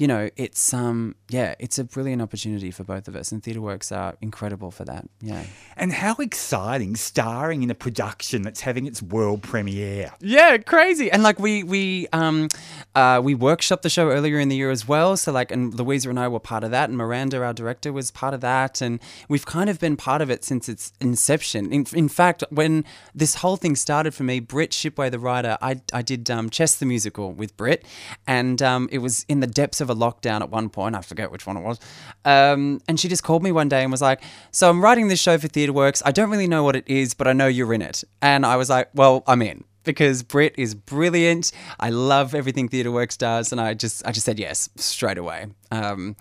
you 0.00 0.06
know, 0.06 0.30
it's 0.34 0.72
um 0.72 1.14
yeah, 1.28 1.54
it's 1.58 1.78
a 1.78 1.84
brilliant 1.84 2.22
opportunity 2.22 2.70
for 2.70 2.84
both 2.84 3.06
of 3.06 3.14
us. 3.14 3.32
And 3.32 3.42
TheatreWorks 3.42 3.94
are 3.94 4.16
incredible 4.22 4.70
for 4.70 4.86
that. 4.86 5.06
Yeah. 5.20 5.44
And 5.76 5.92
how 5.92 6.14
exciting 6.14 6.96
starring 6.96 7.62
in 7.62 7.70
a 7.70 7.74
production 7.74 8.40
that's 8.40 8.62
having 8.62 8.86
its 8.86 9.02
world 9.02 9.42
premiere. 9.42 10.12
Yeah, 10.20 10.56
crazy. 10.56 11.12
And 11.12 11.22
like 11.22 11.38
we 11.38 11.64
we 11.64 12.08
um 12.14 12.48
uh 12.94 13.20
we 13.22 13.34
workshopped 13.34 13.82
the 13.82 13.90
show 13.90 14.08
earlier 14.08 14.40
in 14.40 14.48
the 14.48 14.56
year 14.56 14.70
as 14.70 14.88
well. 14.88 15.18
So 15.18 15.32
like 15.32 15.50
and 15.50 15.74
Louisa 15.74 16.08
and 16.08 16.18
I 16.18 16.28
were 16.28 16.40
part 16.40 16.64
of 16.64 16.70
that 16.70 16.88
and 16.88 16.96
Miranda 16.96 17.42
our 17.42 17.52
director 17.52 17.92
was 17.92 18.10
part 18.10 18.32
of 18.32 18.40
that 18.40 18.80
and 18.80 19.00
we've 19.28 19.44
kind 19.44 19.68
of 19.68 19.78
been 19.78 19.98
part 19.98 20.22
of 20.22 20.30
it 20.30 20.44
since 20.44 20.66
its 20.66 20.94
inception. 21.02 21.70
In, 21.74 21.84
in 21.92 22.08
fact, 22.08 22.42
when 22.48 22.86
this 23.14 23.34
whole 23.34 23.58
thing 23.58 23.76
started 23.76 24.14
for 24.14 24.22
me, 24.22 24.40
Britt 24.40 24.70
Shipway 24.70 25.10
the 25.10 25.18
writer, 25.18 25.58
I 25.60 25.82
I 25.92 26.00
did 26.00 26.30
um 26.30 26.48
Chess 26.48 26.76
the 26.76 26.86
musical 26.86 27.34
with 27.34 27.54
Britt 27.58 27.84
and 28.26 28.62
um 28.62 28.88
it 28.90 29.00
was 29.00 29.26
in 29.28 29.40
the 29.40 29.46
depths 29.46 29.82
of 29.82 29.89
a 29.90 29.94
lockdown 29.94 30.40
at 30.40 30.50
one 30.50 30.68
point. 30.68 30.94
I 30.94 31.00
forget 31.02 31.30
which 31.30 31.46
one 31.46 31.56
it 31.56 31.62
was. 31.62 31.78
Um 32.24 32.80
and 32.88 32.98
she 32.98 33.08
just 33.08 33.22
called 33.22 33.42
me 33.42 33.52
one 33.52 33.68
day 33.68 33.82
and 33.82 33.90
was 33.90 34.02
like, 34.02 34.22
"So 34.50 34.70
I'm 34.70 34.82
writing 34.82 35.08
this 35.08 35.20
show 35.20 35.38
for 35.38 35.48
TheatreWorks. 35.48 36.02
I 36.04 36.12
don't 36.12 36.30
really 36.30 36.48
know 36.48 36.64
what 36.64 36.76
it 36.76 36.84
is, 36.86 37.14
but 37.14 37.26
I 37.26 37.32
know 37.32 37.46
you're 37.46 37.74
in 37.74 37.82
it." 37.82 38.04
And 38.22 38.46
I 38.46 38.56
was 38.56 38.70
like, 38.70 38.88
"Well, 38.94 39.22
I'm 39.26 39.42
in." 39.42 39.64
because 39.84 40.22
Britt 40.22 40.54
is 40.58 40.74
brilliant. 40.74 41.52
I 41.78 41.90
love 41.90 42.34
everything 42.34 42.68
TheatreWorks 42.68 43.16
does, 43.18 43.52
and 43.52 43.60
I 43.60 43.74
just 43.74 44.06
I 44.06 44.12
just 44.12 44.26
said 44.26 44.38
yes 44.38 44.68
straight 44.76 45.18
away. 45.18 45.46
Um, 45.70 46.16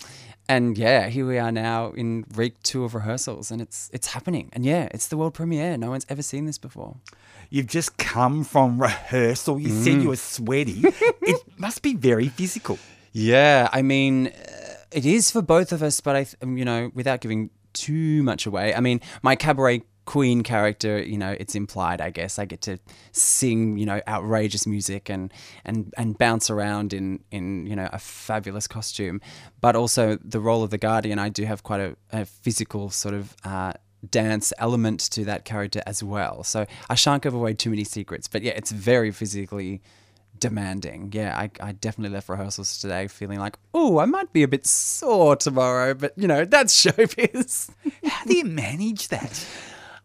and 0.47 0.77
yeah, 0.77 1.09
here 1.09 1.27
we 1.27 1.37
are 1.37 1.51
now 1.51 1.91
in 1.91 2.25
week 2.35 2.61
two 2.63 2.83
of 2.83 2.95
rehearsals, 2.95 3.51
and 3.51 3.61
it's 3.61 3.89
it's 3.93 4.07
happening. 4.07 4.49
And 4.53 4.65
yeah, 4.65 4.89
it's 4.91 5.07
the 5.07 5.17
world 5.17 5.33
premiere. 5.33 5.77
No 5.77 5.91
one's 5.91 6.05
ever 6.09 6.23
seen 6.23 6.45
this 6.45 6.57
before. 6.57 6.97
You've 7.51 7.67
just 7.67 7.97
come 7.97 8.43
from 8.43 8.81
rehearsal. 8.81 9.59
You 9.59 9.69
said 9.69 10.01
you 10.01 10.09
were 10.09 10.15
sweaty. 10.15 10.81
it 10.83 11.41
must 11.57 11.81
be 11.81 11.95
very 11.95 12.29
physical. 12.29 12.77
Yeah, 13.11 13.69
I 13.71 13.81
mean, 13.81 14.27
uh, 14.27 14.31
it 14.91 15.05
is 15.05 15.31
for 15.31 15.41
both 15.41 15.71
of 15.71 15.83
us, 15.83 16.01
but 16.01 16.15
I, 16.15 16.25
you 16.45 16.65
know, 16.65 16.91
without 16.93 17.21
giving 17.21 17.49
too 17.73 18.23
much 18.23 18.45
away. 18.45 18.73
I 18.73 18.79
mean, 18.79 19.01
my 19.21 19.35
cabaret 19.35 19.83
queen 20.09 20.41
character, 20.41 20.99
you 20.99 21.19
know, 21.19 21.35
it's 21.39 21.53
implied, 21.53 22.01
I 22.01 22.09
guess. 22.09 22.39
I 22.39 22.45
get 22.45 22.61
to 22.61 22.79
sing, 23.11 23.77
you 23.77 23.85
know, 23.85 24.01
outrageous 24.07 24.65
music 24.65 25.07
and 25.07 25.31
and 25.65 25.93
and 25.97 26.17
bounce 26.17 26.49
around 26.49 26.93
in 26.93 27.19
in 27.29 27.67
you 27.67 27.75
know 27.75 27.87
a 27.93 27.99
fabulous 27.99 28.67
costume, 28.67 29.21
but 29.61 29.75
also 29.75 30.17
the 30.23 30.39
role 30.39 30.63
of 30.63 30.71
the 30.71 30.79
guardian. 30.79 31.19
I 31.19 31.29
do 31.29 31.45
have 31.45 31.61
quite 31.61 31.81
a, 31.81 31.95
a 32.11 32.25
physical 32.25 32.89
sort 32.89 33.13
of. 33.13 33.35
Uh, 33.43 33.73
dance 34.11 34.53
element 34.59 35.01
to 35.01 35.25
that 35.25 35.43
character 35.43 35.81
as 35.85 36.01
well 36.01 36.41
so 36.41 36.65
i 36.89 36.95
shan't 36.95 37.21
give 37.21 37.33
away 37.33 37.53
too 37.53 37.69
many 37.69 37.83
secrets 37.83 38.29
but 38.29 38.41
yeah 38.41 38.53
it's 38.55 38.71
very 38.71 39.11
physically 39.11 39.81
demanding. 40.39 41.11
Yeah, 41.13 41.37
I, 41.37 41.49
I 41.59 41.71
definitely 41.73 42.13
left 42.13 42.29
rehearsals 42.29 42.79
today 42.79 43.07
feeling 43.07 43.39
like, 43.39 43.57
oh, 43.73 43.99
I 43.99 44.05
might 44.05 44.33
be 44.33 44.43
a 44.43 44.47
bit 44.47 44.65
sore 44.65 45.35
tomorrow, 45.35 45.93
but 45.93 46.13
you 46.17 46.27
know, 46.27 46.45
that's 46.45 46.73
showbiz. 46.83 47.69
How 48.03 48.25
do 48.25 48.37
you 48.37 48.45
manage 48.45 49.09
that? 49.09 49.45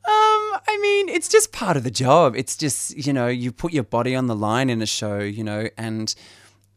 Um, 0.07 0.61
I 0.69 0.79
mean, 0.83 1.09
it's 1.09 1.29
just 1.29 1.51
part 1.51 1.79
of 1.79 1.83
the 1.83 1.91
job. 1.91 2.37
It's 2.37 2.57
just, 2.57 2.95
you 2.95 3.13
know, 3.13 3.27
you 3.29 3.53
put 3.53 3.73
your 3.73 3.85
body 3.85 4.15
on 4.15 4.27
the 4.27 4.37
line 4.37 4.69
in 4.69 4.83
a 4.83 4.87
show, 4.87 5.21
you 5.21 5.43
know, 5.43 5.69
and 5.79 6.15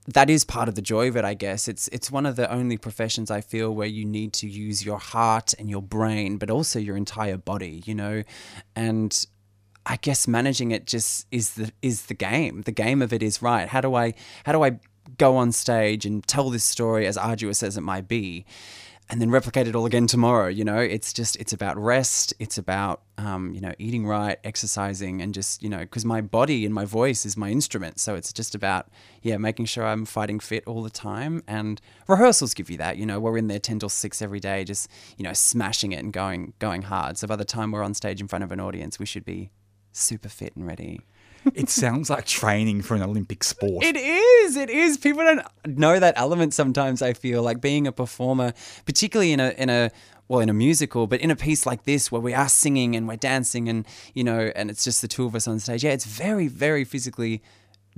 that 0.07 0.29
is 0.29 0.45
part 0.45 0.69
of 0.69 0.75
the 0.75 0.81
joy 0.81 1.09
of 1.09 1.17
it, 1.17 1.25
I 1.25 1.33
guess. 1.33 1.67
It's 1.67 1.89
it's 1.89 2.09
one 2.09 2.25
of 2.25 2.37
the 2.37 2.49
only 2.49 2.77
professions 2.77 3.29
I 3.29 3.41
feel 3.41 3.75
where 3.75 3.87
you 3.87 4.05
need 4.05 4.31
to 4.33 4.47
use 4.47 4.85
your 4.85 4.97
heart 4.97 5.53
and 5.59 5.69
your 5.69 5.81
brain, 5.81 6.37
but 6.37 6.49
also 6.49 6.79
your 6.79 6.95
entire 6.95 7.37
body, 7.37 7.83
you 7.85 7.93
know. 7.93 8.23
And 8.75 9.25
I 9.87 9.95
guess 9.95 10.27
managing 10.27 10.71
it 10.71 10.85
just 10.85 11.27
is 11.31 11.53
the 11.53 11.71
is 11.81 12.07
the 12.07 12.13
game. 12.13 12.63
The 12.63 12.73
game 12.73 13.01
of 13.01 13.13
it 13.13 13.23
is 13.23 13.41
right. 13.41 13.67
How 13.69 13.79
do 13.79 13.95
I 13.95 14.13
how 14.43 14.51
do 14.51 14.63
I 14.63 14.79
go 15.17 15.37
on 15.37 15.53
stage 15.53 16.05
and 16.05 16.27
tell 16.27 16.49
this 16.49 16.65
story 16.65 17.07
as 17.07 17.17
arduous 17.17 17.63
as 17.63 17.77
it 17.77 17.81
might 17.81 18.05
be, 18.05 18.45
and 19.09 19.21
then 19.21 19.31
replicate 19.31 19.65
it 19.65 19.75
all 19.75 19.85
again 19.85 20.05
tomorrow? 20.05 20.47
You 20.49 20.65
know, 20.65 20.79
it's 20.79 21.13
just 21.13 21.37
it's 21.37 21.53
about 21.53 21.77
rest. 21.77 22.33
It's 22.37 22.57
about 22.57 23.01
um, 23.17 23.53
you 23.53 23.61
know 23.61 23.71
eating 23.79 24.05
right, 24.05 24.37
exercising, 24.43 25.21
and 25.21 25.33
just 25.33 25.63
you 25.63 25.69
know 25.69 25.79
because 25.79 26.03
my 26.03 26.19
body 26.19 26.65
and 26.65 26.75
my 26.75 26.83
voice 26.83 27.25
is 27.25 27.37
my 27.37 27.49
instrument. 27.49 27.97
So 28.01 28.15
it's 28.15 28.33
just 28.33 28.55
about 28.55 28.89
yeah 29.21 29.37
making 29.37 29.67
sure 29.67 29.85
I'm 29.85 30.03
fighting 30.03 30.41
fit 30.41 30.65
all 30.67 30.83
the 30.83 30.89
time. 30.89 31.43
And 31.47 31.79
rehearsals 32.09 32.53
give 32.53 32.69
you 32.69 32.77
that. 32.79 32.97
You 32.97 33.05
know, 33.05 33.21
we're 33.21 33.37
in 33.37 33.47
there 33.47 33.59
ten 33.59 33.79
till 33.79 33.87
six 33.87 34.21
every 34.21 34.41
day, 34.41 34.65
just 34.65 34.89
you 35.17 35.23
know 35.23 35.31
smashing 35.31 35.93
it 35.93 36.03
and 36.03 36.11
going 36.11 36.51
going 36.59 36.81
hard. 36.81 37.17
So 37.17 37.25
by 37.25 37.37
the 37.37 37.45
time 37.45 37.71
we're 37.71 37.83
on 37.83 37.93
stage 37.93 38.19
in 38.19 38.27
front 38.27 38.43
of 38.43 38.51
an 38.51 38.59
audience, 38.59 38.99
we 38.99 39.05
should 39.05 39.23
be 39.23 39.49
super 39.97 40.29
fit 40.29 40.55
and 40.55 40.65
ready. 40.65 41.01
It 41.53 41.69
sounds 41.69 42.09
like 42.09 42.25
training 42.25 42.81
for 42.81 42.95
an 42.95 43.01
Olympic 43.01 43.43
sport. 43.43 43.83
It 43.83 43.95
is. 43.95 44.57
It 44.57 44.69
is. 44.69 44.97
People 44.97 45.23
don't 45.23 45.45
know 45.65 45.99
that 45.99 46.15
element 46.17 46.53
sometimes. 46.53 47.01
I 47.01 47.13
feel 47.13 47.41
like 47.41 47.61
being 47.61 47.87
a 47.87 47.91
performer, 47.91 48.53
particularly 48.85 49.31
in 49.31 49.39
a 49.39 49.49
in 49.57 49.69
a 49.69 49.91
well 50.27 50.41
in 50.41 50.49
a 50.49 50.53
musical, 50.53 51.07
but 51.07 51.21
in 51.21 51.31
a 51.31 51.35
piece 51.35 51.65
like 51.65 51.83
this 51.83 52.11
where 52.11 52.21
we 52.21 52.33
are 52.33 52.49
singing 52.49 52.95
and 52.95 53.07
we're 53.07 53.17
dancing 53.17 53.69
and 53.69 53.85
you 54.13 54.23
know, 54.23 54.51
and 54.55 54.69
it's 54.69 54.83
just 54.83 55.01
the 55.01 55.07
two 55.07 55.25
of 55.25 55.35
us 55.35 55.47
on 55.47 55.59
stage. 55.59 55.83
Yeah, 55.83 55.91
it's 55.91 56.05
very, 56.05 56.47
very 56.47 56.83
physically 56.83 57.41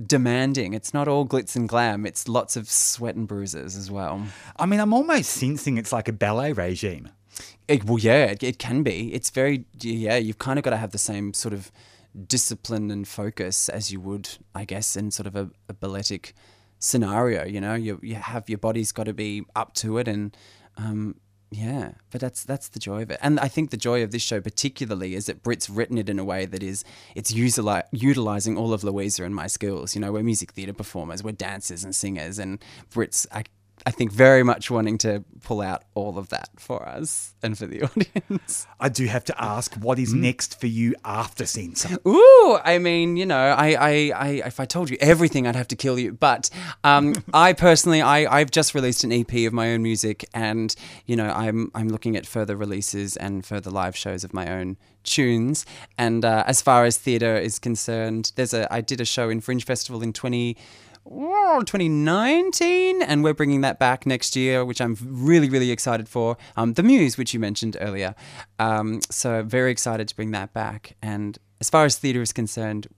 demanding. 0.04 0.72
It's 0.72 0.94
not 0.94 1.08
all 1.08 1.26
glitz 1.26 1.56
and 1.56 1.68
glam. 1.68 2.06
It's 2.06 2.28
lots 2.28 2.56
of 2.56 2.70
sweat 2.70 3.16
and 3.16 3.26
bruises 3.26 3.76
as 3.76 3.90
well. 3.90 4.22
I 4.58 4.66
mean, 4.66 4.80
I'm 4.80 4.92
almost 4.92 5.30
sensing 5.30 5.76
it's 5.76 5.92
like 5.92 6.08
a 6.08 6.12
ballet 6.12 6.52
regime. 6.52 7.08
It, 7.68 7.84
well, 7.84 7.98
yeah, 7.98 8.26
it, 8.26 8.42
it 8.42 8.58
can 8.58 8.82
be. 8.82 9.12
It's 9.14 9.30
very, 9.30 9.64
yeah, 9.80 10.16
you've 10.16 10.38
kind 10.38 10.58
of 10.58 10.64
got 10.64 10.70
to 10.70 10.76
have 10.76 10.92
the 10.92 10.98
same 10.98 11.34
sort 11.34 11.54
of 11.54 11.70
discipline 12.26 12.90
and 12.90 13.06
focus 13.06 13.68
as 13.68 13.92
you 13.92 14.00
would, 14.00 14.28
I 14.54 14.64
guess, 14.64 14.96
in 14.96 15.10
sort 15.10 15.26
of 15.26 15.36
a, 15.36 15.50
a 15.68 15.74
balletic 15.74 16.34
scenario. 16.78 17.44
You 17.44 17.60
know, 17.60 17.74
you, 17.74 18.00
you 18.02 18.16
have 18.16 18.48
your 18.48 18.58
body's 18.58 18.92
got 18.92 19.04
to 19.04 19.14
be 19.14 19.44
up 19.54 19.74
to 19.74 19.98
it, 19.98 20.08
and 20.08 20.36
um, 20.76 21.16
yeah, 21.50 21.92
but 22.10 22.20
that's 22.20 22.44
that's 22.44 22.68
the 22.68 22.78
joy 22.78 23.02
of 23.02 23.10
it. 23.10 23.18
And 23.20 23.40
I 23.40 23.48
think 23.48 23.70
the 23.70 23.76
joy 23.76 24.02
of 24.02 24.10
this 24.12 24.22
show, 24.22 24.40
particularly, 24.40 25.14
is 25.14 25.26
that 25.26 25.42
Brit's 25.42 25.68
written 25.68 25.98
it 25.98 26.08
in 26.08 26.18
a 26.18 26.24
way 26.24 26.46
that 26.46 26.62
is 26.62 26.84
it's 27.14 27.32
usili- 27.32 27.84
utilizing 27.92 28.56
all 28.56 28.72
of 28.72 28.84
Louisa 28.84 29.24
and 29.24 29.34
my 29.34 29.46
skills. 29.46 29.94
You 29.94 30.00
know, 30.00 30.12
we're 30.12 30.22
music 30.22 30.52
theatre 30.52 30.72
performers, 30.72 31.22
we're 31.22 31.32
dancers 31.32 31.84
and 31.84 31.94
singers, 31.94 32.38
and 32.38 32.62
Brit's. 32.90 33.26
I, 33.86 33.90
think 33.90 34.12
very 34.12 34.42
much 34.42 34.70
wanting 34.70 34.98
to 34.98 35.24
pull 35.42 35.60
out 35.60 35.84
all 35.94 36.18
of 36.18 36.28
that 36.30 36.50
for 36.58 36.86
us 36.88 37.34
and 37.42 37.56
for 37.56 37.66
the 37.66 37.82
audience. 38.28 38.66
I 38.78 38.88
do 38.88 39.06
have 39.06 39.24
to 39.24 39.42
ask, 39.42 39.74
what 39.74 39.98
is 39.98 40.12
next 40.14 40.60
for 40.60 40.66
you 40.66 40.94
after 41.04 41.46
Senser? 41.46 41.98
Ooh, 42.06 42.58
I 42.64 42.78
mean, 42.78 43.16
you 43.16 43.26
know, 43.26 43.38
I, 43.38 43.68
I, 43.72 44.12
I, 44.14 44.28
if 44.46 44.60
I 44.60 44.64
told 44.64 44.90
you 44.90 44.96
everything, 45.00 45.46
I'd 45.46 45.56
have 45.56 45.68
to 45.68 45.76
kill 45.76 45.98
you. 45.98 46.12
But 46.12 46.50
um, 46.84 47.14
I 47.34 47.52
personally, 47.52 48.02
I, 48.02 48.40
I've 48.40 48.50
just 48.50 48.74
released 48.74 49.04
an 49.04 49.12
EP 49.12 49.32
of 49.46 49.52
my 49.52 49.72
own 49.72 49.82
music, 49.82 50.24
and 50.34 50.74
you 51.06 51.16
know, 51.16 51.28
I'm, 51.28 51.70
I'm 51.74 51.88
looking 51.88 52.16
at 52.16 52.26
further 52.26 52.56
releases 52.56 53.16
and 53.16 53.44
further 53.44 53.70
live 53.70 53.96
shows 53.96 54.24
of 54.24 54.34
my 54.34 54.50
own 54.50 54.76
tunes. 55.04 55.66
And 55.98 56.24
uh, 56.24 56.44
as 56.46 56.62
far 56.62 56.84
as 56.84 56.98
theatre 56.98 57.36
is 57.36 57.58
concerned, 57.58 58.32
there's 58.36 58.54
a, 58.54 58.72
I 58.72 58.80
did 58.80 59.00
a 59.00 59.04
show 59.04 59.28
in 59.28 59.40
Fringe 59.40 59.64
Festival 59.64 60.02
in 60.02 60.12
20. 60.12 60.56
oh, 60.56 60.89
2019, 61.06 63.02
and 63.02 63.24
we're 63.24 63.34
bringing 63.34 63.62
that 63.62 63.78
back 63.78 64.06
next 64.06 64.36
year, 64.36 64.64
which 64.64 64.80
I'm 64.80 64.96
really, 65.00 65.48
really 65.48 65.70
excited 65.70 66.08
for. 66.08 66.36
Um, 66.56 66.74
the 66.74 66.82
Muse, 66.82 67.16
which 67.16 67.34
you 67.34 67.40
mentioned 67.40 67.76
earlier. 67.80 68.14
Um, 68.58 69.00
so, 69.10 69.42
very 69.42 69.70
excited 69.70 70.08
to 70.08 70.16
bring 70.16 70.30
that 70.32 70.52
back. 70.52 70.96
And 71.02 71.38
as 71.60 71.70
far 71.70 71.84
as 71.84 71.96
theatre 71.96 72.22
is 72.22 72.32
concerned, 72.32 72.88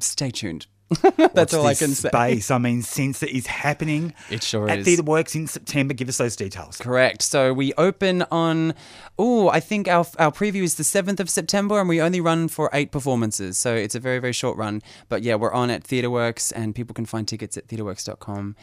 stay 0.00 0.30
tuned. 0.30 0.66
That's 1.34 1.54
all 1.54 1.66
I 1.66 1.74
can 1.74 1.90
say. 1.90 2.08
Space. 2.08 2.50
I 2.50 2.58
mean, 2.58 2.82
since 2.82 3.22
it 3.22 3.30
is 3.30 3.46
happening. 3.46 4.14
It 4.30 4.42
sure 4.42 4.68
at 4.68 4.80
is. 4.80 4.84
Theatre 4.84 5.02
Works 5.02 5.34
in 5.34 5.46
September. 5.46 5.94
Give 5.94 6.08
us 6.08 6.18
those 6.18 6.36
details. 6.36 6.78
Correct. 6.78 7.22
So 7.22 7.52
we 7.52 7.72
open 7.74 8.22
on, 8.30 8.74
oh, 9.18 9.48
I 9.48 9.60
think 9.60 9.88
our, 9.88 10.06
our 10.18 10.32
preview 10.32 10.62
is 10.62 10.76
the 10.76 10.82
7th 10.82 11.20
of 11.20 11.30
September 11.30 11.80
and 11.80 11.88
we 11.88 12.00
only 12.00 12.20
run 12.20 12.48
for 12.48 12.70
eight 12.72 12.92
performances. 12.92 13.58
So 13.58 13.74
it's 13.74 13.94
a 13.94 14.00
very, 14.00 14.18
very 14.18 14.32
short 14.32 14.56
run. 14.56 14.82
But 15.08 15.22
yeah, 15.22 15.34
we're 15.36 15.52
on 15.52 15.70
at 15.70 15.84
TheatreWorks 15.84 16.52
and 16.54 16.74
people 16.74 16.94
can 16.94 17.06
find 17.06 17.26
tickets 17.26 17.56
at 17.56 17.68
theatreworks.com. 17.68 18.56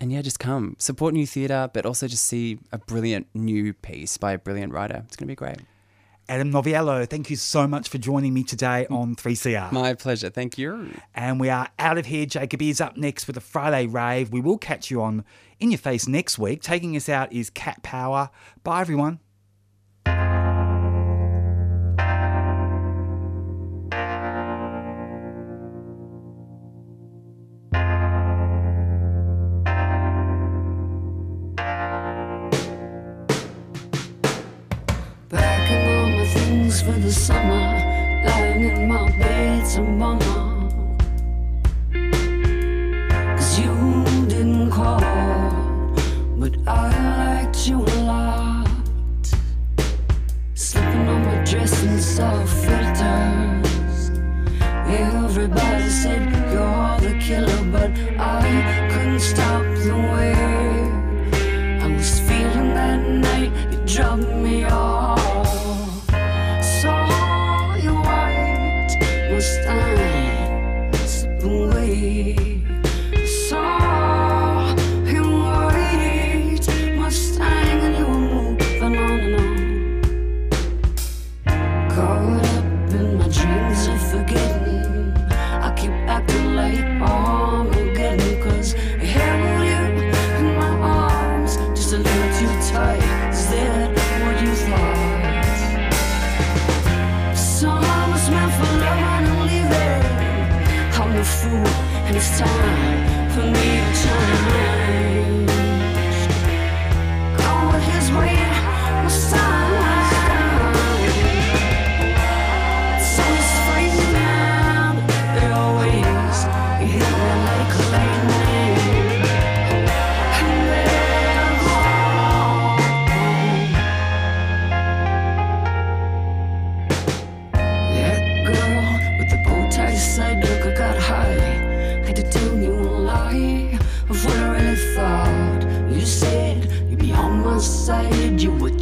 And 0.00 0.12
yeah, 0.12 0.22
just 0.22 0.38
come. 0.38 0.76
Support 0.78 1.14
new 1.14 1.26
theatre, 1.26 1.68
but 1.72 1.84
also 1.84 2.06
just 2.06 2.24
see 2.24 2.58
a 2.70 2.78
brilliant 2.78 3.26
new 3.34 3.72
piece 3.72 4.16
by 4.16 4.32
a 4.32 4.38
brilliant 4.38 4.72
writer. 4.72 5.02
It's 5.06 5.16
going 5.16 5.26
to 5.26 5.32
be 5.32 5.34
great. 5.34 5.58
Adam 6.28 6.52
Noviello, 6.52 7.08
thank 7.08 7.30
you 7.30 7.36
so 7.36 7.66
much 7.66 7.88
for 7.88 7.96
joining 7.96 8.34
me 8.34 8.44
today 8.44 8.86
on 8.90 9.16
3CR. 9.16 9.72
My 9.72 9.94
pleasure. 9.94 10.28
Thank 10.28 10.58
you. 10.58 10.90
And 11.14 11.40
we 11.40 11.48
are 11.48 11.68
out 11.78 11.96
of 11.96 12.04
here. 12.04 12.26
Jacob 12.26 12.60
is 12.60 12.82
up 12.82 12.98
next 12.98 13.26
with 13.26 13.38
a 13.38 13.40
Friday 13.40 13.86
rave. 13.86 14.30
We 14.30 14.42
will 14.42 14.58
catch 14.58 14.90
you 14.90 15.00
on 15.00 15.24
In 15.58 15.70
Your 15.70 15.78
Face 15.78 16.06
next 16.06 16.38
week. 16.38 16.60
Taking 16.60 16.94
us 16.96 17.08
out 17.08 17.32
is 17.32 17.48
Cat 17.48 17.82
Power. 17.82 18.28
Bye, 18.62 18.82
everyone. 18.82 19.20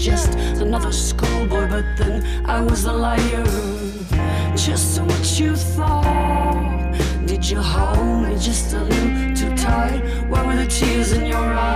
Just 0.06 0.34
another 0.62 0.92
schoolboy, 0.92 1.68
but 1.68 1.84
then 1.96 2.24
I 2.46 2.60
was 2.60 2.84
a 2.84 2.92
liar. 2.92 3.44
Just 4.54 4.94
so 4.94 5.02
what 5.02 5.40
you 5.40 5.56
thought. 5.56 6.94
Did 7.26 7.50
you 7.50 7.60
hold 7.60 8.22
me 8.22 8.38
just 8.38 8.72
a 8.72 8.82
little 8.84 9.34
too 9.34 9.52
tight? 9.56 10.00
Where 10.30 10.46
were 10.46 10.54
the 10.54 10.66
tears 10.68 11.10
in 11.10 11.26
your 11.26 11.38
eyes? 11.38 11.75